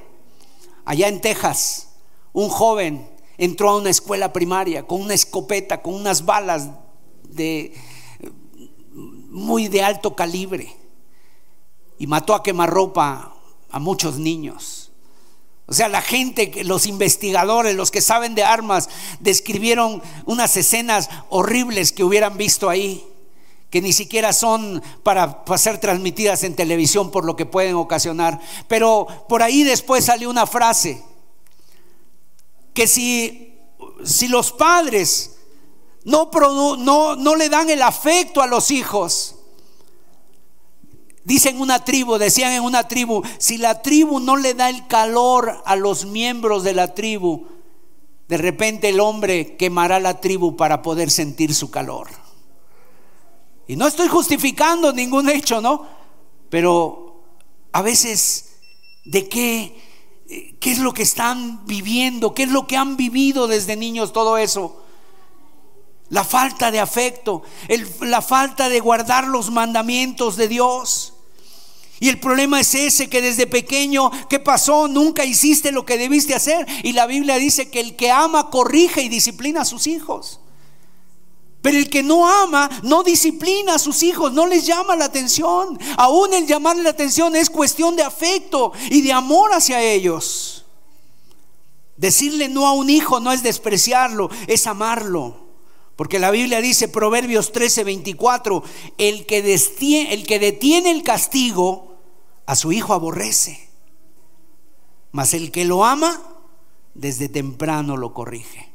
Allá 0.86 1.08
en 1.08 1.22
Texas, 1.22 1.90
un 2.34 2.50
joven 2.50 3.10
entró 3.38 3.70
a 3.70 3.78
una 3.78 3.90
escuela 3.90 4.32
primaria 4.32 4.86
con 4.86 5.02
una 5.02 5.14
escopeta, 5.14 5.82
con 5.82 5.94
unas 5.94 6.26
balas 6.26 6.70
de 7.24 7.74
muy 8.94 9.68
de 9.68 9.84
alto 9.84 10.16
calibre 10.16 10.74
y 11.98 12.08
mató 12.08 12.34
a 12.34 12.44
quemarropa 12.44 13.36
a 13.70 13.80
muchos 13.80 14.18
niños. 14.18 14.92
O 15.68 15.74
sea, 15.74 15.90
la 15.90 16.02
gente, 16.02 16.64
los 16.64 16.86
investigadores, 16.86 17.76
los 17.76 17.90
que 17.90 18.02
saben 18.02 18.36
de 18.36 18.44
armas, 18.44 18.88
describieron 19.20 20.02
unas 20.26 20.56
escenas 20.58 21.10
horribles 21.30 21.92
que 21.92 22.04
hubieran 22.04 22.38
visto 22.38 22.70
ahí, 22.70 23.06
que 23.76 23.82
ni 23.82 23.92
siquiera 23.92 24.32
son 24.32 24.82
para, 25.04 25.44
ser 25.58 25.80
transmitidas 25.80 26.46
en 26.46 26.56
televisión 26.56 27.12
por 27.12 27.26
lo 27.26 27.36
que 27.36 27.46
pueden 27.46 27.76
ocasionar. 27.76 28.40
Pero 28.70 29.06
por 29.28 29.44
ahí 29.44 29.66
después 29.66 30.06
salió 30.06 30.30
una 30.30 30.48
frase, 30.48 31.04
que 32.74 32.88
si, 32.88 33.54
si 34.06 34.30
los 34.30 34.54
padres 34.54 35.36
no, 36.06 36.32
no, 36.78 37.18
no 37.18 37.36
le 37.36 37.50
dan 37.50 37.70
el 37.70 37.82
afecto 37.82 38.42
a 38.42 38.48
los 38.48 38.72
hijos, 38.72 39.36
Dicen 41.26 41.60
una 41.60 41.84
tribu, 41.84 42.18
decían 42.18 42.54
en 42.54 42.64
una 42.64 42.88
tribu, 42.88 43.24
si 43.40 43.58
la 43.58 43.82
tribu 43.82 44.22
no 44.22 44.38
le 44.38 44.54
da 44.54 44.70
el 44.70 44.86
calor 44.88 45.64
a 45.66 45.76
los 45.76 46.06
miembros 46.06 46.64
de 46.64 46.76
la 46.76 46.94
tribu, 46.94 47.48
de 48.30 48.38
repente 48.38 48.90
el 48.90 49.00
hombre 49.02 49.58
quemará 49.58 50.00
la 50.00 50.22
tribu 50.22 50.56
para 50.56 50.84
poder 50.84 51.10
sentir 51.10 51.56
su 51.56 51.72
calor. 51.72 52.25
Y 53.68 53.76
no 53.76 53.88
estoy 53.88 54.08
justificando 54.08 54.94
ningún 54.94 55.30
hecho, 55.30 55.62
¿no? 55.62 55.88
Pero 56.50 57.24
a 57.72 57.82
veces, 57.82 58.58
¿de 59.04 59.28
qué? 59.28 59.84
¿Qué 60.60 60.72
es 60.72 60.80
lo 60.80 60.94
que 60.94 61.04
están 61.04 61.66
viviendo? 61.66 62.34
¿Qué 62.34 62.44
es 62.44 62.50
lo 62.50 62.68
que 62.68 62.78
han 62.78 62.98
vivido 62.98 63.48
desde 63.48 63.76
niños 63.76 64.14
todo 64.14 64.38
eso? 64.38 64.82
La 66.10 66.24
falta 66.24 66.72
de 66.72 66.80
afecto, 66.80 67.44
la 68.02 68.22
falta 68.22 68.70
de 68.70 68.80
guardar 68.80 69.28
los 69.28 69.52
mandamientos 69.52 70.36
de 70.36 70.48
Dios. 70.48 71.14
Y 72.00 72.10
el 72.10 72.20
problema 72.20 72.60
es 72.60 72.76
ese, 72.76 73.10
que 73.10 73.22
desde 73.22 73.48
pequeño, 73.48 74.12
¿qué 74.30 74.40
pasó? 74.40 74.88
Nunca 74.88 75.26
hiciste 75.26 75.72
lo 75.72 75.86
que 75.86 75.98
debiste 75.98 76.36
hacer. 76.36 76.68
Y 76.84 76.94
la 76.94 77.08
Biblia 77.08 77.38
dice 77.38 77.70
que 77.70 77.80
el 77.80 77.96
que 77.96 78.12
ama 78.12 78.50
corrige 78.50 79.02
y 79.02 79.10
disciplina 79.10 79.62
a 79.62 79.66
sus 79.66 79.88
hijos. 79.88 80.40
Pero 81.66 81.80
el 81.80 81.90
que 81.90 82.04
no 82.04 82.30
ama, 82.30 82.70
no 82.84 83.02
disciplina 83.02 83.74
a 83.74 83.80
sus 83.80 84.04
hijos, 84.04 84.32
no 84.32 84.46
les 84.46 84.68
llama 84.68 84.96
la 84.96 85.06
atención. 85.06 85.80
Aún 85.98 86.32
el 86.36 86.46
llamarle 86.46 86.84
la 86.84 86.92
atención 86.92 87.36
es 87.36 87.50
cuestión 87.50 87.96
de 87.96 88.04
afecto 88.04 88.72
y 88.92 89.02
de 89.02 89.12
amor 89.12 89.52
hacia 89.52 89.82
ellos. 89.82 90.64
Decirle 91.98 92.50
no 92.50 92.68
a 92.68 92.74
un 92.74 92.92
hijo 92.92 93.20
no 93.20 93.32
es 93.32 93.42
despreciarlo, 93.42 94.30
es 94.46 94.68
amarlo. 94.68 95.38
Porque 95.96 96.20
la 96.20 96.30
Biblia 96.30 96.62
dice, 96.62 96.88
Proverbios 96.88 97.52
13, 97.52 97.84
24, 97.84 98.64
el 99.00 99.26
que, 99.26 99.40
el 100.12 100.28
que 100.28 100.38
detiene 100.38 100.92
el 100.92 101.02
castigo, 101.02 101.96
a 102.46 102.56
su 102.56 102.74
hijo 102.74 102.94
aborrece. 102.94 103.70
Mas 105.12 105.34
el 105.34 105.52
que 105.52 105.66
lo 105.66 105.84
ama, 105.84 106.22
desde 106.94 107.28
temprano 107.28 107.98
lo 107.98 108.14
corrige. 108.14 108.75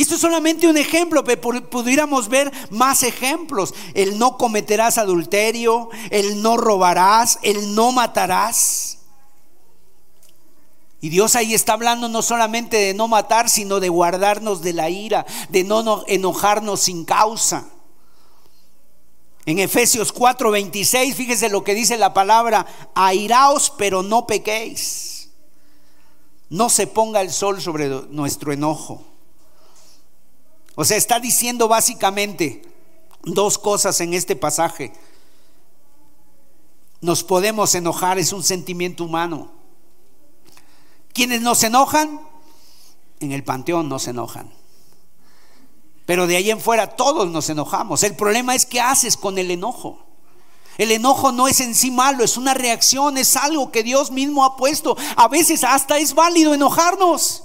Y 0.00 0.04
esto 0.04 0.14
es 0.14 0.22
solamente 0.22 0.66
un 0.66 0.78
ejemplo, 0.78 1.22
pero 1.24 1.68
pudiéramos 1.68 2.30
ver 2.30 2.50
más 2.70 3.02
ejemplos. 3.02 3.74
El 3.92 4.18
no 4.18 4.38
cometerás 4.38 4.96
adulterio, 4.96 5.90
el 6.08 6.40
no 6.40 6.56
robarás, 6.56 7.38
el 7.42 7.74
no 7.74 7.92
matarás. 7.92 9.00
Y 11.02 11.10
Dios 11.10 11.36
ahí 11.36 11.52
está 11.52 11.74
hablando 11.74 12.08
no 12.08 12.22
solamente 12.22 12.78
de 12.78 12.94
no 12.94 13.08
matar, 13.08 13.50
sino 13.50 13.78
de 13.78 13.90
guardarnos 13.90 14.62
de 14.62 14.72
la 14.72 14.88
ira, 14.88 15.26
de 15.50 15.64
no 15.64 16.02
enojarnos 16.06 16.80
sin 16.80 17.04
causa. 17.04 17.68
En 19.44 19.58
Efesios 19.58 20.14
4:26, 20.14 21.14
fíjese 21.14 21.50
lo 21.50 21.62
que 21.62 21.74
dice 21.74 21.98
la 21.98 22.14
palabra, 22.14 22.64
airaos 22.94 23.70
pero 23.76 24.02
no 24.02 24.26
pequéis. 24.26 25.28
No 26.48 26.70
se 26.70 26.86
ponga 26.86 27.20
el 27.20 27.30
sol 27.30 27.60
sobre 27.60 27.86
nuestro 28.08 28.54
enojo. 28.54 29.09
O 30.74 30.84
sea, 30.84 30.96
está 30.96 31.20
diciendo 31.20 31.68
básicamente 31.68 32.62
dos 33.22 33.58
cosas 33.58 34.00
en 34.00 34.14
este 34.14 34.36
pasaje. 34.36 34.92
Nos 37.00 37.24
podemos 37.24 37.74
enojar, 37.74 38.18
es 38.18 38.32
un 38.32 38.42
sentimiento 38.42 39.04
humano. 39.04 39.50
Quienes 41.12 41.40
no 41.40 41.54
se 41.54 41.66
enojan, 41.66 42.20
en 43.20 43.32
el 43.32 43.44
panteón 43.44 43.88
no 43.88 43.98
se 43.98 44.10
enojan. 44.10 44.52
Pero 46.06 46.26
de 46.26 46.36
ahí 46.36 46.50
en 46.50 46.60
fuera 46.60 46.96
todos 46.96 47.30
nos 47.30 47.48
enojamos. 47.50 48.02
El 48.02 48.16
problema 48.16 48.54
es 48.54 48.66
qué 48.66 48.80
haces 48.80 49.16
con 49.16 49.38
el 49.38 49.50
enojo. 49.50 50.06
El 50.78 50.92
enojo 50.92 51.30
no 51.30 51.46
es 51.46 51.60
en 51.60 51.74
sí 51.74 51.90
malo, 51.90 52.24
es 52.24 52.36
una 52.36 52.54
reacción, 52.54 53.18
es 53.18 53.36
algo 53.36 53.70
que 53.70 53.82
Dios 53.82 54.10
mismo 54.10 54.44
ha 54.44 54.56
puesto. 54.56 54.96
A 55.16 55.28
veces 55.28 55.62
hasta 55.62 55.98
es 55.98 56.14
válido 56.14 56.54
enojarnos. 56.54 57.44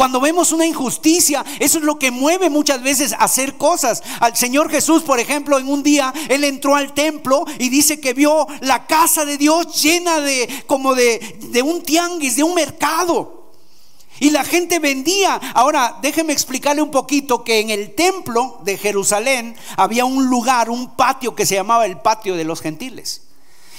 Cuando 0.00 0.18
vemos 0.18 0.50
una 0.52 0.64
injusticia, 0.64 1.44
eso 1.58 1.76
es 1.76 1.84
lo 1.84 1.98
que 1.98 2.10
mueve 2.10 2.48
muchas 2.48 2.82
veces 2.82 3.12
a 3.12 3.16
hacer 3.16 3.58
cosas. 3.58 4.02
Al 4.20 4.34
Señor 4.34 4.70
Jesús, 4.70 5.02
por 5.02 5.20
ejemplo, 5.20 5.58
en 5.58 5.68
un 5.68 5.82
día, 5.82 6.14
Él 6.30 6.44
entró 6.44 6.74
al 6.74 6.94
templo 6.94 7.44
y 7.58 7.68
dice 7.68 8.00
que 8.00 8.14
vio 8.14 8.46
la 8.62 8.86
casa 8.86 9.26
de 9.26 9.36
Dios 9.36 9.82
llena 9.82 10.22
de, 10.22 10.64
como 10.66 10.94
de, 10.94 11.36
de 11.50 11.60
un 11.60 11.82
tianguis, 11.82 12.36
de 12.36 12.42
un 12.42 12.54
mercado. 12.54 13.50
Y 14.20 14.30
la 14.30 14.42
gente 14.42 14.78
vendía. 14.78 15.34
Ahora, 15.52 15.98
déjeme 16.00 16.32
explicarle 16.32 16.80
un 16.80 16.90
poquito 16.90 17.44
que 17.44 17.60
en 17.60 17.68
el 17.68 17.94
templo 17.94 18.58
de 18.64 18.78
Jerusalén 18.78 19.54
había 19.76 20.06
un 20.06 20.30
lugar, 20.30 20.70
un 20.70 20.96
patio 20.96 21.34
que 21.34 21.44
se 21.44 21.56
llamaba 21.56 21.84
el 21.84 21.98
patio 21.98 22.36
de 22.36 22.44
los 22.44 22.62
gentiles. 22.62 23.20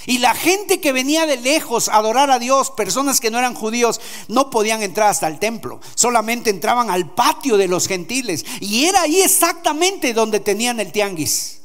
Y 0.06 0.18
la 0.18 0.34
gente 0.34 0.80
que 0.80 0.92
venía 0.92 1.26
de 1.26 1.36
lejos 1.36 1.88
a 1.88 1.96
adorar 1.96 2.30
a 2.30 2.38
Dios, 2.38 2.70
personas 2.70 3.20
que 3.20 3.30
no 3.30 3.38
eran 3.38 3.54
judíos, 3.54 4.00
no 4.28 4.50
podían 4.50 4.82
entrar 4.82 5.08
hasta 5.08 5.28
el 5.28 5.38
templo. 5.38 5.80
Solamente 5.94 6.50
entraban 6.50 6.90
al 6.90 7.10
patio 7.10 7.56
de 7.56 7.68
los 7.68 7.86
gentiles. 7.86 8.44
Y 8.60 8.86
era 8.86 9.02
ahí 9.02 9.20
exactamente 9.20 10.12
donde 10.12 10.40
tenían 10.40 10.80
el 10.80 10.90
tianguis. 10.90 11.60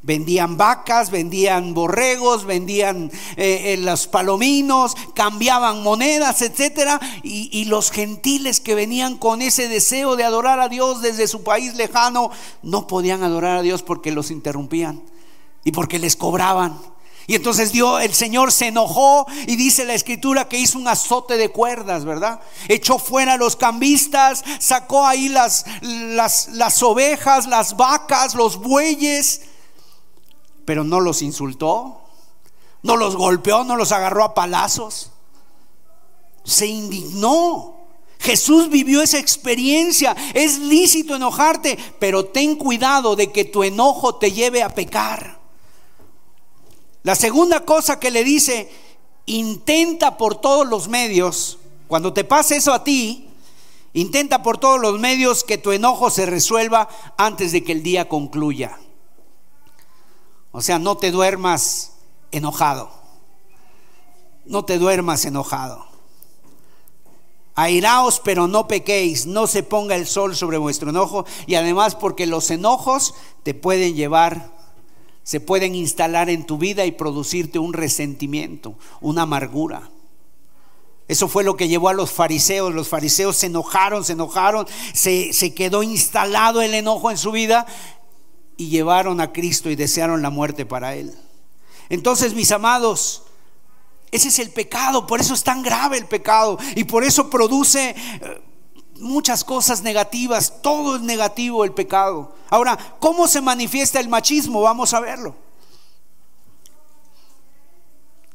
Vendían 0.00 0.58
vacas, 0.58 1.10
vendían 1.10 1.72
borregos, 1.72 2.44
vendían 2.44 3.10
eh, 3.38 3.72
eh, 3.72 3.76
los 3.78 4.06
palominos, 4.06 4.94
cambiaban 5.14 5.82
monedas. 5.82 6.44
Y, 7.22 7.48
y 7.52 7.64
los 7.64 7.90
gentiles 7.90 8.60
que 8.60 8.74
venían 8.74 9.16
con 9.16 9.40
ese 9.40 9.68
deseo 9.68 10.16
de 10.16 10.24
adorar 10.24 10.60
a 10.60 10.68
Dios 10.68 11.00
desde 11.00 11.26
su 11.26 11.42
país 11.42 11.74
lejano, 11.74 12.30
no 12.62 12.86
podían 12.86 13.22
adorar 13.22 13.58
a 13.58 13.62
Dios 13.62 13.82
porque 13.82 14.12
los 14.12 14.30
interrumpían 14.30 15.02
y 15.64 15.72
porque 15.72 15.98
les 15.98 16.16
cobraban. 16.16 16.93
Y 17.26 17.34
entonces 17.36 17.72
Dios, 17.72 18.02
el 18.02 18.12
Señor 18.12 18.52
se 18.52 18.66
enojó 18.66 19.26
y 19.46 19.56
dice 19.56 19.84
la 19.84 19.94
escritura 19.94 20.46
que 20.48 20.58
hizo 20.58 20.78
un 20.78 20.88
azote 20.88 21.36
de 21.36 21.48
cuerdas, 21.48 22.04
¿verdad? 22.04 22.40
Echó 22.68 22.98
fuera 22.98 23.34
a 23.34 23.38
los 23.38 23.56
cambistas, 23.56 24.44
sacó 24.58 25.06
ahí 25.06 25.28
las, 25.28 25.64
las, 25.80 26.48
las 26.48 26.82
ovejas, 26.82 27.46
las 27.46 27.76
vacas, 27.76 28.34
los 28.34 28.58
bueyes, 28.58 29.42
pero 30.66 30.84
no 30.84 31.00
los 31.00 31.22
insultó, 31.22 32.02
no 32.82 32.96
los 32.96 33.16
golpeó, 33.16 33.64
no 33.64 33.76
los 33.76 33.92
agarró 33.92 34.24
a 34.24 34.34
palazos. 34.34 35.10
Se 36.44 36.66
indignó. 36.66 37.74
Jesús 38.18 38.68
vivió 38.68 39.00
esa 39.00 39.18
experiencia. 39.18 40.14
Es 40.34 40.58
lícito 40.58 41.16
enojarte, 41.16 41.78
pero 41.98 42.26
ten 42.26 42.56
cuidado 42.56 43.16
de 43.16 43.32
que 43.32 43.46
tu 43.46 43.64
enojo 43.64 44.16
te 44.16 44.32
lleve 44.32 44.62
a 44.62 44.68
pecar. 44.68 45.43
La 47.04 47.14
segunda 47.14 47.66
cosa 47.66 48.00
que 48.00 48.10
le 48.10 48.24
dice, 48.24 48.72
intenta 49.26 50.16
por 50.16 50.40
todos 50.40 50.66
los 50.66 50.88
medios, 50.88 51.58
cuando 51.86 52.14
te 52.14 52.24
pase 52.24 52.56
eso 52.56 52.72
a 52.72 52.82
ti, 52.82 53.28
intenta 53.92 54.42
por 54.42 54.56
todos 54.56 54.80
los 54.80 54.98
medios 54.98 55.44
que 55.44 55.58
tu 55.58 55.72
enojo 55.72 56.08
se 56.08 56.24
resuelva 56.24 56.88
antes 57.18 57.52
de 57.52 57.62
que 57.62 57.72
el 57.72 57.82
día 57.82 58.08
concluya. 58.08 58.78
O 60.50 60.62
sea, 60.62 60.78
no 60.78 60.96
te 60.96 61.10
duermas 61.10 61.92
enojado. 62.32 62.90
No 64.46 64.64
te 64.64 64.78
duermas 64.78 65.26
enojado. 65.26 65.84
Airaos, 67.54 68.18
pero 68.24 68.48
no 68.48 68.66
pequéis, 68.66 69.26
no 69.26 69.46
se 69.46 69.62
ponga 69.62 69.94
el 69.94 70.06
sol 70.06 70.34
sobre 70.34 70.56
vuestro 70.56 70.88
enojo. 70.88 71.26
Y 71.46 71.56
además 71.56 71.96
porque 71.96 72.26
los 72.26 72.50
enojos 72.50 73.14
te 73.42 73.52
pueden 73.52 73.94
llevar 73.94 74.53
se 75.24 75.40
pueden 75.40 75.74
instalar 75.74 76.30
en 76.30 76.44
tu 76.44 76.58
vida 76.58 76.84
y 76.84 76.92
producirte 76.92 77.58
un 77.58 77.72
resentimiento, 77.72 78.78
una 79.00 79.22
amargura. 79.22 79.90
Eso 81.08 81.28
fue 81.28 81.44
lo 81.44 81.56
que 81.56 81.66
llevó 81.66 81.88
a 81.88 81.94
los 81.94 82.12
fariseos. 82.12 82.72
Los 82.72 82.88
fariseos 82.88 83.36
se 83.36 83.46
enojaron, 83.46 84.04
se 84.04 84.12
enojaron, 84.12 84.66
se, 84.92 85.32
se, 85.32 85.54
quedó 85.54 85.82
instalado 85.82 86.62
el 86.62 86.74
enojo 86.74 87.10
en 87.10 87.18
su 87.18 87.32
vida 87.32 87.66
y 88.56 88.68
llevaron 88.68 89.20
a 89.20 89.32
Cristo 89.32 89.70
y 89.70 89.76
desearon 89.76 90.22
la 90.22 90.30
muerte 90.30 90.64
para 90.66 90.94
él. 90.94 91.12
Entonces, 91.88 92.34
mis 92.34 92.52
amados, 92.52 93.24
ese 94.10 94.28
es 94.28 94.38
el 94.38 94.50
pecado, 94.50 95.06
por 95.06 95.20
eso 95.20 95.34
es 95.34 95.42
tan 95.42 95.62
grave 95.62 95.98
el 95.98 96.06
pecado 96.06 96.58
y 96.76 96.84
por 96.84 97.02
eso 97.02 97.28
produce 97.28 97.90
eh, 97.90 98.42
muchas 99.04 99.44
cosas 99.44 99.82
negativas, 99.82 100.62
todo 100.62 100.96
es 100.96 101.02
negativo 101.02 101.64
el 101.64 101.72
pecado. 101.72 102.34
Ahora, 102.50 102.96
¿cómo 102.98 103.28
se 103.28 103.40
manifiesta 103.40 104.00
el 104.00 104.08
machismo? 104.08 104.62
Vamos 104.62 104.92
a 104.94 105.00
verlo. 105.00 105.36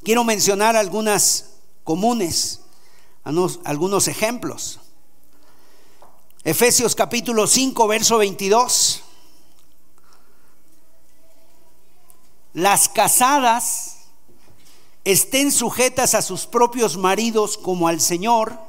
Quiero 0.04 0.24
mencionar 0.24 0.76
algunas 0.76 1.52
comunes, 1.84 2.62
algunos 3.24 4.08
ejemplos. 4.08 4.80
Efesios 6.44 6.96
capítulo 6.96 7.48
5, 7.48 7.88
verso 7.88 8.18
22. 8.18 9.04
Las 12.54 12.90
casadas 12.90 13.98
estén 15.04 15.52
sujetas 15.52 16.14
a 16.16 16.22
sus 16.22 16.46
propios 16.46 16.98
maridos 16.98 17.58
como 17.58 17.88
al 17.88 18.00
Señor, 18.00 18.69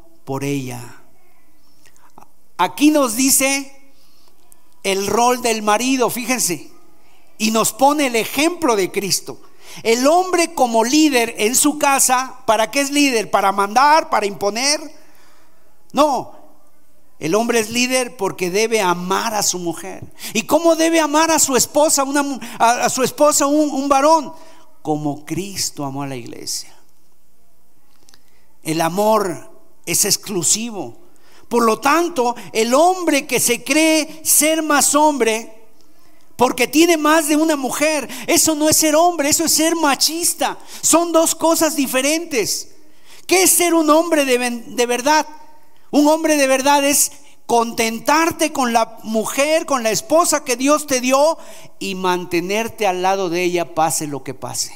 por 0.25 0.43
ella. 0.43 1.01
Aquí 2.57 2.91
nos 2.91 3.15
dice 3.15 3.93
el 4.83 5.07
rol 5.07 5.41
del 5.41 5.61
marido, 5.61 6.09
fíjense, 6.09 6.71
y 7.37 7.51
nos 7.51 7.73
pone 7.73 8.07
el 8.07 8.15
ejemplo 8.15 8.75
de 8.75 8.91
Cristo. 8.91 9.41
El 9.83 10.05
hombre 10.05 10.53
como 10.53 10.83
líder 10.83 11.35
en 11.37 11.55
su 11.55 11.79
casa, 11.79 12.41
¿para 12.45 12.69
qué 12.69 12.81
es 12.81 12.91
líder? 12.91 13.31
¿Para 13.31 13.51
mandar? 13.51 14.09
¿Para 14.09 14.25
imponer? 14.25 14.79
No, 15.93 16.33
el 17.21 17.35
hombre 17.35 17.59
es 17.59 17.69
líder 17.69 18.17
porque 18.17 18.49
debe 18.49 18.81
amar 18.81 19.35
a 19.35 19.43
su 19.43 19.59
mujer. 19.59 20.03
¿Y 20.33 20.43
cómo 20.43 20.75
debe 20.75 20.99
amar 20.99 21.29
a 21.29 21.37
su 21.37 21.55
esposa, 21.55 22.03
una, 22.03 22.39
a, 22.57 22.89
su 22.89 23.03
esposa 23.03 23.45
un, 23.45 23.69
un 23.69 23.87
varón? 23.87 24.33
Como 24.81 25.23
Cristo 25.23 25.85
amó 25.85 26.01
a 26.01 26.07
la 26.07 26.15
iglesia. 26.15 26.75
El 28.63 28.81
amor 28.81 29.50
es 29.85 30.05
exclusivo. 30.05 30.97
Por 31.49 31.63
lo 31.63 31.79
tanto, 31.79 32.35
el 32.53 32.73
hombre 32.73 33.27
que 33.27 33.39
se 33.39 33.63
cree 33.63 34.21
ser 34.23 34.63
más 34.63 34.95
hombre, 34.95 35.61
porque 36.41 36.65
tiene 36.67 36.97
más 36.97 37.27
de 37.27 37.35
una 37.35 37.55
mujer. 37.55 38.09
Eso 38.25 38.55
no 38.55 38.67
es 38.67 38.77
ser 38.77 38.95
hombre, 38.95 39.29
eso 39.29 39.45
es 39.45 39.53
ser 39.53 39.75
machista. 39.75 40.57
Son 40.81 41.11
dos 41.11 41.35
cosas 41.35 41.75
diferentes. 41.75 42.69
¿Qué 43.27 43.43
es 43.43 43.51
ser 43.51 43.75
un 43.75 43.91
hombre 43.91 44.25
de, 44.25 44.85
verdad? 44.87 45.27
Un 45.91 46.07
hombre 46.07 46.37
de 46.37 46.47
verdad 46.47 46.83
es 46.83 47.11
contentarte 47.45 48.51
con 48.51 48.73
la 48.73 48.97
mujer, 49.03 49.67
con 49.67 49.83
la 49.83 49.91
esposa 49.91 50.43
que 50.43 50.55
Dios 50.55 50.87
te 50.87 50.99
dio 50.99 51.37
y 51.77 51.93
mantenerte 51.93 52.87
al 52.87 53.01
lado 53.01 53.29
de 53.29 53.43
ella 53.43 53.75
pase 53.75 54.07
lo 54.07 54.23
que 54.23 54.33
pase. 54.33 54.73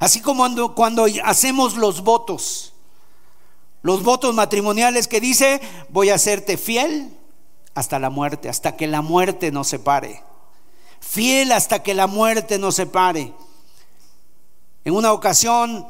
Así 0.00 0.20
como 0.20 0.40
cuando, 0.42 0.74
cuando 0.74 1.06
hacemos 1.22 1.76
los 1.76 2.02
votos, 2.02 2.71
los 3.82 4.02
votos 4.02 4.34
matrimoniales 4.34 5.08
que 5.08 5.20
dice, 5.20 5.60
voy 5.88 6.10
a 6.10 6.14
hacerte 6.14 6.56
fiel 6.56 7.10
hasta 7.74 7.98
la 7.98 8.10
muerte, 8.10 8.48
hasta 8.48 8.76
que 8.76 8.86
la 8.86 9.02
muerte 9.02 9.50
nos 9.50 9.68
separe 9.68 10.22
fiel 11.02 11.52
hasta 11.52 11.82
que 11.82 11.94
la 11.94 12.06
muerte 12.06 12.58
nos 12.58 12.76
separe. 12.76 13.34
En 14.84 14.94
una 14.94 15.12
ocasión 15.12 15.86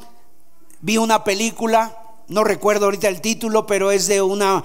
vi 0.80 0.96
una 0.96 1.22
película, 1.22 1.96
no 2.28 2.42
recuerdo 2.44 2.86
ahorita 2.86 3.08
el 3.08 3.20
título, 3.20 3.66
pero 3.66 3.92
es 3.92 4.06
de 4.06 4.22
unos 4.22 4.64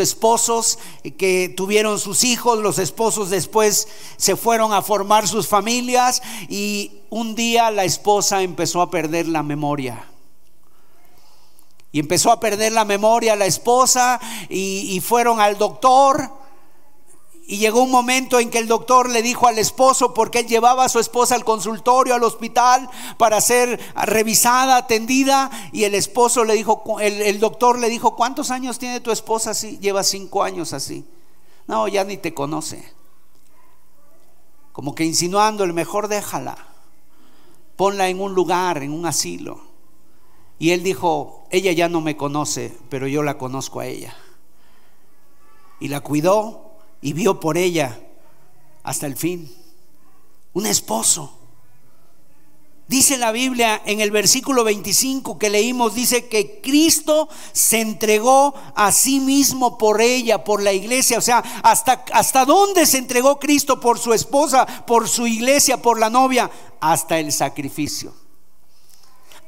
esposos 0.00 0.78
que 1.16 1.48
tuvieron 1.56 1.98
sus 1.98 2.24
hijos, 2.24 2.58
los 2.58 2.78
esposos 2.78 3.30
después 3.30 3.88
se 4.16 4.36
fueron 4.36 4.72
a 4.72 4.82
formar 4.82 5.26
sus 5.26 5.46
familias 5.46 6.20
y 6.48 6.92
un 7.08 7.34
día 7.34 7.70
la 7.70 7.84
esposa 7.84 8.42
empezó 8.42 8.82
a 8.82 8.90
perder 8.90 9.28
la 9.28 9.42
memoria. 9.42 10.04
Y 11.90 12.00
empezó 12.00 12.30
a 12.30 12.40
perder 12.40 12.72
la 12.72 12.84
memoria 12.84 13.36
la 13.36 13.46
esposa 13.46 14.20
y, 14.48 15.00
fueron 15.00 15.40
al 15.40 15.56
doctor 15.56 16.38
y 17.50 17.56
llegó 17.56 17.82
un 17.82 17.90
momento 17.90 18.38
en 18.40 18.50
que 18.50 18.58
el 18.58 18.68
doctor 18.68 19.08
le 19.08 19.22
dijo 19.22 19.46
al 19.46 19.58
esposo, 19.58 20.12
porque 20.12 20.40
él 20.40 20.46
llevaba 20.46 20.84
a 20.84 20.88
su 20.90 20.98
esposa 20.98 21.34
al 21.34 21.46
consultorio, 21.46 22.14
al 22.14 22.22
hospital, 22.22 22.90
para 23.16 23.40
ser 23.40 23.80
revisada, 23.94 24.76
atendida, 24.76 25.50
y 25.72 25.84
el 25.84 25.94
esposo 25.94 26.44
le 26.44 26.52
dijo, 26.52 26.84
el, 27.00 27.40
doctor 27.40 27.78
le 27.78 27.88
dijo, 27.88 28.14
¿cuántos 28.14 28.50
años 28.50 28.78
tiene 28.78 29.00
tu 29.00 29.10
esposa 29.10 29.52
así? 29.52 29.78
Lleva 29.78 30.02
cinco 30.02 30.42
años 30.42 30.74
así. 30.74 31.06
No, 31.66 31.88
ya 31.88 32.04
ni 32.04 32.18
te 32.18 32.34
conoce. 32.34 32.92
Como 34.72 34.94
que 34.94 35.06
insinuando, 35.06 35.64
el 35.64 35.72
mejor 35.72 36.08
déjala, 36.08 36.58
ponla 37.76 38.10
en 38.10 38.20
un 38.20 38.34
lugar, 38.34 38.82
en 38.82 38.92
un 38.92 39.06
asilo. 39.06 39.62
Y 40.58 40.72
él 40.72 40.82
dijo, 40.82 41.37
ella 41.50 41.72
ya 41.72 41.88
no 41.88 42.00
me 42.00 42.16
conoce, 42.16 42.76
pero 42.88 43.06
yo 43.06 43.22
la 43.22 43.38
conozco 43.38 43.80
a 43.80 43.86
ella. 43.86 44.16
Y 45.80 45.88
la 45.88 46.00
cuidó 46.00 46.72
y 47.00 47.12
vio 47.12 47.40
por 47.40 47.56
ella 47.56 48.00
hasta 48.82 49.06
el 49.06 49.16
fin. 49.16 49.50
Un 50.52 50.66
esposo. 50.66 51.34
Dice 52.88 53.18
la 53.18 53.32
Biblia 53.32 53.82
en 53.84 54.00
el 54.00 54.10
versículo 54.10 54.64
25 54.64 55.38
que 55.38 55.50
leímos, 55.50 55.94
dice 55.94 56.26
que 56.26 56.60
Cristo 56.62 57.28
se 57.52 57.82
entregó 57.82 58.54
a 58.74 58.92
sí 58.92 59.20
mismo 59.20 59.76
por 59.76 60.00
ella, 60.00 60.42
por 60.42 60.62
la 60.62 60.72
iglesia. 60.72 61.18
O 61.18 61.22
sea, 61.22 61.38
¿hasta, 61.62 62.04
hasta 62.12 62.46
dónde 62.46 62.86
se 62.86 62.96
entregó 62.96 63.38
Cristo 63.38 63.78
por 63.78 63.98
su 63.98 64.14
esposa, 64.14 64.66
por 64.86 65.06
su 65.06 65.26
iglesia, 65.26 65.82
por 65.82 65.98
la 66.00 66.08
novia? 66.08 66.50
Hasta 66.80 67.18
el 67.18 67.30
sacrificio 67.30 68.14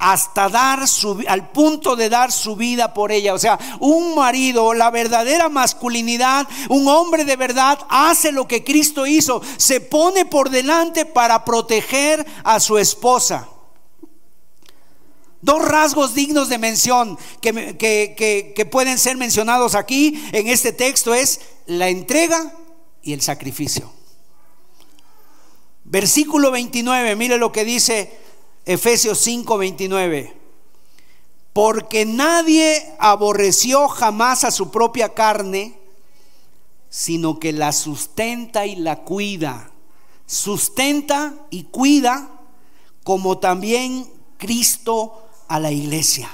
hasta 0.01 0.49
dar 0.49 0.87
su, 0.87 1.23
al 1.27 1.51
punto 1.51 1.95
de 1.95 2.09
dar 2.09 2.31
su 2.31 2.55
vida 2.55 2.91
por 2.91 3.11
ella. 3.11 3.35
O 3.35 3.39
sea, 3.39 3.59
un 3.79 4.15
marido, 4.15 4.73
la 4.73 4.89
verdadera 4.89 5.47
masculinidad, 5.47 6.47
un 6.69 6.87
hombre 6.87 7.23
de 7.23 7.35
verdad 7.35 7.77
hace 7.87 8.31
lo 8.31 8.47
que 8.47 8.63
Cristo 8.63 9.05
hizo, 9.05 9.43
se 9.57 9.79
pone 9.79 10.25
por 10.25 10.49
delante 10.49 11.05
para 11.05 11.45
proteger 11.45 12.25
a 12.43 12.59
su 12.59 12.79
esposa. 12.79 13.47
Dos 15.39 15.63
rasgos 15.63 16.15
dignos 16.15 16.49
de 16.49 16.57
mención 16.57 17.17
que, 17.39 17.75
que, 17.77 18.65
pueden 18.65 18.97
ser 18.97 19.17
mencionados 19.17 19.75
aquí 19.75 20.23
en 20.31 20.47
este 20.47 20.73
texto 20.73 21.13
es 21.13 21.41
la 21.67 21.89
entrega 21.89 22.53
y 23.03 23.13
el 23.13 23.21
sacrificio. 23.21 23.91
Versículo 25.83 26.49
29, 26.49 27.15
mire 27.15 27.37
lo 27.37 27.51
que 27.51 27.65
dice 27.65 28.19
Efesios 28.65 29.19
5:29. 29.25 30.33
Porque 31.53 32.05
nadie 32.05 32.95
aborreció 32.99 33.87
jamás 33.89 34.43
a 34.43 34.51
su 34.51 34.71
propia 34.71 35.13
carne, 35.13 35.77
sino 36.89 37.39
que 37.39 37.51
la 37.51 37.71
sustenta 37.71 38.65
y 38.65 38.75
la 38.75 39.01
cuida. 39.01 39.71
Sustenta 40.25 41.33
y 41.49 41.63
cuida 41.63 42.29
como 43.03 43.39
también 43.39 44.07
Cristo 44.37 45.27
a 45.47 45.59
la 45.59 45.71
iglesia. 45.71 46.29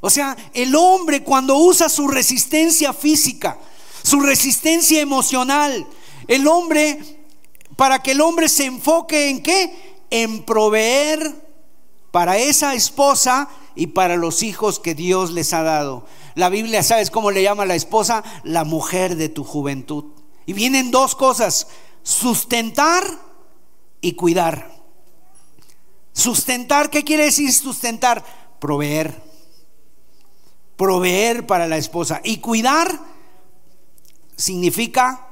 O 0.00 0.08
sea, 0.08 0.36
el 0.54 0.74
hombre 0.74 1.22
cuando 1.22 1.58
usa 1.58 1.88
su 1.90 2.08
resistencia 2.08 2.94
física, 2.94 3.58
su 4.02 4.20
resistencia 4.20 5.00
emocional, 5.00 5.86
el 6.26 6.46
hombre, 6.46 7.18
para 7.76 8.02
que 8.02 8.12
el 8.12 8.20
hombre 8.22 8.48
se 8.48 8.64
enfoque 8.64 9.28
en 9.28 9.42
qué? 9.42 9.99
En 10.10 10.44
proveer 10.44 11.34
para 12.10 12.38
esa 12.38 12.74
esposa 12.74 13.48
y 13.74 13.88
para 13.88 14.16
los 14.16 14.42
hijos 14.42 14.80
que 14.80 14.94
Dios 14.94 15.30
les 15.30 15.52
ha 15.52 15.62
dado. 15.62 16.06
La 16.34 16.48
Biblia, 16.48 16.82
¿sabes 16.82 17.10
cómo 17.10 17.30
le 17.30 17.42
llama 17.42 17.62
a 17.62 17.66
la 17.66 17.74
esposa? 17.74 18.24
La 18.44 18.64
mujer 18.64 19.16
de 19.16 19.28
tu 19.28 19.44
juventud. 19.44 20.04
Y 20.46 20.52
vienen 20.52 20.90
dos 20.90 21.14
cosas, 21.14 21.68
sustentar 22.02 23.04
y 24.00 24.12
cuidar. 24.14 24.80
Sustentar, 26.12 26.90
¿qué 26.90 27.04
quiere 27.04 27.24
decir 27.24 27.52
sustentar? 27.52 28.24
Proveer. 28.58 29.22
Proveer 30.76 31.46
para 31.46 31.68
la 31.68 31.76
esposa. 31.76 32.20
Y 32.24 32.38
cuidar 32.38 33.00
significa 34.36 35.28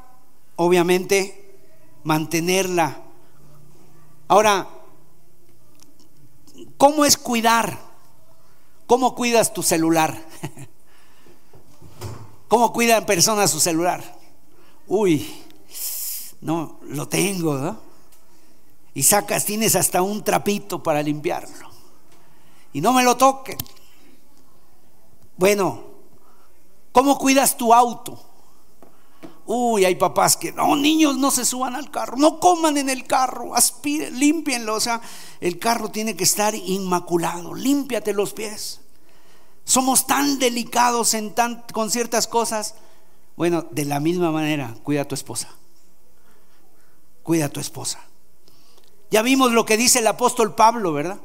obviamente, 0.59 1.57
mantenerla. 2.03 3.01
Ahora, 4.29 4.68
¿cómo 6.76 7.07
es 7.07 7.16
cuidar? 7.16 7.79
¿Cómo 8.87 9.14
cuidas 9.14 9.55
tu 9.55 9.62
celular? 9.62 10.22
¿Cómo 12.49 12.72
cuidan 12.72 13.07
personas 13.07 13.51
su 13.51 13.59
celular? 13.59 14.18
Uy, 14.87 15.45
no, 16.43 16.79
lo 16.83 17.09
tengo, 17.09 17.57
¿no? 17.57 17.81
Y 18.95 19.03
sacas, 19.03 19.45
tienes 19.45 19.76
hasta 19.76 20.03
un 20.03 20.22
trapito 20.22 20.83
para 20.83 21.03
limpiarlo. 21.03 21.70
Y 22.72 22.81
no 22.81 22.93
me 22.93 23.05
lo 23.05 23.16
toquen. 23.16 23.59
Bueno, 25.37 25.85
¿cómo 26.93 27.16
cuidas 27.18 27.57
tu 27.57 27.72
auto? 27.72 28.20
Uy, 29.51 29.86
hay 29.86 29.94
papás 29.94 30.36
que, 30.36 30.53
no, 30.53 30.76
niños 30.76 31.16
no 31.16 31.30
se 31.30 31.46
suban 31.46 31.74
al 31.74 31.90
carro, 31.90 32.18
no 32.18 32.38
coman 32.38 32.76
en 32.76 32.90
el 32.90 33.07
carro, 33.07 33.55
aspiren, 33.55 34.20
límpienlo. 34.20 34.74
O 34.74 34.80
sea, 34.80 35.01
el 35.40 35.59
carro 35.59 35.90
tiene 35.90 36.14
que 36.14 36.24
estar 36.24 36.55
inmaculado, 36.55 37.55
límpiate 37.55 38.12
los 38.12 38.34
pies. 38.34 38.82
Somos 39.64 40.07
tan 40.07 40.38
delicados 40.38 41.14
en 41.14 41.34
tan, 41.34 41.64
con 41.72 41.90
ciertas 41.90 42.26
cosas. 42.26 42.74
Bueno, 43.38 43.64
de 43.70 43.86
la 43.86 44.01
misma 44.01 44.30
manera, 44.30 44.74
cuida 44.82 45.01
a 45.01 45.09
tu 45.09 45.14
esposa. 45.14 45.49
Cuida 47.22 47.46
a 47.46 47.49
tu 47.49 47.59
esposa. 47.59 48.01
Ya 49.11 49.22
vimos 49.22 49.53
lo 49.53 49.64
que 49.64 49.78
dice 49.78 50.01
el 50.01 50.09
apóstol 50.09 50.55
Pablo, 50.55 50.92
¿verdad? 50.92 51.20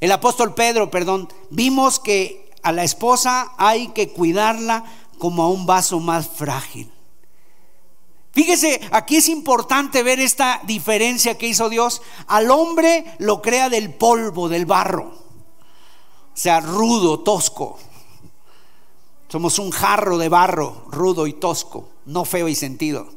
El 0.00 0.10
apóstol 0.10 0.54
Pedro, 0.54 0.90
perdón. 0.90 1.28
Vimos 1.50 2.00
que 2.00 2.50
a 2.64 2.72
la 2.72 2.82
esposa 2.82 3.52
hay 3.58 3.90
que 3.90 4.08
cuidarla 4.08 4.82
como 5.18 5.44
a 5.44 5.50
un 5.50 5.66
vaso 5.66 6.00
más 6.00 6.26
frágil. 6.26 6.90
Fíjese, 8.38 8.80
aquí 8.92 9.16
es 9.16 9.28
importante 9.28 10.04
ver 10.04 10.20
esta 10.20 10.60
diferencia 10.62 11.36
que 11.36 11.48
hizo 11.48 11.68
Dios. 11.68 12.02
Al 12.28 12.52
hombre 12.52 13.04
lo 13.18 13.42
crea 13.42 13.68
del 13.68 13.92
polvo, 13.92 14.48
del 14.48 14.64
barro 14.64 15.18
sea 16.38 16.60
rudo, 16.60 17.18
tosco. 17.18 17.80
Somos 19.26 19.58
un 19.58 19.72
jarro 19.72 20.18
de 20.18 20.28
barro, 20.28 20.84
rudo 20.88 21.26
y 21.26 21.32
tosco, 21.32 21.88
no 22.06 22.24
feo 22.24 22.46
y 22.46 22.54
sentido. 22.54 23.08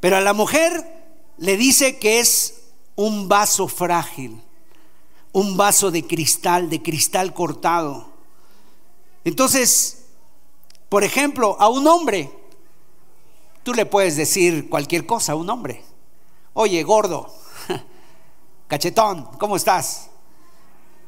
Pero 0.00 0.16
a 0.16 0.20
la 0.20 0.32
mujer 0.32 1.06
le 1.38 1.56
dice 1.56 2.00
que 2.00 2.18
es 2.18 2.62
un 2.96 3.28
vaso 3.28 3.68
frágil, 3.68 4.42
un 5.30 5.56
vaso 5.56 5.92
de 5.92 6.04
cristal, 6.04 6.68
de 6.68 6.82
cristal 6.82 7.32
cortado. 7.32 8.08
Entonces, 9.22 10.06
por 10.88 11.04
ejemplo, 11.04 11.56
a 11.60 11.68
un 11.68 11.86
hombre, 11.86 12.32
tú 13.64 13.74
le 13.74 13.86
puedes 13.86 14.16
decir 14.16 14.68
cualquier 14.68 15.06
cosa 15.06 15.32
a 15.32 15.36
un 15.36 15.50
hombre. 15.50 15.82
Oye, 16.52 16.84
gordo, 16.84 17.34
cachetón, 18.68 19.24
¿cómo 19.40 19.56
estás? 19.56 20.10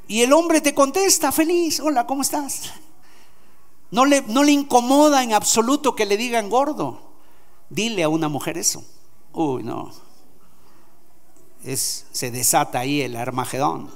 Y 0.09 0.23
el 0.23 0.33
hombre 0.33 0.61
te 0.61 0.75
contesta 0.75 1.31
feliz, 1.31 1.79
hola, 1.79 2.07
¿cómo 2.07 2.23
estás? 2.23 2.73
No 3.91 4.05
le, 4.05 4.23
no 4.23 4.43
le 4.43 4.53
incomoda 4.53 5.23
en 5.23 5.33
absoluto 5.33 5.95
que 5.95 6.07
le 6.07 6.17
digan 6.17 6.51
gordo. 6.51 7.01
Dile 7.71 8.03
a 8.03 8.09
una 8.09 8.29
mujer 8.29 8.59
eso. 8.59 8.85
Uy, 9.33 9.63
no. 9.63 9.93
Es, 11.63 12.07
se 12.11 12.31
desata 12.31 12.81
ahí 12.81 13.03
el 13.03 13.17
Armagedón. 13.17 13.91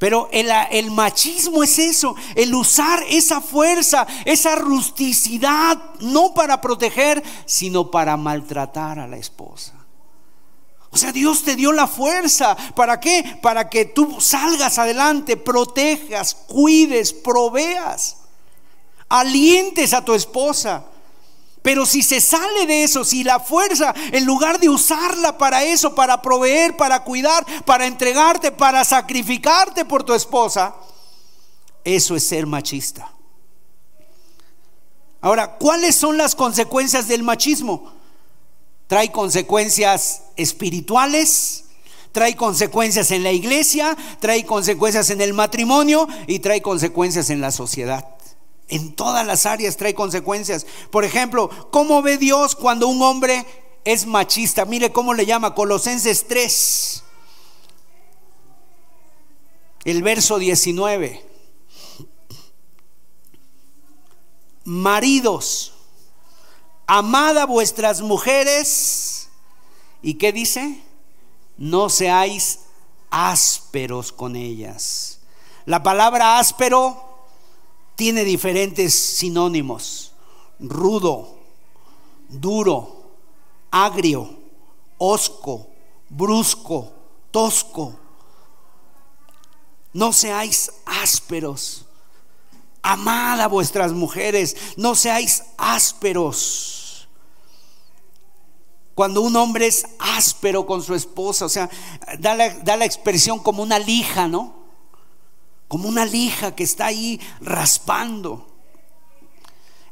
Pero 0.00 0.30
el, 0.32 0.90
machismo 0.92 1.62
es 1.62 1.78
eso, 1.78 2.16
el 2.34 2.54
usar 2.54 3.04
esa 3.10 3.42
fuerza, 3.42 4.06
esa 4.24 4.54
rusticidad, 4.54 5.78
no 6.00 6.32
para 6.32 6.58
proteger, 6.62 7.22
sino 7.44 7.90
para 7.90 8.16
maltratar 8.16 8.98
a 8.98 9.06
la 9.06 9.18
esposa. 9.18 9.74
O 10.88 10.96
sea, 10.96 11.12
Dios 11.12 11.42
te 11.42 11.54
dio 11.54 11.70
la 11.70 11.86
fuerza. 11.86 12.56
¿Para 12.74 12.98
qué? 12.98 13.38
Para 13.42 13.68
que 13.68 13.84
tú 13.84 14.22
salgas 14.22 14.78
adelante, 14.78 15.36
protejas, 15.36 16.34
cuides, 16.34 17.12
proveas, 17.12 18.16
alientes 19.06 19.92
a 19.92 20.02
tu 20.02 20.14
esposa. 20.14 20.86
Pero 21.62 21.84
si 21.84 22.02
se 22.02 22.20
sale 22.20 22.66
de 22.66 22.84
eso, 22.84 23.04
si 23.04 23.22
la 23.22 23.38
fuerza, 23.38 23.94
en 24.12 24.24
lugar 24.24 24.58
de 24.60 24.68
usarla 24.68 25.36
para 25.36 25.64
eso, 25.64 25.94
para 25.94 26.22
proveer, 26.22 26.76
para 26.76 27.04
cuidar, 27.04 27.44
para 27.64 27.86
entregarte, 27.86 28.50
para 28.50 28.84
sacrificarte 28.84 29.84
por 29.84 30.02
tu 30.02 30.14
esposa, 30.14 30.74
eso 31.84 32.16
es 32.16 32.26
ser 32.26 32.46
machista. 32.46 33.12
Ahora, 35.20 35.58
¿cuáles 35.58 35.96
son 35.96 36.16
las 36.16 36.34
consecuencias 36.34 37.08
del 37.08 37.22
machismo? 37.22 38.00
trae 38.90 39.12
consecuencias 39.12 40.22
espirituales, 40.34 41.62
trae 42.10 42.34
consecuencias 42.34 43.12
en 43.12 43.22
la 43.22 43.30
iglesia, 43.30 43.96
trae 44.18 44.44
consecuencias 44.44 45.10
en 45.10 45.20
el 45.20 45.32
matrimonio 45.32 46.08
y 46.26 46.40
trae 46.40 46.60
consecuencias 46.60 47.30
en 47.30 47.40
la 47.40 47.52
sociedad. 47.52 48.04
En 48.70 48.94
todas 48.94 49.26
las 49.26 49.46
áreas 49.46 49.76
trae 49.76 49.94
consecuencias. 49.94 50.64
Por 50.90 51.04
ejemplo, 51.04 51.50
¿cómo 51.70 52.02
ve 52.02 52.16
Dios 52.18 52.54
cuando 52.54 52.86
un 52.86 53.02
hombre 53.02 53.44
es 53.84 54.06
machista? 54.06 54.64
Mire 54.64 54.92
cómo 54.92 55.12
le 55.12 55.26
llama 55.26 55.54
Colosenses 55.56 56.26
3, 56.28 57.02
el 59.84 60.02
verso 60.02 60.38
19. 60.38 61.26
Maridos, 64.64 65.72
amad 66.86 67.38
a 67.38 67.46
vuestras 67.46 68.00
mujeres. 68.02 69.28
¿Y 70.00 70.14
qué 70.14 70.32
dice? 70.32 70.80
No 71.56 71.88
seáis 71.88 72.60
ásperos 73.10 74.12
con 74.12 74.36
ellas. 74.36 75.18
La 75.66 75.82
palabra 75.82 76.38
áspero 76.38 77.09
tiene 78.00 78.24
diferentes 78.24 78.94
sinónimos. 78.94 80.12
Rudo, 80.58 81.36
duro, 82.30 83.10
agrio, 83.70 84.38
osco, 84.96 85.68
brusco, 86.08 86.94
tosco. 87.30 87.94
No 89.92 90.14
seáis 90.14 90.72
ásperos. 90.86 91.84
Amad 92.80 93.38
a 93.38 93.48
vuestras 93.48 93.92
mujeres, 93.92 94.56
no 94.78 94.94
seáis 94.94 95.42
ásperos. 95.58 97.06
Cuando 98.94 99.20
un 99.20 99.36
hombre 99.36 99.66
es 99.66 99.84
áspero 99.98 100.64
con 100.64 100.82
su 100.82 100.94
esposa, 100.94 101.44
o 101.44 101.50
sea, 101.50 101.68
da 102.18 102.34
la, 102.34 102.84
expresión 102.86 103.40
como 103.40 103.62
una 103.62 103.78
lija, 103.78 104.26
¿no? 104.26 104.59
Como 105.70 105.88
una 105.88 106.04
lija 106.04 106.56
que 106.56 106.64
está 106.64 106.86
ahí 106.86 107.20
raspando. 107.40 108.44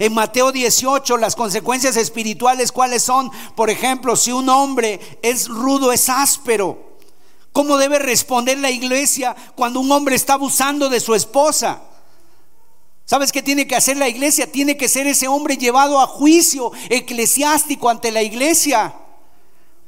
En 0.01 0.13
Mateo 0.13 0.51
18, 0.51 1.17
las 1.19 1.37
consecuencias 1.37 1.97
espirituales, 1.97 2.73
¿cuáles 2.73 3.05
son? 3.05 3.31
Por 3.55 3.71
ejemplo, 3.71 4.17
si 4.17 4.33
un 4.33 4.49
hombre 4.49 4.99
es 5.23 5.47
rudo, 5.47 5.93
es 5.93 6.09
áspero, 6.09 6.97
¿cómo 7.53 7.79
debe 7.79 8.01
responder 8.01 8.59
la 8.59 8.73
iglesia 8.73 9.37
cuando 9.55 9.79
un 9.79 9.93
hombre 9.93 10.17
está 10.17 10.33
abusando 10.33 10.89
de 10.89 10.99
su 10.99 11.15
esposa? 11.15 11.81
¿Sabes 13.05 13.31
qué 13.31 13.41
tiene 13.41 13.69
que 13.69 13.77
hacer 13.77 13.99
la 13.99 14.09
iglesia? 14.09 14.51
Tiene 14.51 14.77
que 14.77 14.89
ser 14.89 15.07
ese 15.07 15.29
hombre 15.29 15.59
llevado 15.59 16.01
a 16.01 16.09
juicio 16.09 16.73
eclesiástico 16.91 17.89
ante 17.89 18.11
la 18.11 18.25
iglesia. 18.25 18.97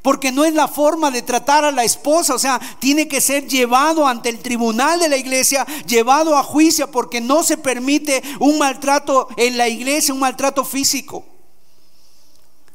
Porque 0.02 0.32
no 0.32 0.44
es 0.44 0.54
la 0.54 0.66
forma 0.66 1.10
de 1.10 1.22
tratar 1.22 1.64
a 1.64 1.72
la 1.72 1.84
esposa, 1.84 2.34
o 2.34 2.38
sea, 2.38 2.60
tiene 2.78 3.06
que 3.06 3.20
ser 3.20 3.46
llevado 3.46 4.06
ante 4.06 4.28
el 4.28 4.38
tribunal 4.38 4.98
de 4.98 5.08
la 5.08 5.16
iglesia, 5.16 5.66
llevado 5.86 6.36
a 6.36 6.42
juicio, 6.42 6.90
porque 6.90 7.20
no 7.20 7.42
se 7.42 7.58
permite 7.58 8.22
un 8.38 8.58
maltrato 8.58 9.28
en 9.36 9.58
la 9.58 9.68
iglesia, 9.68 10.14
un 10.14 10.20
maltrato 10.20 10.64
físico. 10.64 11.24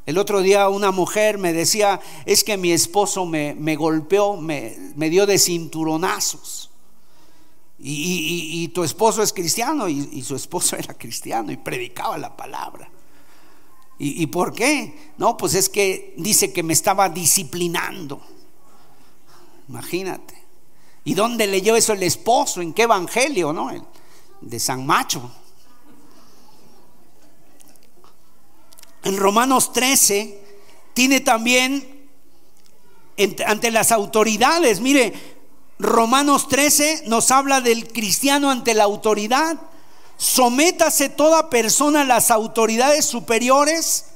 El 0.06 0.18
otro 0.18 0.40
día 0.40 0.68
una 0.68 0.92
mujer 0.92 1.36
me 1.36 1.52
decía, 1.52 2.00
es 2.26 2.44
que 2.44 2.56
mi 2.56 2.70
esposo 2.70 3.26
me, 3.26 3.76
golpeó, 3.76 4.36
me, 4.36 4.76
me 4.94 5.10
dio 5.10 5.26
de 5.26 5.36
cinturonazos. 5.36 6.70
Y, 7.78 8.68
tu 8.68 8.84
esposo 8.84 9.22
es 9.22 9.32
cristiano 9.32 9.88
y, 9.88 10.22
su 10.22 10.34
esposo 10.36 10.76
era 10.78 10.94
cristiano 10.94 11.52
y 11.52 11.56
predicaba 11.56 12.16
la 12.18 12.36
palabra. 12.36 12.88
¿Y, 13.98 14.22
¿Y 14.22 14.26
por 14.26 14.54
qué? 14.54 15.12
No, 15.18 15.36
pues 15.36 15.54
es 15.54 15.68
que 15.68 16.14
dice 16.16 16.52
que 16.52 16.62
me 16.62 16.72
estaba 16.72 17.08
disciplinando. 17.08 18.20
Imagínate. 19.68 20.34
¿Y 21.04 21.14
dónde 21.14 21.46
leyó 21.46 21.76
eso 21.76 21.92
el 21.92 22.02
esposo? 22.02 22.60
¿En 22.60 22.72
qué 22.72 22.82
evangelio? 22.82 23.52
¿No? 23.52 23.70
El 23.70 23.82
de 24.40 24.60
San 24.60 24.84
Macho. 24.86 25.30
En 29.04 29.16
Romanos 29.16 29.72
13 29.72 30.42
tiene 30.94 31.20
también 31.20 32.08
ante 33.46 33.70
las 33.70 33.92
autoridades, 33.92 34.80
mire, 34.80 35.14
Romanos 35.78 36.48
13 36.48 37.04
nos 37.06 37.30
habla 37.30 37.60
del 37.60 37.88
cristiano 37.88 38.50
ante 38.50 38.74
la 38.74 38.84
autoridad. 38.84 39.58
Sométase 40.16 41.08
toda 41.08 41.50
persona 41.50 42.02
a 42.02 42.04
las 42.04 42.30
autoridades 42.30 43.04
superiores, 43.04 44.06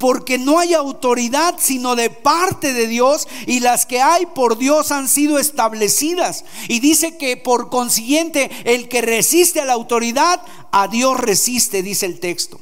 porque 0.00 0.38
no 0.38 0.58
hay 0.58 0.72
autoridad 0.72 1.56
sino 1.58 1.94
de 1.94 2.08
parte 2.08 2.72
de 2.72 2.86
Dios 2.86 3.28
y 3.46 3.60
las 3.60 3.84
que 3.84 4.00
hay 4.00 4.24
por 4.24 4.56
Dios 4.56 4.92
han 4.92 5.08
sido 5.08 5.38
establecidas. 5.38 6.46
Y 6.68 6.80
dice 6.80 7.18
que 7.18 7.36
por 7.36 7.68
consiguiente 7.68 8.50
el 8.64 8.88
que 8.88 9.02
resiste 9.02 9.60
a 9.60 9.66
la 9.66 9.74
autoridad, 9.74 10.40
a 10.72 10.88
Dios 10.88 11.20
resiste, 11.20 11.82
dice 11.82 12.06
el 12.06 12.18
texto. 12.18 12.58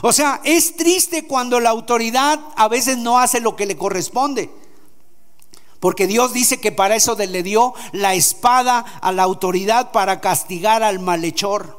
O 0.00 0.12
sea, 0.12 0.40
es 0.44 0.76
triste 0.76 1.26
cuando 1.26 1.60
la 1.60 1.68
autoridad 1.68 2.40
a 2.56 2.68
veces 2.68 2.96
no 2.96 3.18
hace 3.18 3.40
lo 3.40 3.54
que 3.54 3.66
le 3.66 3.76
corresponde. 3.76 4.50
Porque 5.80 6.06
Dios 6.06 6.32
dice 6.32 6.60
que 6.60 6.72
para 6.72 6.96
eso 6.96 7.14
le 7.14 7.42
dio 7.42 7.74
la 7.92 8.14
espada 8.14 8.86
a 9.00 9.12
la 9.12 9.22
autoridad 9.22 9.92
para 9.92 10.20
castigar 10.20 10.82
al 10.82 10.98
malhechor. 10.98 11.77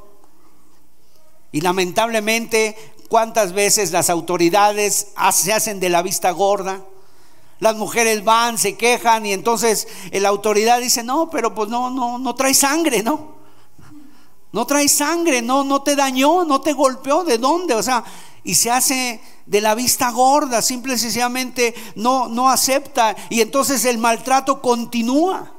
Y 1.51 1.61
lamentablemente, 1.61 2.75
¿cuántas 3.09 3.53
veces 3.53 3.91
las 3.91 4.09
autoridades 4.09 5.07
se 5.33 5.53
hacen 5.53 5.79
de 5.79 5.89
la 5.89 6.01
vista 6.01 6.31
gorda? 6.31 6.81
Las 7.59 7.75
mujeres 7.75 8.23
van, 8.23 8.57
se 8.57 8.77
quejan 8.77 9.25
y 9.25 9.33
entonces 9.33 9.87
la 10.11 10.29
autoridad 10.29 10.79
dice, 10.79 11.03
no, 11.03 11.29
pero 11.29 11.53
pues 11.53 11.69
no, 11.69 11.89
no, 11.89 12.17
no 12.17 12.35
trae 12.35 12.53
sangre, 12.53 13.03
¿no? 13.03 13.39
No 14.51 14.65
trae 14.65 14.87
sangre, 14.87 15.41
no, 15.41 15.63
no 15.63 15.81
te 15.81 15.95
dañó, 15.95 16.45
no 16.45 16.61
te 16.61 16.73
golpeó, 16.73 17.23
¿de 17.23 17.37
dónde? 17.37 17.75
O 17.75 17.83
sea, 17.83 18.03
y 18.43 18.55
se 18.55 18.71
hace 18.71 19.21
de 19.45 19.61
la 19.61 19.75
vista 19.75 20.09
gorda, 20.11 20.61
simple 20.61 20.93
y 20.93 20.97
sencillamente 20.97 21.75
no, 21.95 22.27
no 22.29 22.49
acepta. 22.49 23.15
Y 23.29 23.41
entonces 23.41 23.85
el 23.85 23.97
maltrato 23.97 24.61
continúa, 24.61 25.51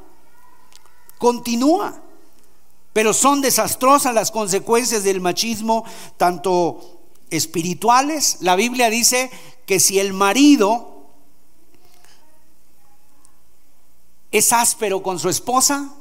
continúa. 1.18 2.02
Pero 2.92 3.12
son 3.12 3.40
desastrosas 3.40 4.14
las 4.14 4.30
consecuencias 4.30 5.04
del 5.04 5.20
machismo, 5.20 5.84
tanto 6.16 7.00
espirituales. 7.30 8.38
La 8.40 8.56
Biblia 8.56 8.90
dice 8.90 9.30
que 9.66 9.78
si 9.78 10.00
el 10.00 10.12
marido 10.12 11.06
es 14.32 14.52
áspero 14.52 15.02
con 15.02 15.18
su 15.18 15.28
esposa, 15.28 15.92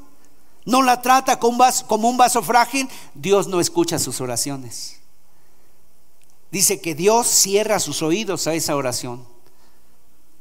no 0.65 0.81
la 0.81 1.01
trata 1.01 1.39
como 1.39 2.09
un, 2.09 2.17
vaso, 2.17 2.43
frágil, 2.43 2.87
Dios 3.13 3.47
no 3.47 3.59
escucha 3.59 3.99
sus 3.99 4.21
oraciones. 4.21 4.99
Dice 6.51 6.81
que 6.81 6.95
Dios 6.95 7.27
cierra 7.27 7.79
sus 7.79 8.01
oídos 8.01 8.47
a 8.47 8.53
esa 8.53 8.75
oración. 8.75 9.27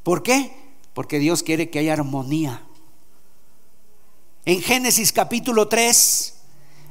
¿Por 0.03 0.23
qué? 0.23 0.55
Porque 0.95 1.19
Dios 1.19 1.43
quiere 1.43 1.69
que 1.69 1.79
haya 1.79 1.93
armonía. 1.93 2.63
En 4.45 4.63
Génesis 4.63 5.13
capítulo 5.13 5.69
3 5.69 6.38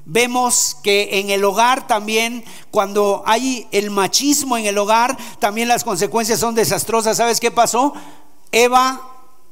vemos 0.10 0.78
que 0.82 1.20
en 1.20 1.30
el 1.30 1.44
hogar 1.44 1.86
también, 1.86 2.44
cuando 2.72 3.24
hay 3.26 3.68
el 3.72 3.92
machismo 3.92 4.58
en 4.58 4.66
el 4.66 4.78
hogar, 4.78 5.18
también 5.40 5.68
las 5.68 5.84
consecuencias 5.84 6.40
son 6.40 6.56
desastrosas. 6.56 7.18
¿Sabes 7.18 7.40
qué 7.40 7.52
pasó? 7.52 7.94
Eva 8.52 9.02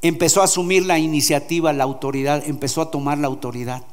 empezó 0.02 0.42
a 0.42 0.46
asumir 0.46 0.86
la 0.86 0.98
iniciativa, 0.98 1.74
la 1.74 1.84
autoridad, 1.84 2.42
empezó 2.48 2.82
a 2.82 2.90
tomar 2.90 3.18
la 3.18 3.28
autoridad. 3.28 3.84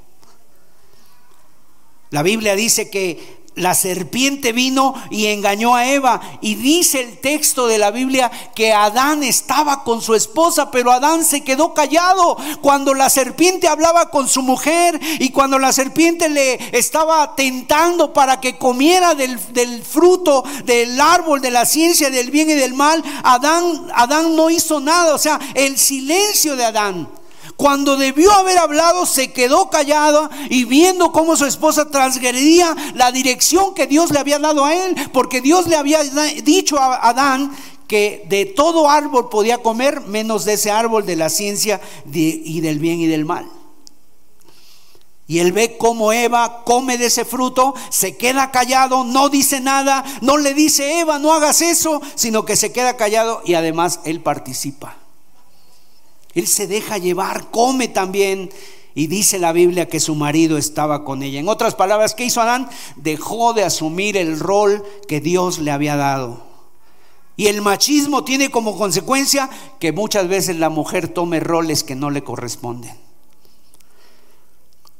La 2.11 2.23
Biblia 2.23 2.55
dice 2.55 2.91
que 2.91 3.42
la 3.55 3.75
serpiente 3.75 4.53
vino 4.53 4.95
y 5.11 5.27
engañó 5.27 5.75
a 5.75 5.87
Eva. 5.87 6.21
Y 6.41 6.55
dice 6.55 7.01
el 7.01 7.19
texto 7.19 7.67
de 7.67 7.79
la 7.79 7.91
Biblia 7.91 8.31
que 8.55 8.73
Adán 8.73 9.23
estaba 9.23 9.85
con 9.85 10.01
su 10.01 10.15
esposa, 10.15 10.71
pero 10.71 10.93
Adán 10.93 11.25
se 11.25 11.43
quedó 11.43 11.75
callado 11.75 12.37
cuando 12.61 12.95
la 12.95 13.11
serpiente 13.11 13.69
hablaba 13.69 14.11
con 14.11 14.29
su 14.29 14.43
mujer 14.43 14.99
y 15.19 15.31
cuando 15.31 15.59
la 15.59 15.73
serpiente 15.73 16.29
le 16.29 16.77
estaba 16.77 17.35
tentando 17.37 18.13
para 18.13 18.41
que 18.41 18.57
comiera 18.57 19.15
del, 19.15 19.39
fruto 19.83 20.45
del 20.65 21.01
árbol 21.01 21.41
de 21.41 21.51
la 21.51 21.67
ciencia 21.67 22.11
del 22.11 22.31
bien 22.31 22.51
y 22.51 22.55
del 22.55 22.75
mal. 22.75 23.03
Adán, 23.23 23.89
Adán 23.95 24.35
no 24.35 24.51
hizo 24.51 24.81
nada. 24.81 25.15
O 25.15 25.19
sea, 25.19 25.39
el 25.55 25.79
silencio 25.79 26.57
de 26.57 26.65
Adán 26.65 27.22
cuando 27.63 27.97
debió 27.97 28.33
haber 28.33 28.59
hablado, 28.59 29.07
se 29.07 29.33
quedó 29.33 29.71
callado 29.71 30.29
y 30.51 30.65
viendo 30.65 31.13
cómo 31.13 31.37
su 31.37 31.47
esposa 31.47 31.89
transgredía 31.89 32.75
la 32.95 33.13
dirección 33.13 33.73
que 33.73 33.87
Dios 33.87 34.11
le 34.11 34.19
había 34.19 34.41
dado 34.41 34.65
a 34.65 34.75
él, 34.75 34.97
porque 35.13 35.41
Dios 35.41 35.69
le 35.69 35.77
había 35.77 36.03
dicho 36.43 36.77
a 36.81 37.09
Adán 37.09 37.57
que 37.87 38.25
de 38.29 38.47
todo 38.47 38.91
árbol 38.91 39.29
podía 39.29 39.59
comer, 39.59 40.01
menos 40.01 40.45
de 40.45 40.55
ese 40.55 40.73
árbol 40.73 41.07
de 41.07 41.15
la 41.15 41.31
ciencia 41.31 41.81
y 42.13 42.61
del 42.63 42.81
bien 42.81 42.99
y 42.99 43.07
del 43.07 43.25
mal. 43.25 43.49
Y 45.29 45.39
él 45.39 45.53
ve 45.53 45.77
cómo 45.79 46.13
Eva 46.13 46.65
come 46.65 46.99
de 46.99 47.07
ese 47.07 47.25
fruto, 47.25 47.77
se 47.91 48.17
queda 48.17 48.51
callado, 48.51 49.05
no 49.05 49.29
dice 49.29 49.61
nada, 49.61 50.05
no 50.21 50.37
le 50.37 50.53
dice, 50.53 50.99
Eva, 50.99 51.21
no 51.21 51.33
hagas 51.33 51.63
eso, 51.63 52.03
sino 52.17 52.45
que 52.45 52.57
se 52.57 52.73
queda 52.73 52.97
callado 52.97 53.41
y 53.45 53.55
además 53.55 54.01
él 54.05 54.21
participa. 54.21 54.97
Él 56.35 56.47
se 56.47 56.67
deja 56.67 56.99
llevar, 56.99 57.51
come 57.51 57.89
también. 57.89 58.51
Y 58.95 59.07
dice 59.07 59.39
la 59.39 59.53
Biblia 59.53 59.89
que 59.89 60.01
su 60.01 60.15
marido 60.15 60.59
estaba 60.59 61.05
con 61.05 61.23
ella. 61.23 61.41
En 61.41 61.49
otras 61.49 61.75
palabras, 61.75 62.15
¿qué 62.15 62.25
hizo 62.25 62.41
Adán? 62.43 62.69
Dejó 62.97 63.55
de 63.55 63.65
asumir 63.65 64.17
el 64.17 64.39
rol 64.39 64.85
que 65.09 65.21
Dios 65.21 65.59
le 65.59 65.71
había 65.71 65.97
dado. 65.97 66.45
Y 67.37 67.47
el 67.47 67.63
machismo 67.63 68.25
tiene 68.25 68.51
como 68.51 68.77
consecuencia 68.77 69.49
que 69.79 69.93
muchas 69.93 70.29
veces 70.29 70.57
la 70.57 70.69
mujer 70.69 71.09
tome 71.09 71.41
roles 71.41 71.85
que 71.85 71.95
no 71.95 72.11
le 72.11 72.23
corresponden. 72.23 72.95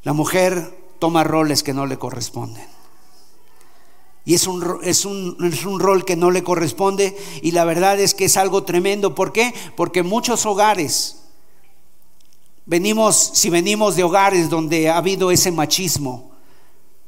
La 0.03 0.15
mujer 0.15 0.75
toma 0.99 1.25
roles 1.25 1.63
que 1.63 1.75
no 1.75 1.87
le 1.87 1.99
corresponden. 1.99 2.67
Y 4.25 4.35
es 4.35 4.47
un, 4.47 4.79
es, 4.83 5.05
un, 5.05 5.37
es 5.45 5.65
un, 5.67 5.81
rol 5.81 6.05
que 6.05 6.17
no 6.17 6.31
le 6.31 6.45
corresponde 6.45 7.17
y 7.43 7.51
la 7.51 7.65
verdad 7.65 7.99
es 7.99 8.15
que 8.15 8.27
es 8.27 8.37
algo 8.37 8.63
tremendo. 8.63 9.15
¿Por 9.15 9.33
qué? 9.33 9.53
Porque 9.77 10.03
muchos 10.03 10.47
hogares 10.47 11.22
venimos, 12.67 13.33
si 13.35 13.51
venimos 13.51 13.97
de 13.97 14.05
hogares 14.05 14.49
donde 14.49 14.89
ha 14.89 14.97
habido 14.97 15.31
ese 15.31 15.51
machismo, 15.51 16.33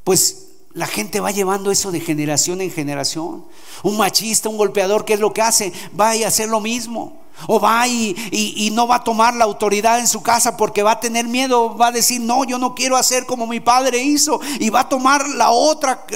pues 0.02 0.48
la 0.74 0.86
gente 0.86 1.20
va 1.20 1.30
llevando 1.30 1.70
eso 1.70 1.92
de 1.92 2.00
generación 2.00 2.61
en 2.61 2.70
generación. 2.70 3.44
Un 3.82 3.96
machista, 3.96 4.48
un 4.48 4.57
golpeador, 4.57 5.05
¿qué 5.05 5.14
es 5.14 5.20
lo 5.20 5.32
que 5.32 5.42
hace? 5.42 5.72
Va 5.98 6.11
a 6.11 6.26
hacer 6.26 6.48
lo 6.48 6.61
mismo. 6.61 7.22
O 7.48 7.59
va 7.59 7.86
y, 7.88 8.14
y, 8.30 8.70
no 8.70 8.86
va 8.86 8.96
a 8.96 9.05
tomar 9.05 9.34
la 9.34 9.44
autoridad 9.44 9.98
en 9.98 10.07
su 10.07 10.22
casa 10.22 10.57
porque 10.57 10.84
va 10.84 10.92
a 10.92 11.00
tener 11.00 11.26
miedo, 11.26 11.76
va 11.76 11.88
a 11.88 11.92
decir, 11.92 12.20
no, 12.20 12.44
yo 12.44 12.59
no 12.59 12.76
quiero 12.76 12.96
hacer 12.96 13.26
como 13.26 13.48
mi 13.48 13.59
padre 13.59 14.02
hizo. 14.02 14.40
Y 14.61 14.70
va 14.70 14.80
a 14.80 14.88
tomar 14.88 15.28
la 15.28 15.50
otra, 15.50 16.07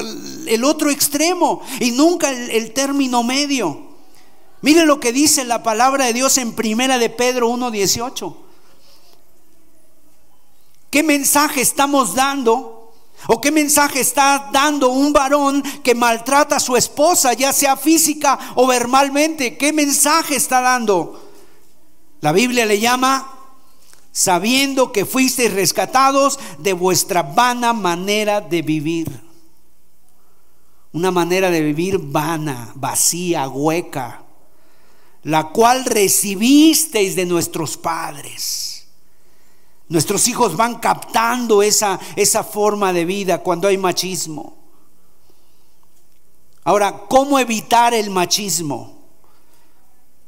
el 0.47 0.65
otro 0.65 0.91
extremo 0.91 1.61
y 1.81 1.91
nunca 1.91 2.31
el, 2.31 2.51
el 2.51 2.73
término 2.73 3.23
medio. 3.25 3.89
Mire 4.61 4.87
lo 4.87 5.01
que 5.01 5.13
dice 5.13 5.45
la 5.45 5.63
palabra 5.63 6.07
de 6.07 6.13
Dios 6.13 6.39
en 6.39 6.53
primera 6.53 6.99
de 6.99 7.11
Pedro 7.11 7.49
1.18. 7.51 8.48
¿Qué 10.91 11.03
mensaje 11.03 11.61
estamos 11.61 12.15
dando? 12.15 12.93
¿O 13.27 13.41
qué 13.41 13.51
mensaje 13.51 14.01
está 14.01 14.49
dando 14.53 14.91
un 14.91 15.13
varón 15.13 15.63
que 15.83 15.95
maltrata 15.95 16.57
a 16.57 16.61
su 16.61 16.77
esposa, 16.77 17.33
ya 17.33 17.53
sea 17.53 17.77
física 17.77 18.39
o 18.55 18.67
verbalmente? 18.67 19.57
¿Qué 19.59 19.73
mensaje 19.73 20.37
está 20.37 20.61
dando? 20.61 21.29
La 22.21 22.33
Biblia 22.33 22.65
le 22.65 22.81
llama 22.81 23.35
sabiendo 24.13 24.93
que 24.93 25.05
fuisteis 25.05 25.53
rescatados 25.53 26.39
de 26.59 26.73
vuestra 26.73 27.23
vana 27.23 27.73
manera 27.73 28.41
de 28.41 28.63
vivir. 28.63 29.21
Una 30.93 31.11
manera 31.11 31.51
de 31.51 31.61
vivir 31.61 31.99
vana, 31.99 32.73
vacía, 32.75 33.47
hueca, 33.49 34.23
la 35.23 35.49
cual 35.49 35.85
recibisteis 35.85 37.15
de 37.15 37.27
nuestros 37.27 37.77
padres 37.77 38.68
Nuestros 39.89 40.29
hijos 40.29 40.57
van 40.57 40.77
captando 40.77 41.63
esa, 41.63 41.99
esa 42.15 42.45
forma 42.45 42.93
de 42.93 43.05
vida 43.05 43.39
cuando 43.39 43.69
hay 43.69 43.79
machismo. 43.79 44.57
Ahora, 46.65 47.05
¿cómo 47.09 47.39
evitar 47.39 47.95
el 47.95 48.11
machismo? 48.11 48.99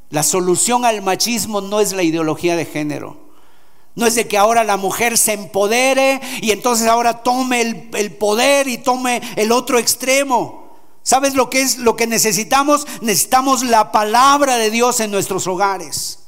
La 0.08 0.22
solución 0.22 0.86
al 0.86 1.02
machismo 1.02 1.61
no 1.61 1.80
es 1.80 1.92
la 1.92 2.02
ideología 2.02 2.56
de 2.56 2.64
género. 2.64 3.18
No 3.94 4.06
es 4.06 4.14
de 4.14 4.26
que 4.26 4.38
ahora 4.38 4.64
la 4.64 4.78
mujer 4.78 5.18
se 5.18 5.34
empodere 5.34 6.20
y 6.40 6.52
entonces 6.52 6.86
ahora 6.86 7.22
tome 7.22 7.61
el, 7.61 7.90
el, 7.92 8.16
poder 8.16 8.66
y 8.66 8.78
tome 8.78 9.20
el 9.36 9.52
otro 9.52 9.78
extremo. 9.78 10.70
¿Sabes 11.02 11.34
lo 11.34 11.50
que 11.50 11.61
es 11.61 11.76
lo 11.76 11.96
que 11.96 12.06
necesitamos? 12.06 12.86
Necesitamos 13.02 13.62
la 13.62 13.92
palabra 13.92 14.56
de 14.56 14.70
Dios 14.70 15.00
en 15.00 15.11
nuestros 15.11 15.46
hogares. 15.46 16.19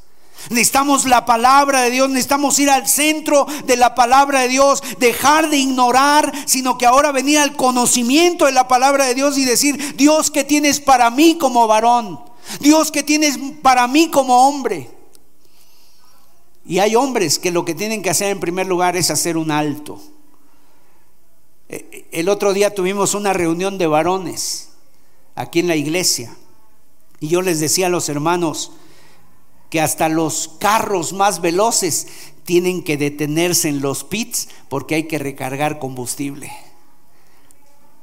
Necesitamos 0.50 1.04
la 1.04 1.24
palabra 1.24 1.82
de 1.82 1.90
Dios, 1.90 2.08
necesitamos 2.08 2.58
ir 2.58 2.70
al 2.70 2.88
centro 2.88 3.46
de 3.64 3.76
la 3.76 3.94
palabra 3.94 4.40
de 4.40 4.48
Dios, 4.48 4.82
dejar 4.98 5.50
de 5.50 5.58
ignorar, 5.58 6.32
sino 6.46 6.78
que 6.78 6.86
ahora 6.86 7.12
venir 7.12 7.38
al 7.38 7.56
conocimiento 7.56 8.46
de 8.46 8.52
la 8.52 8.68
palabra 8.68 9.06
de 9.06 9.14
Dios 9.14 9.38
y 9.38 9.44
decir, 9.44 9.96
Dios, 9.96 10.30
¿qué 10.30 10.44
tienes 10.44 10.80
para 10.80 11.10
mí 11.10 11.36
como 11.38 11.66
varón? 11.66 12.20
Dios, 12.60 12.90
¿qué 12.90 13.02
tienes 13.02 13.38
para 13.62 13.86
mí 13.86 14.08
como 14.08 14.48
hombre? 14.48 14.90
Y 16.64 16.78
hay 16.78 16.94
hombres 16.94 17.38
que 17.38 17.50
lo 17.50 17.64
que 17.64 17.74
tienen 17.74 18.02
que 18.02 18.10
hacer 18.10 18.30
en 18.30 18.40
primer 18.40 18.66
lugar 18.66 18.96
es 18.96 19.10
hacer 19.10 19.36
un 19.36 19.50
alto. 19.50 20.00
Eh, 21.68 22.06
el 22.12 22.28
otro 22.28 22.52
día 22.52 22.74
tuvimos 22.74 23.14
una 23.14 23.32
reunión 23.32 23.78
de 23.78 23.86
varones 23.86 24.70
aquí 25.34 25.60
en 25.60 25.68
la 25.68 25.76
iglesia 25.76 26.36
y 27.18 27.28
yo 27.28 27.40
les 27.40 27.60
decía 27.60 27.86
a 27.86 27.90
los 27.90 28.08
hermanos 28.08 28.72
que 29.72 29.80
hasta 29.80 30.10
los 30.10 30.50
carros 30.58 31.14
más 31.14 31.40
veloces 31.40 32.06
tienen 32.44 32.82
que 32.82 32.98
detenerse 32.98 33.70
en 33.70 33.80
los 33.80 34.04
pits 34.04 34.48
porque 34.68 34.96
hay 34.96 35.04
que 35.04 35.18
recargar 35.18 35.78
combustible. 35.78 36.52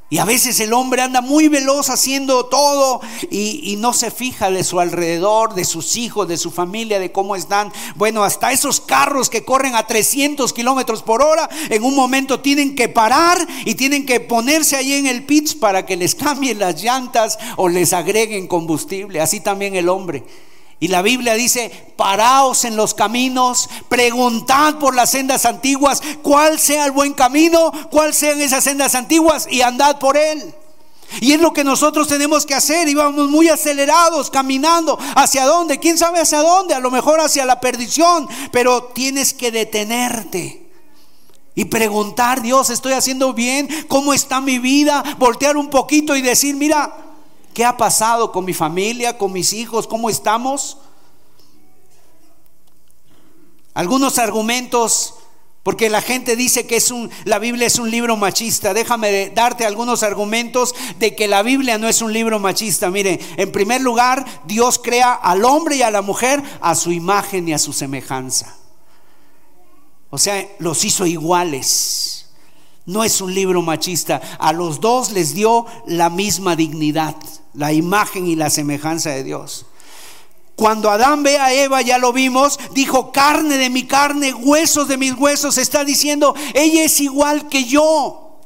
Y 0.10 0.18
a 0.18 0.26
veces 0.26 0.60
el 0.62 0.74
hombre 0.74 1.04
anda 1.04 1.22
muy 1.22 1.48
veloz 1.48 1.92
haciendo 1.92 2.48
todo 2.48 3.02
y, 3.30 3.76
no 3.78 3.94
se 3.94 4.10
fija 4.10 4.50
de 4.50 4.64
su 4.64 4.80
alrededor, 4.80 5.54
de 5.54 5.64
sus 5.64 5.96
hijos, 5.96 6.28
de 6.28 6.38
su 6.38 6.50
familia, 6.50 6.98
de 6.98 7.12
cómo 7.12 7.36
están. 7.36 7.72
Bueno, 7.96 8.24
hasta 8.24 8.52
esos 8.52 8.82
carros 8.82 9.30
que 9.30 9.46
corren 9.46 9.76
a 9.76 9.86
300 9.86 10.52
kilómetros 10.54 11.04
por 11.04 11.22
hora, 11.22 11.48
en 11.70 11.84
un 11.84 11.96
momento 11.96 12.40
tienen 12.40 12.76
que 12.76 12.90
parar 12.90 13.38
y 13.64 13.76
tienen 13.76 14.08
que 14.08 14.20
ponerse 14.20 14.76
ahí 14.76 14.94
en 14.94 15.06
el 15.06 15.24
pitch 15.24 15.60
para 15.60 15.86
que 15.86 15.98
les 15.98 16.16
cambien 16.16 16.58
las 16.58 16.82
llantas 16.82 17.38
o 17.58 17.70
les 17.70 17.94
agreguen 17.94 18.48
combustible. 18.48 19.22
Así 19.22 19.40
también 19.40 19.76
el 19.76 19.88
hombre. 19.88 20.24
Y 20.80 20.88
la 20.88 21.02
Biblia 21.02 21.34
dice, 21.34 21.94
paraos 21.98 22.64
en 22.64 22.78
los 22.78 22.94
caminos, 22.94 23.70
preguntad 23.90 24.80
por 24.80 24.96
las 24.96 25.12
sendas 25.12 25.46
antiguas, 25.46 26.02
cuál 26.22 26.58
sea 26.58 26.86
el 26.86 26.92
buen 26.92 27.14
camino, 27.14 27.72
cuál 27.92 28.14
sean 28.14 28.40
esas 28.40 28.64
sendas 28.64 28.96
antiguas 28.96 29.48
y 29.52 29.62
andad 29.62 30.00
por 30.00 30.16
él. 30.16 30.56
Y 31.22 31.34
es 31.34 31.42
lo 31.42 31.54
que 31.54 31.64
nosotros 31.64 32.08
tenemos 32.08 32.46
que 32.46 32.54
hacer. 32.54 32.88
Íbamos 32.88 33.30
muy 33.30 33.50
acelerados, 33.50 34.30
caminando. 34.30 34.98
¿Hacia 35.16 35.46
dónde? 35.46 35.80
¿Quién 35.80 35.98
sabe 35.98 36.20
hacia 36.20 36.40
dónde? 36.40 36.76
A 36.76 36.80
lo 36.80 36.92
mejor 36.92 37.20
hacia 37.20 37.46
la 37.46 37.60
perdición. 37.60 38.28
Pero 38.52 38.84
tienes 38.94 39.34
que 39.34 39.52
detenerte. 39.52 40.70
Y 41.56 41.66
preguntar, 41.66 42.42
Dios, 42.42 42.70
¿estoy 42.70 42.94
haciendo 42.94 43.34
bien? 43.34 43.68
¿Cómo 43.88 44.14
está 44.14 44.40
mi 44.40 44.60
vida? 44.60 45.04
Voltear 45.18 45.58
un 45.58 45.70
poquito 45.70 46.16
y 46.16 46.22
decir, 46.22 46.56
mira, 46.56 46.96
¿Qué 47.54 47.66
ha 47.66 47.78
pasado 47.78 48.32
con 48.32 48.46
mi 48.46 48.54
familia, 48.54 49.18
con 49.18 49.32
mis 49.32 49.54
hijos? 49.54 49.88
¿Cómo 49.88 50.10
estamos? 50.10 50.78
Algunos 53.74 54.18
argumentos, 54.18 55.16
porque 55.64 55.90
la 55.90 56.02
gente 56.02 56.36
dice 56.36 56.68
que 56.68 56.76
es 56.76 56.92
un, 56.92 57.10
la 57.26 57.40
Biblia 57.40 57.68
es 57.68 57.80
un 57.80 57.90
libro 57.90 58.18
machista. 58.18 58.74
Déjame 58.74 59.30
darte 59.30 59.66
algunos 59.66 60.04
argumentos 60.04 60.76
de 60.98 61.16
que 61.16 61.28
la 61.28 61.44
Biblia 61.44 61.78
no 61.78 61.88
es 61.88 62.02
un 62.02 62.12
libro 62.12 62.40
machista. 62.40 62.90
Mire, 62.90 63.20
en 63.38 63.52
primer 63.52 63.82
lugar, 63.82 64.26
Dios 64.46 64.80
crea 64.80 65.14
al 65.14 65.46
hombre 65.46 65.78
y 65.78 65.82
a 65.82 65.92
la 65.92 66.02
mujer 66.02 66.44
a 66.62 66.76
su 66.76 66.92
imagen 66.92 67.48
y 67.48 67.54
a 67.54 67.60
su 67.60 67.74
semejanza. 67.74 68.56
O 70.10 70.18
sea, 70.18 70.46
los 70.60 70.84
hizo 70.84 71.06
iguales. 71.06 72.19
No 72.90 73.04
es 73.04 73.22
un 73.22 73.34
libro 73.34 73.62
machista. 73.62 74.22
A 74.40 74.52
los 74.54 74.80
dos 74.80 75.12
les 75.12 75.34
dio 75.34 75.66
la 75.86 76.10
misma 76.10 76.56
dignidad 76.56 77.16
la 77.54 77.74
imagen 77.74 78.28
y 78.28 78.36
la 78.36 78.50
semejanza 78.50 79.12
de 79.12 79.24
Dios. 79.24 79.66
Cuando 80.56 80.90
Adán 80.90 81.24
ve 81.24 81.38
a 81.38 81.54
Eva, 81.54 81.82
ya 81.82 81.98
lo 81.98 82.12
vimos, 82.12 82.60
dijo, 82.74 83.12
carne 83.12 83.58
de 83.58 83.70
mi 83.70 83.84
carne, 83.84 84.34
huesos 84.34 84.88
de 84.88 84.98
mis 84.98 85.14
huesos, 85.14 85.58
está 85.58 85.86
diciendo, 85.86 86.36
ella 86.54 86.84
es 86.84 87.00
igual 87.00 87.48
que 87.48 87.64
yo, 87.64 88.42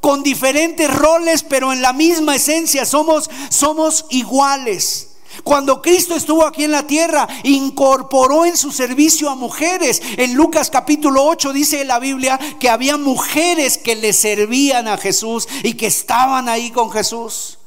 con 0.00 0.22
diferentes 0.22 0.92
roles, 0.92 1.42
pero 1.42 1.72
en 1.72 1.82
la 1.82 1.92
misma 1.92 2.36
esencia, 2.36 2.86
somos, 2.86 3.30
somos 3.50 4.06
iguales. 4.08 5.11
Cuando 5.44 5.80
Cristo 5.82 6.14
estuvo 6.14 6.46
aquí 6.46 6.64
en 6.64 6.70
la 6.70 6.86
tierra, 6.86 7.26
incorporó 7.42 8.44
en 8.44 8.56
su 8.56 8.70
servicio 8.70 9.30
a 9.30 9.34
mujeres. 9.34 10.02
En 10.16 10.34
Lucas 10.34 10.70
capítulo 10.70 11.24
8 11.24 11.52
dice 11.52 11.84
la 11.84 11.98
Biblia 11.98 12.38
que 12.60 12.68
había 12.68 12.96
mujeres 12.96 13.78
que 13.78 13.96
le 13.96 14.12
servían 14.12 14.88
a 14.88 14.98
Jesús 14.98 15.48
y 15.62 15.74
que 15.74 15.86
estaban 15.86 16.48
ahí 16.48 16.70
con 16.70 16.90
Jesús. 16.90 17.58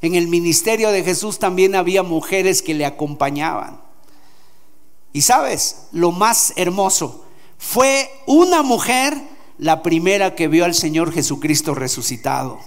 En 0.00 0.14
el 0.14 0.28
ministerio 0.28 0.90
de 0.90 1.02
Jesús 1.02 1.38
también 1.38 1.74
había 1.74 2.02
mujeres 2.02 2.62
que 2.62 2.74
le 2.74 2.86
acompañaban. 2.86 3.80
Y 5.12 5.22
sabes, 5.22 5.86
lo 5.92 6.12
más 6.12 6.52
hermoso, 6.56 7.24
fue 7.56 8.10
una 8.26 8.62
mujer 8.62 9.20
la 9.58 9.82
primera 9.82 10.34
que 10.34 10.46
vio 10.46 10.64
al 10.64 10.74
Señor 10.74 11.12
Jesucristo 11.12 11.74
resucitado. 11.74 12.60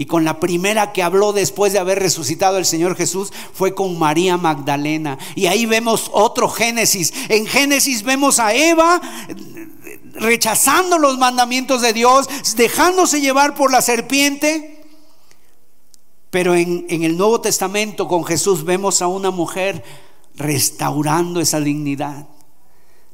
Y 0.00 0.06
con 0.06 0.24
la 0.24 0.40
primera 0.40 0.92
que 0.92 1.02
habló 1.02 1.34
después 1.34 1.74
de 1.74 1.78
haber 1.78 1.98
resucitado 1.98 2.56
el 2.56 2.64
Señor 2.64 2.96
Jesús 2.96 3.30
fue 3.52 3.74
con 3.74 3.98
María 3.98 4.38
Magdalena. 4.38 5.18
Y 5.34 5.44
ahí 5.44 5.66
vemos 5.66 6.08
otro 6.14 6.48
Génesis. 6.48 7.12
En 7.28 7.46
Génesis 7.46 8.02
vemos 8.02 8.38
a 8.38 8.54
Eva 8.54 8.98
rechazando 10.14 10.96
los 10.96 11.18
mandamientos 11.18 11.82
de 11.82 11.92
Dios, 11.92 12.30
dejándose 12.56 13.20
llevar 13.20 13.54
por 13.54 13.70
la 13.70 13.82
serpiente 13.82 14.78
pero 16.30 16.54
en, 16.54 16.86
el 16.88 17.16
Nuevo 17.16 17.40
Testamento 17.40 18.06
con 18.06 18.24
Jesús 18.24 18.64
vemos 18.64 19.02
a 19.02 19.08
una 19.08 19.30
mujer 19.30 19.84
restaurando 20.36 21.40
esa 21.40 21.60
dignidad. 21.60 22.26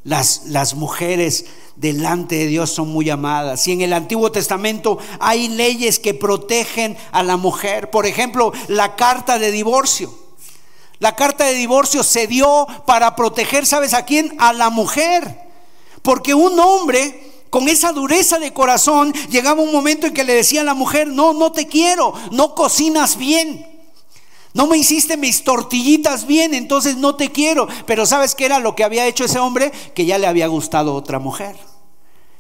Las, 0.07 0.43
las, 0.47 0.75
mujeres 0.75 1.47
delante 1.75 2.37
de 2.37 2.47
Dios 2.47 2.71
son 2.71 2.93
muy 2.93 3.11
amadas. 3.11 3.67
Y 3.67 3.73
en 3.73 3.81
el 3.81 3.93
Antiguo 3.93 4.31
Testamento 4.31 4.99
hay 5.19 5.49
leyes 5.49 5.99
que 5.99 6.15
protegen 6.15 6.97
a 7.11 7.25
la 7.25 7.37
mujer. 7.37 7.91
Por 7.91 8.07
ejemplo, 8.07 8.53
la 8.69 8.95
carta 8.95 9.37
de 9.41 9.51
divorcio. 9.51 10.17
La 11.01 11.17
carta 11.17 11.45
de 11.45 11.55
divorcio 11.55 12.05
se 12.05 12.29
dio 12.29 12.69
para 12.87 13.17
proteger, 13.17 13.67
¿sabes 13.67 13.95
a 13.95 14.05
quién? 14.05 14.35
A 14.39 14.53
la 14.53 14.71
mujer. 14.71 15.41
Porque 16.03 16.35
un 16.35 16.57
hombre 16.61 17.27
con 17.51 17.69
esa 17.69 17.91
dureza 17.91 18.39
de 18.39 18.53
corazón, 18.53 19.13
llegaba 19.31 19.63
un 19.63 19.73
momento 19.73 20.07
en 20.07 20.15
que 20.15 20.25
le 20.25 20.35
decía 20.35 20.61
a 20.61 20.65
la 20.65 20.75
mujer, 20.75 21.09
no, 21.09 21.33
no 21.33 21.53
te 21.53 21.67
quiero, 21.67 22.13
no 22.31 22.55
cocinas 22.55 23.17
bien. 23.17 23.67
No 24.57 24.67
me 24.67 24.79
hiciste 24.79 25.19
mis 25.19 25.45
tortillitas 25.45 26.27
bien, 26.27 26.55
entonces 26.55 26.97
no 26.97 27.15
te 27.15 27.31
quiero. 27.31 27.69
Pero 27.85 28.07
¿sabes 28.07 28.35
qué 28.35 28.47
era 28.47 28.59
lo 28.59 28.75
que 28.75 28.85
había 28.85 29.07
hecho 29.07 29.27
ese 29.27 29.39
hombre? 29.39 29.71
Que 29.95 30.07
ya 30.07 30.17
le 30.17 30.27
había 30.27 30.47
gustado 30.47 30.95
otra 30.95 31.19
mujer. 31.19 31.55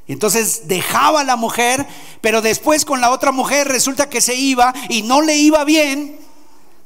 Entonces 0.09 0.67
dejaba 0.67 1.21
a 1.21 1.25
la 1.25 1.37
mujer, 1.37 1.87
pero 2.23 2.41
después 2.41 2.87
con 2.87 3.03
la 3.03 3.11
otra 3.11 3.33
mujer 3.33 3.69
resulta 3.69 4.09
que 4.09 4.23
se 4.23 4.35
iba 4.35 4.73
y 4.89 5.03
no 5.03 5.21
le 5.21 5.37
iba 5.37 5.63
bien. 5.65 6.19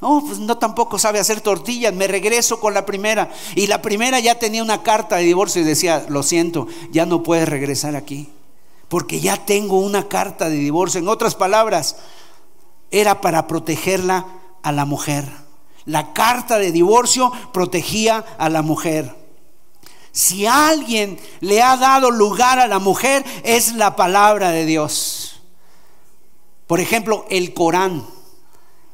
No, 0.01 0.21
pues 0.27 0.41
no 0.41 0.59
tampoco 0.59 0.99
sabe 0.99 1.21
hacer 1.21 1.41
tortillas, 1.41 1.95
me 1.95 2.09
regreso 2.09 2.59
con 2.59 2.75
la 2.75 2.85
primera. 2.85 3.31
Y 3.55 3.69
la 3.69 3.83
primera 3.83 4.19
ya 4.19 4.37
tenía 4.37 4.65
una 4.65 4.83
carta 4.83 5.19
de 5.19 5.27
divorcio 5.27 5.63
y 5.63 5.65
decía, 5.65 6.07
lo 6.09 6.25
siento, 6.25 6.67
ya 6.91 7.07
no 7.07 7.23
puedes 7.23 7.49
regresar 7.49 7.95
aquí, 7.95 8.31
porque 8.89 9.21
ya 9.21 9.37
tengo 9.37 9.79
una 9.79 10.09
carta 10.09 10.49
de 10.49 10.57
divorcio. 10.57 10.99
En 10.99 11.07
otras 11.07 11.37
palabras, 11.37 11.99
era 12.91 13.21
para 13.21 13.47
protegerla 13.47 14.40
a 14.63 14.73
la 14.73 14.85
mujer. 14.85 15.25
La 15.85 16.13
carta 16.13 16.59
de 16.59 16.73
divorcio 16.73 17.33
protegía 17.53 18.19
a 18.39 18.49
la 18.49 18.63
mujer. 18.63 19.17
Si 20.13 20.47
alguien 20.47 21.19
le 21.41 21.63
ha 21.63 21.77
dado 21.77 22.11
lugar 22.11 22.59
a 22.59 22.69
la 22.69 22.79
mujer, 22.79 23.25
es 23.45 23.75
la 23.75 23.97
palabra 23.97 24.51
de 24.51 24.67
Dios. 24.67 25.41
Por 26.67 26.81
ejemplo, 26.81 27.27
el 27.31 27.55
Corán. 27.55 28.05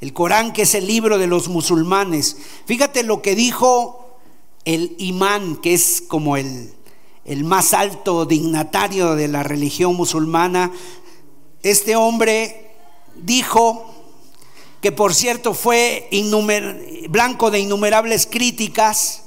El 0.01 0.12
Corán, 0.12 0.53
que 0.53 0.62
es 0.62 0.75
el 0.75 0.87
libro 0.87 1.19
de 1.19 1.27
los 1.27 1.49
musulmanes. 1.49 2.37
Fíjate 2.67 3.03
lo 3.03 3.23
que 3.23 3.35
dijo 3.35 4.19
el 4.64 4.95
imán, 4.99 5.57
que 5.57 5.75
es 5.75 6.03
como 6.07 6.37
el, 6.37 6.75
el 7.25 7.45
más 7.45 7.73
alto 7.75 8.27
dignatario 8.27 9.14
de 9.14 9.29
la 9.29 9.43
religión 9.43 9.95
musulmana. 9.95 10.71
Este 11.62 11.97
hombre 11.97 12.75
dijo 13.17 13.96
que 14.87 14.93
por 14.93 15.16
cierto 15.16 15.53
fue 15.53 16.09
blanco 17.09 17.51
de 17.51 17.59
innumerables 17.59 18.28
críticas, 18.30 19.24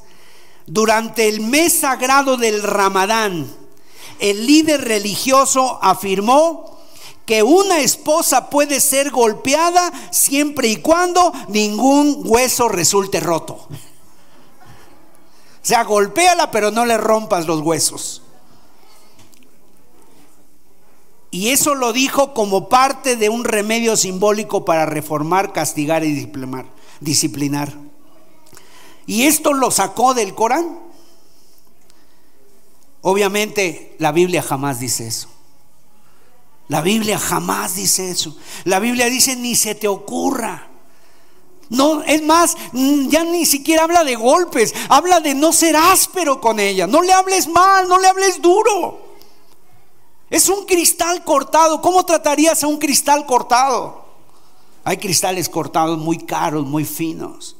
durante 0.65 1.27
el 1.27 1.41
mes 1.41 1.81
sagrado 1.81 2.37
del 2.37 2.63
Ramadán, 2.63 3.53
el 4.19 4.45
líder 4.45 4.85
religioso 4.85 5.77
afirmó 5.81 6.79
que 7.25 7.43
una 7.43 7.81
esposa 7.81 8.49
puede 8.49 8.79
ser 8.79 9.11
golpeada 9.11 9.91
siempre 10.13 10.69
y 10.69 10.77
cuando 10.77 11.33
ningún 11.49 12.21
hueso 12.23 12.69
resulte 12.69 13.19
roto. 13.19 13.55
O 13.55 13.67
sea, 15.61 15.83
golpéala, 15.83 16.51
pero 16.51 16.71
no 16.71 16.85
le 16.85 16.97
rompas 16.97 17.47
los 17.47 17.59
huesos. 17.59 18.21
Y 21.31 21.49
eso 21.49 21.75
lo 21.75 21.93
dijo 21.93 22.33
como 22.33 22.69
parte 22.69 23.15
de 23.15 23.29
un 23.29 23.43
remedio 23.43 23.95
simbólico 23.95 24.65
para 24.65 24.85
reformar, 24.85 25.53
castigar 25.53 26.03
y 26.03 26.27
disciplinar. 26.99 27.73
Y 29.05 29.23
esto 29.23 29.53
lo 29.53 29.69
sacó 29.69 30.13
del 30.13 30.33
Corán. 30.33 30.79
Obviamente 33.01 33.95
la 33.99 34.11
Biblia 34.11 34.41
jamás 34.41 34.79
dice 34.79 35.07
eso. 35.07 35.29
La 36.67 36.81
Biblia 36.81 37.17
jamás 37.17 37.75
dice 37.75 38.09
eso. 38.09 38.35
La 38.63 38.79
Biblia 38.79 39.07
dice 39.07 39.35
ni 39.35 39.55
se 39.55 39.75
te 39.75 39.87
ocurra. 39.87 40.67
No, 41.69 42.01
es 42.01 42.23
más, 42.23 42.57
mm, 42.71 43.09
ya 43.09 43.23
ni 43.23 43.45
siquiera 43.45 43.83
habla 43.83 44.03
de 44.03 44.15
golpes, 44.15 44.73
habla 44.89 45.19
de 45.19 45.35
no 45.35 45.53
ser 45.53 45.75
áspero 45.75 46.41
con 46.41 46.59
ella. 46.59 46.87
No 46.87 47.03
le 47.03 47.13
hables 47.13 47.47
mal, 47.47 47.87
no 47.87 47.99
le 47.99 48.07
hables 48.07 48.41
duro. 48.41 49.08
Es 50.29 50.49
un 50.49 50.65
cristal 50.65 51.23
cortado. 51.23 51.81
¿Cómo 51.81 52.05
tratarías 52.05 52.63
a 52.63 52.67
un 52.67 52.77
cristal 52.77 53.25
cortado? 53.25 54.05
Hay 54.83 54.97
cristales 54.97 55.49
cortados 55.49 55.97
muy 55.97 56.17
caros, 56.17 56.65
muy 56.65 56.85
finos. 56.85 57.55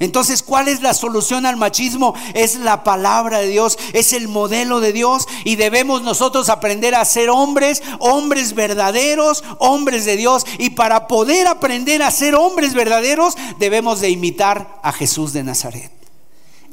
Entonces, 0.00 0.44
¿cuál 0.44 0.68
es 0.68 0.80
la 0.80 0.94
solución 0.94 1.44
al 1.44 1.56
machismo? 1.56 2.14
Es 2.34 2.54
la 2.54 2.84
palabra 2.84 3.38
de 3.38 3.48
Dios, 3.48 3.76
es 3.92 4.12
el 4.12 4.28
modelo 4.28 4.78
de 4.78 4.92
Dios 4.92 5.26
y 5.44 5.56
debemos 5.56 6.02
nosotros 6.02 6.50
aprender 6.50 6.94
a 6.94 7.04
ser 7.04 7.30
hombres, 7.30 7.82
hombres 7.98 8.54
verdaderos, 8.54 9.42
hombres 9.58 10.04
de 10.04 10.16
Dios. 10.16 10.46
Y 10.58 10.70
para 10.70 11.08
poder 11.08 11.48
aprender 11.48 12.02
a 12.04 12.12
ser 12.12 12.36
hombres 12.36 12.74
verdaderos, 12.74 13.34
debemos 13.58 14.00
de 14.00 14.10
imitar 14.10 14.78
a 14.84 14.92
Jesús 14.92 15.32
de 15.32 15.42
Nazaret. 15.42 15.90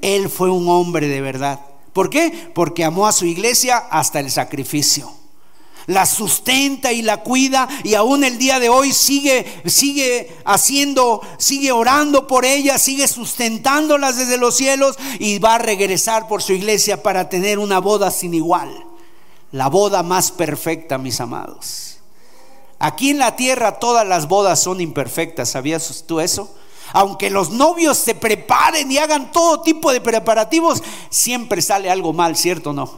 Él 0.01 0.29
fue 0.29 0.51
un 0.51 0.69
hombre 0.69 1.07
de 1.07 1.21
verdad. 1.21 1.59
¿Por 1.95 2.09
qué? 2.09 2.51
Porque 2.53 2.83
amó 2.83 3.07
a 3.07 3.13
su 3.13 3.25
iglesia 3.25 3.77
hasta 3.77 4.19
el 4.19 4.29
sacrificio 4.29 5.13
la 5.87 6.05
sustenta 6.05 6.91
y 6.91 7.01
la 7.01 7.21
cuida 7.21 7.69
y 7.83 7.93
aún 7.93 8.23
el 8.23 8.37
día 8.37 8.59
de 8.59 8.69
hoy 8.69 8.91
sigue 8.91 9.61
sigue 9.65 10.35
haciendo, 10.43 11.21
sigue 11.37 11.71
orando 11.71 12.27
por 12.27 12.43
ella, 12.43 12.77
sigue 12.79 13.07
sustentándolas 13.07 14.17
desde 14.17 14.37
los 14.37 14.57
cielos 14.57 14.97
y 15.19 15.39
va 15.39 15.55
a 15.55 15.59
regresar 15.59 16.27
por 16.27 16.41
su 16.41 16.53
iglesia 16.53 17.03
para 17.03 17.29
tener 17.29 17.59
una 17.59 17.79
boda 17.79 18.09
sin 18.11 18.33
igual. 18.33 18.83
La 19.51 19.69
boda 19.69 20.03
más 20.03 20.31
perfecta, 20.31 20.97
mis 20.97 21.21
amados. 21.21 21.99
Aquí 22.79 23.11
en 23.11 23.19
la 23.19 23.35
tierra 23.35 23.79
todas 23.79 24.07
las 24.07 24.27
bodas 24.27 24.59
son 24.59 24.81
imperfectas, 24.81 25.49
¿sabías 25.49 26.03
tú 26.07 26.19
eso? 26.19 26.53
Aunque 26.95 27.29
los 27.29 27.49
novios 27.49 27.97
se 27.97 28.15
preparen 28.15 28.89
y 28.89 28.97
hagan 28.99 29.29
todo 29.33 29.59
tipo 29.59 29.91
de 29.91 29.99
preparativos, 29.99 30.81
siempre 31.09 31.61
sale 31.61 31.89
algo 31.89 32.13
mal, 32.13 32.37
¿cierto 32.37 32.69
o 32.69 32.73
no? 32.73 32.89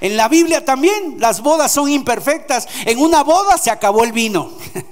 En 0.00 0.16
la 0.16 0.28
Biblia 0.28 0.64
también 0.64 1.16
las 1.18 1.40
bodas 1.40 1.72
son 1.72 1.88
imperfectas. 1.88 2.68
En 2.86 3.00
una 3.00 3.24
boda 3.24 3.58
se 3.58 3.72
acabó 3.72 4.04
el 4.04 4.12
vino. 4.12 4.52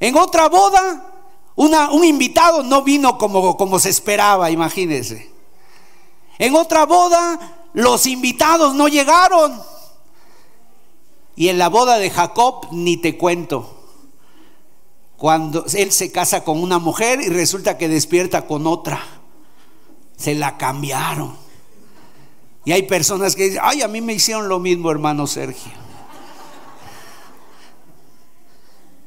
En 0.00 0.16
otra 0.16 0.48
boda, 0.48 1.12
un 1.54 2.04
invitado 2.04 2.64
no 2.64 2.82
vino 2.82 3.18
como, 3.18 3.56
como 3.56 3.78
se 3.78 3.88
esperaba, 3.88 4.50
imagínense. 4.50 5.30
En 6.38 6.56
otra 6.56 6.86
boda, 6.86 7.68
los 7.72 8.06
invitados 8.08 8.74
no 8.74 8.88
llegaron. 8.88 9.62
Y 11.36 11.50
en 11.50 11.58
la 11.58 11.68
boda 11.68 11.98
de 11.98 12.10
Jacob, 12.10 12.66
ni 12.72 12.96
te 12.96 13.16
cuento. 13.16 13.81
Cuando 15.22 15.64
él 15.72 15.92
se 15.92 16.10
casa 16.10 16.42
con 16.42 16.60
una 16.60 16.80
mujer 16.80 17.20
y 17.20 17.28
resulta 17.28 17.78
que 17.78 17.86
despierta 17.86 18.44
con 18.44 18.66
otra. 18.66 19.00
Se 20.16 20.34
la 20.34 20.58
cambiaron. 20.58 21.36
Y 22.64 22.72
hay 22.72 22.82
personas 22.82 23.36
que 23.36 23.44
dicen, 23.44 23.60
ay, 23.62 23.82
a 23.82 23.86
mí 23.86 24.00
me 24.00 24.14
hicieron 24.14 24.48
lo 24.48 24.58
mismo, 24.58 24.90
hermano 24.90 25.28
Sergio. 25.28 25.70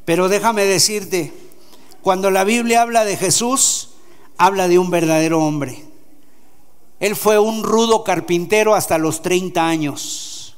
Pero 0.05 0.29
déjame 0.29 0.63
decirte, 0.63 1.33
cuando 2.01 2.31
la 2.31 2.45
Biblia 2.45 2.83
habla 2.83 3.03
de 3.03 3.17
Jesús, 3.17 3.89
habla 4.37 4.69
de 4.69 4.79
un 4.79 4.89
verdadero 4.89 5.43
hombre. 5.43 5.83
Él 7.01 7.17
fue 7.17 7.39
un 7.39 7.61
rudo 7.61 8.05
carpintero 8.05 8.73
hasta 8.73 8.97
los 8.97 9.21
30 9.21 9.67
años. 9.67 10.55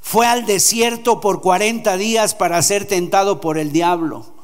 Fue 0.00 0.26
al 0.26 0.46
desierto 0.46 1.20
por 1.20 1.42
40 1.42 1.96
días 1.96 2.34
para 2.34 2.60
ser 2.60 2.86
tentado 2.86 3.40
por 3.40 3.56
el 3.56 3.70
diablo. 3.70 4.36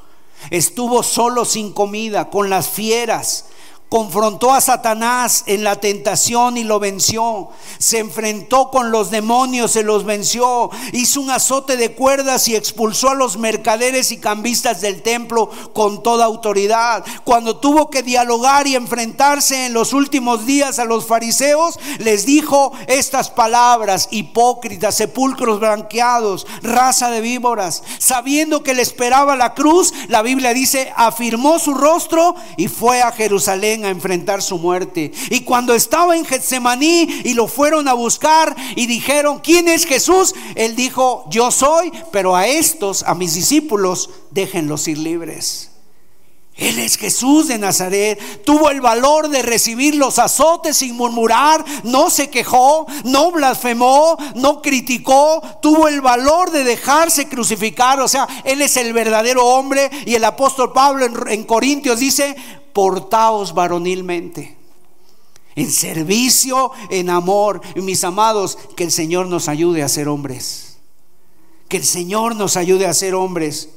Estuvo 0.50 1.02
solo 1.02 1.44
sin 1.44 1.72
comida, 1.72 2.30
con 2.30 2.50
las 2.50 2.68
fieras 2.68 3.46
confrontó 3.94 4.52
a 4.52 4.60
Satanás 4.60 5.44
en 5.46 5.62
la 5.62 5.76
tentación 5.76 6.56
y 6.56 6.64
lo 6.64 6.80
venció. 6.80 7.50
Se 7.78 8.00
enfrentó 8.00 8.68
con 8.68 8.90
los 8.90 9.12
demonios, 9.12 9.70
se 9.70 9.84
los 9.84 10.02
venció. 10.02 10.68
Hizo 10.92 11.20
un 11.20 11.30
azote 11.30 11.76
de 11.76 11.92
cuerdas 11.92 12.48
y 12.48 12.56
expulsó 12.56 13.10
a 13.10 13.14
los 13.14 13.36
mercaderes 13.36 14.10
y 14.10 14.16
cambistas 14.16 14.80
del 14.80 15.00
templo 15.00 15.48
con 15.72 16.02
toda 16.02 16.24
autoridad. 16.24 17.04
Cuando 17.22 17.58
tuvo 17.58 17.88
que 17.88 18.02
dialogar 18.02 18.66
y 18.66 18.74
enfrentarse 18.74 19.66
en 19.66 19.74
los 19.74 19.92
últimos 19.92 20.44
días 20.44 20.80
a 20.80 20.86
los 20.86 21.06
fariseos, 21.06 21.78
les 22.00 22.26
dijo 22.26 22.72
estas 22.88 23.30
palabras, 23.30 24.08
hipócritas, 24.10 24.96
sepulcros 24.96 25.60
blanqueados, 25.60 26.48
raza 26.62 27.10
de 27.10 27.20
víboras. 27.20 27.84
Sabiendo 28.00 28.64
que 28.64 28.74
le 28.74 28.82
esperaba 28.82 29.36
la 29.36 29.54
cruz, 29.54 29.94
la 30.08 30.22
Biblia 30.22 30.52
dice, 30.52 30.92
afirmó 30.96 31.60
su 31.60 31.74
rostro 31.74 32.34
y 32.56 32.66
fue 32.66 33.00
a 33.00 33.12
Jerusalén 33.12 33.83
a 33.84 33.90
enfrentar 33.90 34.42
su 34.42 34.58
muerte. 34.58 35.12
Y 35.30 35.40
cuando 35.40 35.74
estaba 35.74 36.16
en 36.16 36.24
Getsemaní 36.24 37.22
y 37.24 37.34
lo 37.34 37.46
fueron 37.46 37.88
a 37.88 37.92
buscar 37.92 38.54
y 38.76 38.86
dijeron, 38.86 39.40
¿quién 39.42 39.68
es 39.68 39.84
Jesús? 39.84 40.34
Él 40.54 40.76
dijo, 40.76 41.26
yo 41.30 41.50
soy, 41.50 41.92
pero 42.12 42.36
a 42.36 42.46
estos, 42.46 43.02
a 43.02 43.14
mis 43.14 43.34
discípulos, 43.34 44.10
déjenlos 44.30 44.88
ir 44.88 44.98
libres. 44.98 45.73
Él 46.56 46.78
es 46.78 46.96
Jesús 46.96 47.48
de 47.48 47.58
Nazaret. 47.58 48.44
Tuvo 48.44 48.70
el 48.70 48.80
valor 48.80 49.28
de 49.28 49.42
recibir 49.42 49.96
los 49.96 50.20
azotes 50.20 50.76
sin 50.76 50.94
murmurar. 50.96 51.64
No 51.82 52.10
se 52.10 52.30
quejó, 52.30 52.86
no 53.04 53.32
blasfemó, 53.32 54.16
no 54.36 54.62
criticó. 54.62 55.42
Tuvo 55.60 55.88
el 55.88 56.00
valor 56.00 56.52
de 56.52 56.62
dejarse 56.62 57.28
crucificar. 57.28 58.00
O 58.00 58.06
sea, 58.06 58.28
Él 58.44 58.62
es 58.62 58.76
el 58.76 58.92
verdadero 58.92 59.44
hombre. 59.44 59.90
Y 60.06 60.14
el 60.14 60.24
apóstol 60.24 60.72
Pablo 60.72 61.04
en, 61.04 61.14
en 61.28 61.44
Corintios 61.44 61.98
dice, 61.98 62.36
portaos 62.72 63.52
varonilmente, 63.52 64.56
en 65.56 65.72
servicio, 65.72 66.70
en 66.88 67.10
amor. 67.10 67.62
Mis 67.74 68.04
amados, 68.04 68.58
que 68.76 68.84
el 68.84 68.92
Señor 68.92 69.26
nos 69.26 69.48
ayude 69.48 69.82
a 69.82 69.88
ser 69.88 70.06
hombres. 70.06 70.78
Que 71.66 71.78
el 71.78 71.84
Señor 71.84 72.36
nos 72.36 72.56
ayude 72.56 72.86
a 72.86 72.94
ser 72.94 73.16
hombres. 73.16 73.70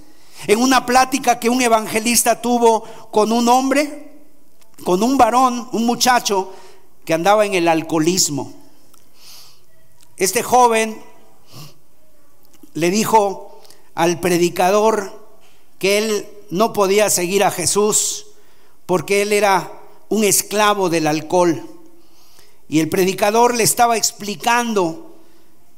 En 0.45 0.61
una 0.61 0.85
plática 0.85 1.39
que 1.39 1.49
un 1.49 1.61
evangelista 1.61 2.41
tuvo 2.41 2.83
con 3.11 3.31
un 3.31 3.49
hombre, 3.49 4.13
con 4.83 5.01
un 5.01 5.17
varón, 5.17 5.67
un 5.71 5.85
muchacho 5.85 6.53
que 7.03 7.13
andaba 7.13 7.45
en 7.45 7.55
el 7.55 7.67
alcoholismo. 7.67 8.53
Este 10.17 10.43
joven 10.43 11.01
le 12.73 12.91
dijo 12.91 13.61
al 13.95 14.19
predicador 14.19 15.25
que 15.79 15.97
él 15.97 16.29
no 16.49 16.73
podía 16.73 17.09
seguir 17.09 17.43
a 17.43 17.51
Jesús 17.51 18.27
porque 18.85 19.21
él 19.21 19.33
era 19.33 19.71
un 20.09 20.23
esclavo 20.23 20.89
del 20.89 21.07
alcohol. 21.07 21.63
Y 22.69 22.79
el 22.79 22.89
predicador 22.89 23.55
le 23.55 23.63
estaba 23.63 23.97
explicando, 23.97 25.06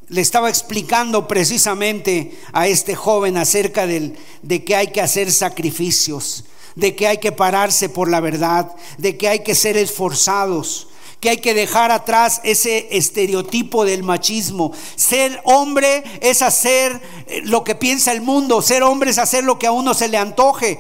le 0.10 0.22
estaba 0.22 0.50
explicando 0.50 1.28
precisamente 1.28 2.38
a 2.52 2.68
este 2.68 2.96
joven 2.96 3.38
acerca 3.38 3.88
del, 3.88 4.18
de 4.42 4.64
que 4.64 4.76
hay 4.76 4.88
que 4.88 5.02
hacer 5.02 5.32
sacrificios, 5.32 6.46
de 6.76 6.96
que 6.96 7.08
hay 7.08 7.18
que 7.18 7.32
pararse 7.32 7.90
por 7.90 8.10
la 8.10 8.20
verdad, 8.20 8.76
de 8.98 9.18
que 9.18 9.28
hay 9.28 9.40
que 9.40 9.56
ser 9.56 9.78
esforzados, 9.78 10.88
que 11.20 11.30
hay 11.30 11.38
que 11.38 11.54
dejar 11.54 11.92
atrás 11.92 12.42
ese 12.44 12.88
estereotipo 12.92 13.86
del 13.86 14.04
machismo. 14.04 14.72
Ser 14.96 15.42
hombre 15.44 16.04
es 16.22 16.42
hacer 16.42 17.02
eh, 17.28 17.42
lo 17.44 17.64
que 17.64 17.76
piensa 17.76 18.12
el 18.12 18.22
mundo, 18.22 18.62
ser 18.62 18.84
hombre 18.84 19.12
es 19.12 19.18
hacer 19.18 19.44
lo 19.44 19.60
que 19.60 19.68
a 19.68 19.72
uno 19.72 19.94
se 19.94 20.08
le 20.08 20.18
antoje 20.18 20.80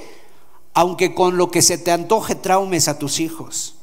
aunque 0.74 1.14
con 1.14 1.36
lo 1.36 1.52
que 1.52 1.62
se 1.62 1.78
te 1.78 1.92
antoje 1.92 2.36
traumes 2.36 2.88
a 2.88 2.98
tus 2.98 3.20
hijos. 3.20 3.79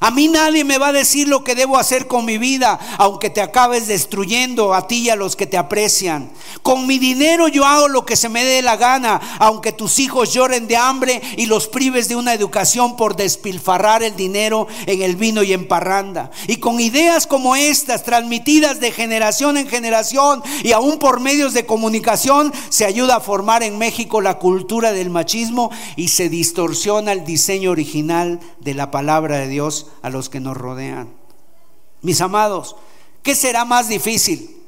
A 0.00 0.10
mí 0.10 0.28
nadie 0.28 0.64
me 0.64 0.78
va 0.78 0.88
a 0.88 0.92
decir 0.92 1.28
lo 1.28 1.44
que 1.44 1.54
debo 1.54 1.78
hacer 1.78 2.06
con 2.06 2.24
mi 2.24 2.36
vida, 2.36 2.78
aunque 2.98 3.30
te 3.30 3.40
acabes 3.40 3.86
destruyendo 3.86 4.74
a 4.74 4.86
ti 4.86 5.02
y 5.02 5.10
a 5.10 5.16
los 5.16 5.36
que 5.36 5.46
te 5.46 5.56
aprecian. 5.56 6.30
Con 6.62 6.86
mi 6.86 6.98
dinero 6.98 7.48
yo 7.48 7.64
hago 7.64 7.88
lo 7.88 8.04
que 8.04 8.16
se 8.16 8.28
me 8.28 8.44
dé 8.44 8.60
la 8.60 8.76
gana, 8.76 9.20
aunque 9.38 9.72
tus 9.72 9.98
hijos 10.00 10.32
lloren 10.32 10.66
de 10.66 10.76
hambre 10.76 11.22
y 11.36 11.46
los 11.46 11.68
prives 11.68 12.08
de 12.08 12.16
una 12.16 12.34
educación 12.34 12.96
por 12.96 13.16
despilfarrar 13.16 14.02
el 14.02 14.16
dinero 14.16 14.66
en 14.86 15.02
el 15.02 15.16
vino 15.16 15.42
y 15.42 15.52
en 15.52 15.68
parranda. 15.68 16.30
Y 16.48 16.56
con 16.56 16.80
ideas 16.80 17.26
como 17.26 17.54
estas, 17.54 18.02
transmitidas 18.02 18.80
de 18.80 18.90
generación 18.90 19.56
en 19.56 19.68
generación 19.68 20.42
y 20.62 20.72
aún 20.72 20.98
por 20.98 21.20
medios 21.20 21.54
de 21.54 21.66
comunicación, 21.66 22.52
se 22.68 22.84
ayuda 22.84 23.16
a 23.16 23.20
formar 23.20 23.62
en 23.62 23.78
México 23.78 24.20
la 24.20 24.38
cultura 24.38 24.92
del 24.92 25.10
machismo 25.10 25.70
y 25.96 26.08
se 26.08 26.28
distorsiona 26.28 27.12
el 27.12 27.24
diseño 27.24 27.70
original 27.70 28.40
de 28.60 28.74
la 28.74 28.90
palabra 28.90 29.38
de 29.38 29.48
Dios 29.48 29.83
a 30.02 30.10
los 30.10 30.28
que 30.28 30.40
nos 30.40 30.56
rodean. 30.56 31.08
Mis 32.02 32.20
amados, 32.20 32.76
¿qué 33.22 33.34
será 33.34 33.64
más 33.64 33.88
difícil? 33.88 34.62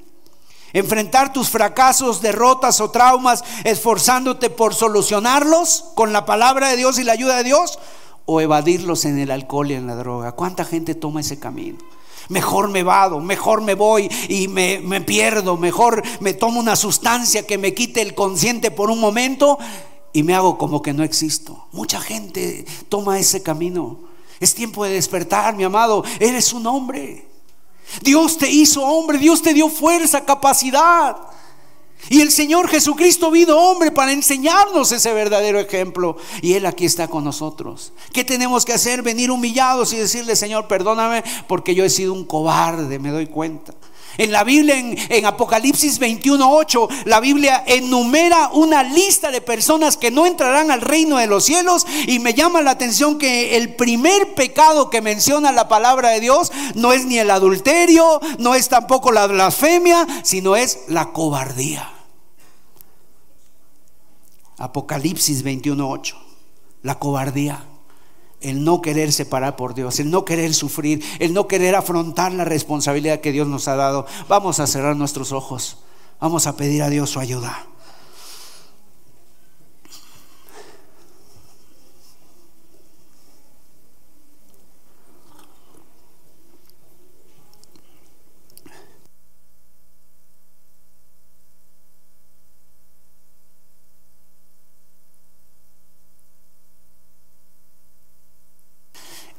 Enfrentar 0.73 1.33
tus 1.33 1.49
fracasos, 1.49 2.21
derrotas 2.21 2.81
o 2.81 2.91
traumas 2.91 3.45
esforzándote 3.65 4.51
por 4.51 4.75
solucionarlos 4.75 5.85
con 5.95 6.13
la 6.13 6.27
palabra 6.27 6.69
de 6.69 6.77
Dios 6.77 6.99
y 6.99 7.05
la 7.05 7.13
ayuda 7.13 7.37
de 7.37 7.45
Dios 7.45 7.79
o 8.27 8.41
evadirlos 8.41 9.05
en 9.05 9.19
el 9.19 9.31
alcohol 9.31 9.71
y 9.71 9.75
en 9.75 9.87
la 9.87 9.95
droga. 9.95 10.33
¿Cuánta 10.33 10.65
gente 10.65 10.95
toma 10.95 11.21
ese 11.21 11.39
camino? 11.39 11.79
Mejor 12.29 12.69
me 12.69 12.83
vado, 12.83 13.21
mejor 13.21 13.63
me 13.63 13.75
voy 13.75 14.11
y 14.29 14.49
me, 14.49 14.81
me 14.81 15.01
pierdo, 15.01 15.57
mejor 15.57 16.03
me 16.21 16.35
tomo 16.35 16.59
una 16.59 16.75
sustancia 16.75 17.47
que 17.47 17.57
me 17.57 17.73
quite 17.73 18.03
el 18.03 18.15
consciente 18.15 18.71
por 18.71 18.91
un 18.91 18.99
momento 18.99 19.59
y 20.13 20.25
me 20.25 20.35
hago 20.35 20.59
como 20.59 20.83
que 20.83 20.93
no 20.93 21.05
existo. 21.05 21.69
Mucha 21.73 22.01
gente 22.01 22.65
toma 22.89 23.19
ese 23.19 23.43
camino. 23.43 24.01
Es 24.41 24.55
tiempo 24.55 24.85
de 24.85 24.93
despertar, 24.93 25.55
mi 25.57 25.65
amado. 25.65 26.05
Eres 26.21 26.53
un 26.53 26.67
hombre. 26.67 27.27
Dios 28.03 28.37
te 28.37 28.51
hizo 28.51 28.83
hombre, 28.83 29.19
Dios 29.19 29.43
te 29.43 29.55
dio 29.55 29.69
fuerza, 29.69 30.25
capacidad. 30.25 31.17
Y 32.09 32.21
el 32.21 32.31
Señor 32.31 32.69
Jesucristo 32.69 33.31
vino 33.31 33.57
hombre 33.57 33.91
para 33.91 34.13
enseñarnos 34.13 34.93
ese 34.93 35.13
verdadero 35.13 35.59
ejemplo. 35.59 36.17
Y 36.41 36.55
Él 36.55 36.67
aquí 36.67 36.85
está 36.85 37.09
con 37.09 37.25
nosotros. 37.25 37.93
¿Qué 38.13 38.25
tenemos 38.25 38.65
que 38.65 38.73
hacer? 38.73 39.03
Venir 39.03 39.31
humillados 39.31 39.93
y 39.93 39.97
decirle, 39.97 40.37
Señor, 40.37 40.69
perdóname 40.69 41.25
porque 41.49 41.75
yo 41.75 41.85
he 41.85 41.91
sido 41.91 42.13
un 42.13 42.25
cobarde, 42.25 42.99
me 42.99 43.11
doy 43.11 43.27
cuenta. 43.27 43.75
En 44.19 44.33
la 44.33 44.45
Biblia, 44.45 44.77
en, 44.79 45.27
Apocalipsis 45.27 46.01
21:8, 46.01 46.89
la 47.05 47.21
Biblia 47.21 47.63
enumera 47.67 48.51
una 48.53 48.83
lista 48.83 49.31
de 49.31 49.41
personas 49.41 49.97
que 49.97 50.11
no 50.11 50.27
entrarán 50.27 50.71
al 50.71 50.81
reino 50.81 51.19
de 51.19 51.27
los 51.27 51.45
cielos. 51.45 51.87
Y 52.07 52.19
me 52.19 52.35
llama 52.35 52.63
la 52.63 52.73
atención 52.73 53.19
que 53.19 53.57
el 53.57 53.75
primer 53.75 54.35
pecado 54.35 54.91
que 54.91 55.03
menciona 55.03 55.53
la 55.53 55.69
palabra 55.69 56.11
de 56.11 56.21
Dios 56.21 56.53
no 56.75 56.93
es 56.93 57.05
ni 57.05 57.19
el 57.19 57.31
adulterio, 57.31 58.21
no 58.39 58.55
es 58.55 58.69
tampoco 58.69 59.13
la 59.13 59.27
blasfemia, 59.27 60.07
sino 60.23 60.57
es 60.57 60.81
la 60.89 61.13
cobardía. 61.13 61.93
Apocalipsis 64.59 65.45
21:8, 65.45 66.15
la 66.83 66.99
cobardía 66.99 67.65
el 68.41 68.65
no 68.65 68.83
querer 68.83 69.13
separar 69.13 69.57
por 69.57 69.75
Dios, 69.75 69.99
el 70.01 70.11
no 70.11 70.25
querer 70.25 70.55
sufrir, 70.55 71.03
el 71.19 71.33
no 71.33 71.49
querer 71.49 71.75
afrontar 71.75 72.33
la 72.33 72.45
responsabilidad 72.45 73.21
que 73.21 73.33
Dios 73.33 73.49
nos 73.49 73.69
ha 73.69 73.77
dado. 73.77 74.07
Vamos 74.29 74.61
a 74.61 74.67
cerrar 74.67 74.97
nuestros 74.97 75.33
ojos, 75.33 75.79
vamos 76.21 76.47
a 76.47 76.57
pedir 76.57 76.83
a 76.83 76.91
Dios 76.91 77.11
su 77.11 77.21
ayuda. 77.21 77.67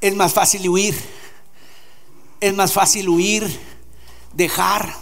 Es 0.07 0.15
más 0.15 0.33
fácil 0.33 0.69
huir. 0.69 0.97
Es 2.39 2.53
más 2.53 2.71
fácil 2.71 3.09
huir, 3.09 3.59
dejar. 4.31 4.95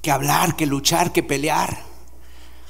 Que 0.00 0.10
hablar, 0.10 0.56
que 0.56 0.64
luchar, 0.64 1.12
que 1.12 1.22
pelear. 1.22 1.82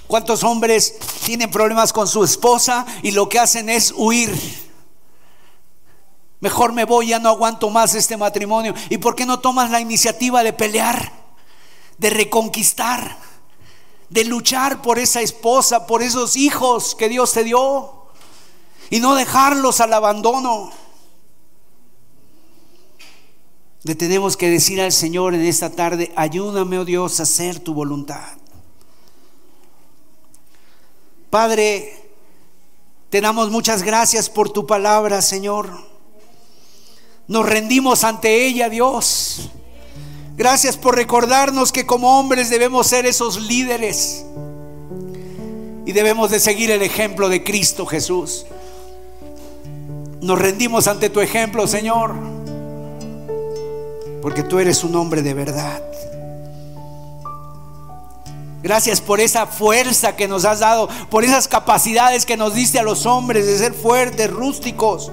¿Cuántos 0.09 0.43
hombres 0.43 0.97
tienen 1.24 1.53
problemas 1.53 1.93
con 1.93 2.09
su 2.09 2.24
esposa 2.24 2.85
y 3.05 3.12
lo 3.12 3.28
que 3.28 3.39
hacen 3.39 3.69
es 3.69 3.95
huir? 3.97 4.36
Mejor 6.41 6.73
me 6.73 6.85
voy, 6.85 7.11
ya 7.11 7.20
no 7.20 7.28
aguanto 7.28 7.70
más 7.70 7.95
este 7.95 8.16
matrimonio. 8.16 8.74
¿Y 8.91 8.99
por 8.99 9.15
qué 9.15 9.24
no 9.24 9.39
tomas 9.39 9.70
la 9.70 9.81
iniciativa 9.81 10.43
de 10.43 10.53
pelear, 10.53 11.12
de 11.97 12.11
reconquistar? 12.11 13.34
De 14.15 14.24
luchar 14.24 14.81
por 14.81 15.01
esa 15.01 15.23
esposa, 15.23 15.89
por 15.89 16.01
esos 16.01 16.36
hijos 16.36 16.95
que 16.95 17.09
Dios 17.09 17.32
te 17.32 17.43
dio 17.43 18.07
y 18.89 19.01
no 19.01 19.16
dejarlos 19.16 19.81
al 19.81 19.93
abandono. 19.93 20.70
Le 23.82 23.97
tenemos 23.97 24.36
que 24.36 24.49
decir 24.49 24.81
al 24.81 24.93
Señor 24.93 25.35
en 25.35 25.45
esta 25.45 25.69
tarde, 25.69 26.12
ayúdame, 26.15 26.78
oh 26.78 26.85
Dios, 26.85 27.19
a 27.19 27.24
hacer 27.24 27.59
tu 27.59 27.74
voluntad. 27.74 28.39
Padre, 31.28 32.01
te 33.11 33.20
damos 33.20 33.51
muchas 33.51 33.82
gracias 33.82 34.31
por 34.31 34.49
tu 34.49 34.65
palabra, 34.65 35.23
Señor. 35.23 35.69
Nos 37.27 37.45
rendimos 37.45 38.05
ante 38.05 38.47
ella, 38.47 38.69
Dios. 38.69 39.51
Gracias 40.36 40.77
por 40.77 40.97
recordarnos 40.97 41.70
que 41.70 41.86
como 41.86 42.19
hombres 42.19 42.51
debemos 42.51 42.89
ser 42.89 43.06
esos 43.06 43.40
líderes 43.40 44.24
y 45.86 45.93
debemos 45.93 46.31
de 46.31 46.40
seguir 46.40 46.73
el 46.73 46.82
ejemplo 46.82 47.28
de 47.28 47.44
Cristo 47.44 47.86
Jesús. 47.86 48.44
Nos 50.20 50.39
rendimos 50.39 50.89
ante 50.89 51.09
tu 51.09 51.20
ejemplo, 51.20 51.69
Señor, 51.69 52.15
porque 54.23 54.43
tú 54.43 54.59
eres 54.59 54.82
un 54.82 54.97
hombre 54.97 55.23
de 55.23 55.35
verdad. 55.35 55.82
Gracias 58.61 59.01
por 59.01 59.20
esa 59.20 59.47
fuerza 59.47 60.16
que 60.16 60.27
nos 60.27 60.47
has 60.47 60.61
dado, 60.61 60.89
por 61.11 61.23
esas 61.23 61.47
capacidades 61.47 62.24
que 62.24 62.36
nos 62.36 62.55
diste 62.55 62.78
a 62.78 62.82
los 62.82 63.06
hombres 63.06 63.47
de 63.47 63.59
ser 63.59 63.74
fuertes, 63.74 64.31
rústicos. 64.31 65.12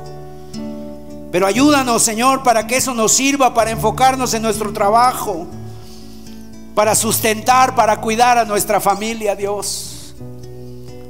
Pero 1.32 1.48
ayúdanos, 1.48 2.04
Señor, 2.04 2.44
para 2.44 2.68
que 2.68 2.76
eso 2.76 2.94
nos 2.94 3.14
sirva 3.14 3.54
para 3.54 3.72
enfocarnos 3.72 4.34
en 4.34 4.42
nuestro 4.42 4.74
trabajo, 4.74 5.48
para 6.76 6.94
sustentar, 6.94 7.74
para 7.74 8.02
cuidar 8.02 8.38
a 8.38 8.44
nuestra 8.44 8.82
familia, 8.82 9.34
Dios, 9.34 10.14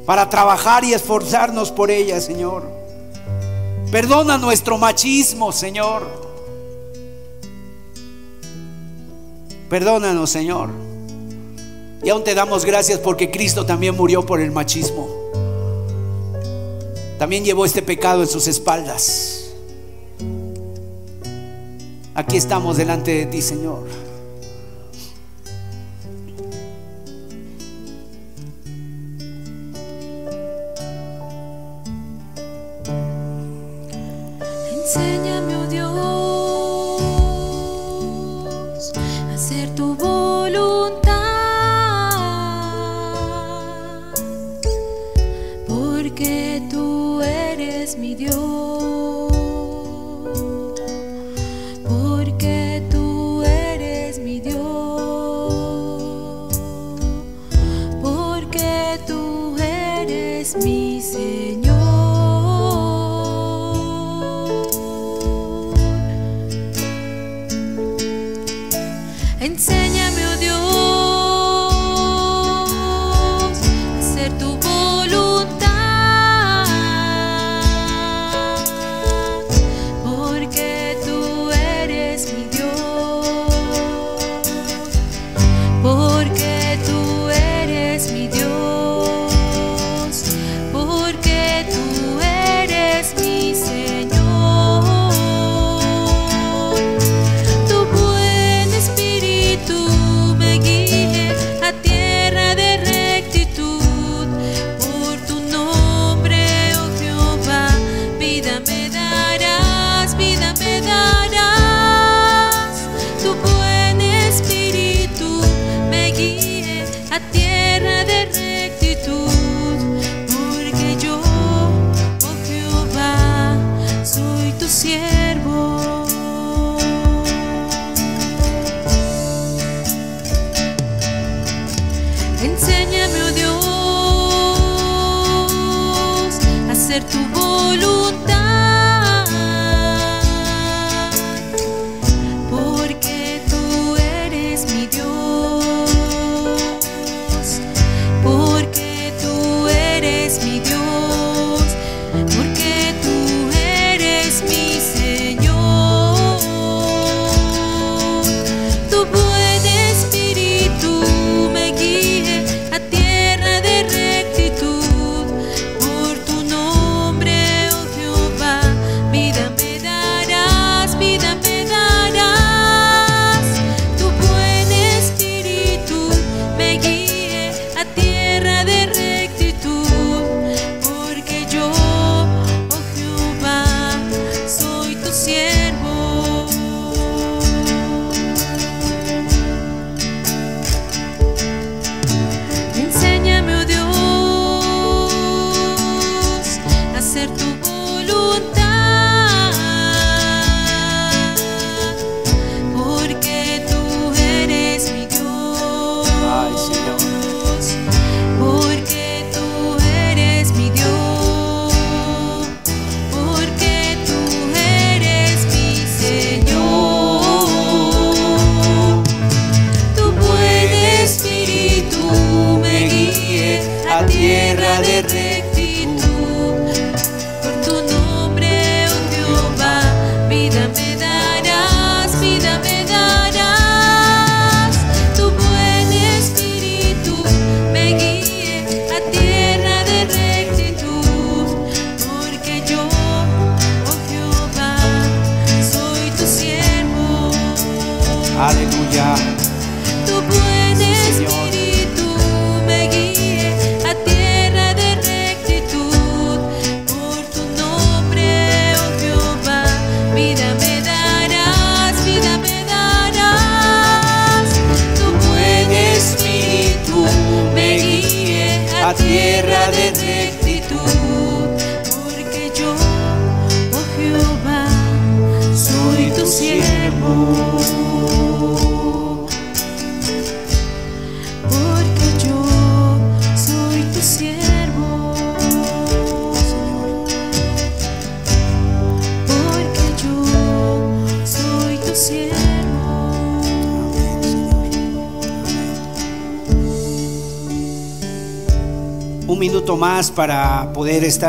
para 0.05 0.29
trabajar 0.29 0.83
y 0.83 0.93
esforzarnos 0.93 1.71
por 1.71 1.89
ella, 1.89 2.21
Señor. 2.21 2.69
Perdona 3.91 4.37
nuestro 4.37 4.77
machismo, 4.77 5.51
Señor. 5.51 6.07
Perdónanos, 9.69 10.29
Señor. 10.29 10.69
Y 12.03 12.09
aún 12.09 12.23
te 12.23 12.35
damos 12.35 12.63
gracias 12.63 12.99
porque 12.99 13.31
Cristo 13.31 13.65
también 13.65 13.95
murió 13.95 14.23
por 14.25 14.39
el 14.39 14.51
machismo. 14.51 15.09
También 17.17 17.43
llevó 17.43 17.65
este 17.65 17.81
pecado 17.81 18.21
en 18.21 18.27
sus 18.27 18.47
espaldas. 18.47 19.40
Aquí 22.21 22.37
estamos 22.37 22.77
delante 22.77 23.15
de 23.15 23.25
ti, 23.25 23.41
Señor. 23.41 23.79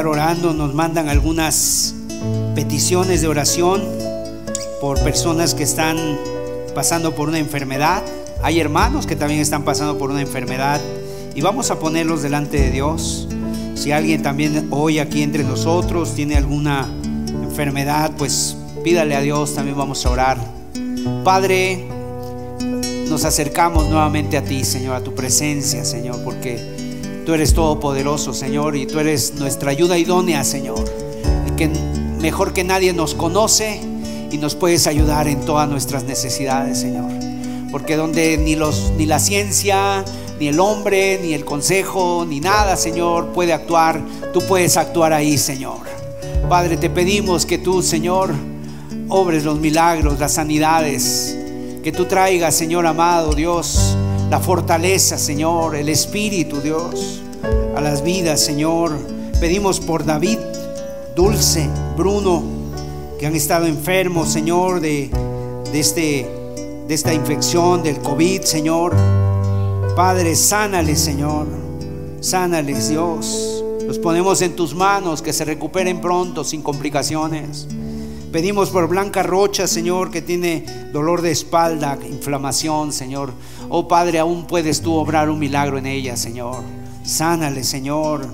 Orando. 0.06 0.52
Nos 0.52 0.74
mandan 0.74 1.08
algunas 1.08 1.94
peticiones 2.54 3.20
de 3.20 3.28
oración 3.28 3.82
por 4.80 5.00
personas 5.02 5.54
que 5.54 5.62
están 5.62 5.96
pasando 6.74 7.14
por 7.14 7.28
una 7.28 7.38
enfermedad. 7.38 8.02
Hay 8.42 8.60
hermanos 8.60 9.06
que 9.06 9.16
también 9.16 9.40
están 9.40 9.64
pasando 9.64 9.98
por 9.98 10.10
una 10.10 10.20
enfermedad 10.20 10.80
y 11.34 11.40
vamos 11.40 11.70
a 11.70 11.78
ponerlos 11.78 12.22
delante 12.22 12.60
de 12.60 12.70
Dios. 12.70 13.28
Si 13.74 13.92
alguien 13.92 14.22
también 14.22 14.68
hoy 14.70 14.98
aquí 14.98 15.22
entre 15.22 15.44
nosotros 15.44 16.14
tiene 16.14 16.36
alguna 16.36 16.88
enfermedad, 17.42 18.12
pues 18.18 18.56
pídale 18.84 19.14
a 19.14 19.20
Dios, 19.20 19.54
también 19.54 19.76
vamos 19.76 20.04
a 20.04 20.10
orar. 20.10 20.38
Padre, 21.24 21.86
nos 23.08 23.24
acercamos 23.24 23.88
nuevamente 23.88 24.36
a 24.36 24.42
ti, 24.42 24.64
Señor, 24.64 24.96
a 24.96 25.04
tu 25.04 25.14
presencia, 25.14 25.84
Señor, 25.84 26.22
porque 26.24 26.71
tú 27.24 27.34
eres 27.34 27.54
todopoderoso, 27.54 28.34
Señor, 28.34 28.76
y 28.76 28.86
tú 28.86 28.98
eres 28.98 29.34
nuestra 29.34 29.70
ayuda 29.70 29.98
idónea, 29.98 30.44
Señor. 30.44 30.84
Que 31.56 31.68
mejor 32.20 32.52
que 32.52 32.64
nadie 32.64 32.92
nos 32.92 33.14
conoce 33.14 33.80
y 34.30 34.38
nos 34.38 34.54
puedes 34.54 34.86
ayudar 34.86 35.28
en 35.28 35.40
todas 35.44 35.68
nuestras 35.68 36.04
necesidades, 36.04 36.78
Señor. 36.78 37.10
Porque 37.70 37.96
donde 37.96 38.38
ni 38.38 38.56
los 38.56 38.92
ni 38.96 39.06
la 39.06 39.18
ciencia, 39.18 40.04
ni 40.38 40.48
el 40.48 40.60
hombre, 40.60 41.20
ni 41.22 41.34
el 41.34 41.44
consejo, 41.44 42.26
ni 42.28 42.40
nada, 42.40 42.76
Señor, 42.76 43.28
puede 43.28 43.52
actuar, 43.52 44.00
tú 44.32 44.40
puedes 44.46 44.76
actuar 44.76 45.12
ahí, 45.12 45.38
Señor. 45.38 45.80
Padre, 46.48 46.76
te 46.76 46.90
pedimos 46.90 47.46
que 47.46 47.58
tú, 47.58 47.82
Señor, 47.82 48.30
obres 49.08 49.44
los 49.44 49.58
milagros, 49.58 50.18
las 50.18 50.34
sanidades, 50.34 51.36
que 51.82 51.92
tú 51.92 52.06
traigas, 52.06 52.54
Señor 52.54 52.86
amado, 52.86 53.32
Dios, 53.32 53.96
la 54.32 54.40
fortaleza, 54.40 55.18
Señor, 55.18 55.76
el 55.76 55.90
espíritu, 55.90 56.62
Dios, 56.62 57.20
a 57.76 57.82
las 57.82 58.02
vidas, 58.02 58.40
Señor. 58.40 58.98
Pedimos 59.38 59.78
por 59.78 60.06
David, 60.06 60.38
Dulce, 61.14 61.68
Bruno, 61.98 62.42
que 63.20 63.26
han 63.26 63.36
estado 63.36 63.66
enfermos, 63.66 64.30
Señor, 64.30 64.80
de, 64.80 65.10
este, 65.74 66.26
de 66.88 66.94
esta 66.94 67.12
infección 67.12 67.82
del 67.82 67.98
COVID, 67.98 68.40
Señor. 68.40 68.96
Padre, 69.94 70.34
sánales, 70.34 70.98
Señor. 70.98 71.46
Sánales, 72.20 72.88
Dios. 72.88 73.62
Los 73.86 73.98
ponemos 73.98 74.40
en 74.40 74.56
tus 74.56 74.74
manos, 74.74 75.20
que 75.20 75.34
se 75.34 75.44
recuperen 75.44 76.00
pronto, 76.00 76.42
sin 76.42 76.62
complicaciones. 76.62 77.68
Pedimos 78.32 78.70
por 78.70 78.88
Blanca 78.88 79.22
Rocha, 79.22 79.66
Señor, 79.66 80.10
que 80.10 80.22
tiene 80.22 80.64
dolor 80.90 81.20
de 81.20 81.30
espalda, 81.30 81.98
inflamación, 82.08 82.90
Señor. 82.90 83.30
Oh 83.68 83.86
Padre, 83.86 84.20
aún 84.20 84.46
puedes 84.46 84.80
tú 84.80 84.94
obrar 84.94 85.28
un 85.28 85.38
milagro 85.38 85.76
en 85.76 85.84
ella, 85.84 86.16
Señor. 86.16 86.62
Sánale, 87.04 87.62
Señor. 87.62 88.26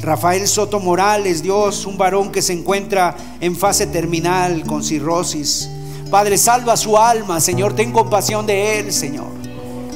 Rafael 0.00 0.48
Soto 0.48 0.80
Morales, 0.80 1.42
Dios, 1.42 1.84
un 1.84 1.98
varón 1.98 2.32
que 2.32 2.40
se 2.40 2.54
encuentra 2.54 3.14
en 3.42 3.54
fase 3.54 3.86
terminal 3.86 4.64
con 4.64 4.82
cirrosis. 4.82 5.68
Padre, 6.10 6.38
salva 6.38 6.74
su 6.78 6.96
alma, 6.96 7.38
Señor. 7.38 7.74
Ten 7.74 7.92
compasión 7.92 8.46
de 8.46 8.78
él, 8.78 8.90
Señor. 8.90 9.32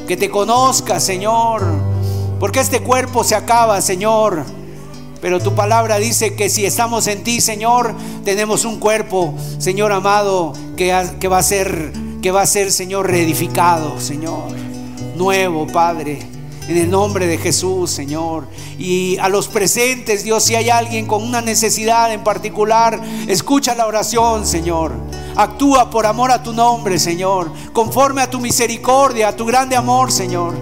Que 0.07 0.19
te 0.19 0.29
conozca, 0.29 1.01
Señor. 1.01 1.63
Porque 2.39 2.61
este 2.61 2.81
cuerpo 2.81 3.25
se 3.25 3.35
acaba, 3.35 3.81
Señor. 3.81 4.45
Pero 5.27 5.41
tu 5.41 5.57
palabra 5.57 5.99
dice 5.99 6.37
que 6.37 6.49
si 6.49 6.65
estamos 6.65 7.09
en 7.09 7.25
ti, 7.25 7.41
Señor, 7.41 7.97
tenemos 8.25 8.65
un 8.65 8.79
cuerpo, 8.79 9.35
Señor 9.59 9.91
amado, 9.91 10.53
que, 10.77 10.93
va 10.93 11.39
a 11.39 11.43
ser, 11.43 11.93
que 12.23 12.31
va 12.31 12.43
a 12.43 12.47
ser, 12.47 12.71
Señor, 12.71 13.11
reedificado, 13.11 13.99
Señor. 13.99 14.53
Nuevo, 15.17 15.67
Padre. 15.67 16.21
En 16.69 16.77
el 16.77 16.89
nombre 16.89 17.27
de 17.27 17.39
Jesús, 17.39 17.91
Señor. 17.91 18.47
Y 18.79 19.19
a 19.19 19.29
los 19.29 19.49
presentes, 19.49 20.23
Dios, 20.23 20.45
si 20.45 20.55
hay 20.55 20.71
alguien 20.71 21.07
con 21.07 21.25
una 21.25 21.41
necesidad 21.41 22.13
en 22.13 22.23
particular, 22.23 23.01
escucha 23.27 23.75
la 23.75 23.89
oración, 23.89 24.47
Señor. 24.47 24.93
Actúa 25.35 25.91
por 25.91 26.07
amor 26.07 26.31
a 26.31 26.45
tu 26.45 26.53
nombre, 26.53 27.01
Señor. 27.01 27.51
Conforme 27.73 28.23
a 28.23 28.31
tu 28.31 28.39
misericordia, 28.39 29.31
a 29.31 29.35
tu 29.35 29.45
grande 29.45 29.75
amor, 29.75 30.13
Señor. 30.13 30.55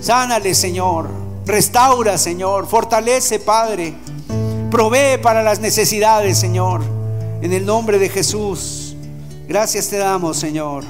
Sánale, 0.00 0.56
Señor. 0.56 1.21
Restaura, 1.44 2.18
Señor. 2.18 2.66
Fortalece, 2.66 3.40
Padre. 3.40 3.94
Provee 4.70 5.18
para 5.22 5.42
las 5.42 5.60
necesidades, 5.60 6.38
Señor. 6.38 6.82
En 7.42 7.52
el 7.52 7.66
nombre 7.66 7.98
de 7.98 8.08
Jesús. 8.08 8.96
Gracias 9.48 9.88
te 9.88 9.98
damos, 9.98 10.38
Señor. 10.38 10.84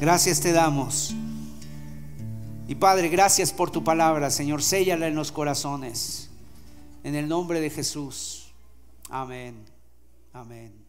Gracias 0.00 0.40
te 0.40 0.52
damos. 0.52 1.14
Y 2.66 2.74
Padre, 2.74 3.08
gracias 3.08 3.52
por 3.52 3.70
tu 3.70 3.84
palabra, 3.84 4.30
Señor. 4.30 4.62
Séllala 4.62 5.08
en 5.08 5.14
los 5.14 5.30
corazones. 5.30 6.30
En 7.04 7.14
el 7.14 7.28
nombre 7.28 7.60
de 7.60 7.70
Jesús. 7.70 8.52
Amén. 9.10 9.64
Amén. 10.32 10.81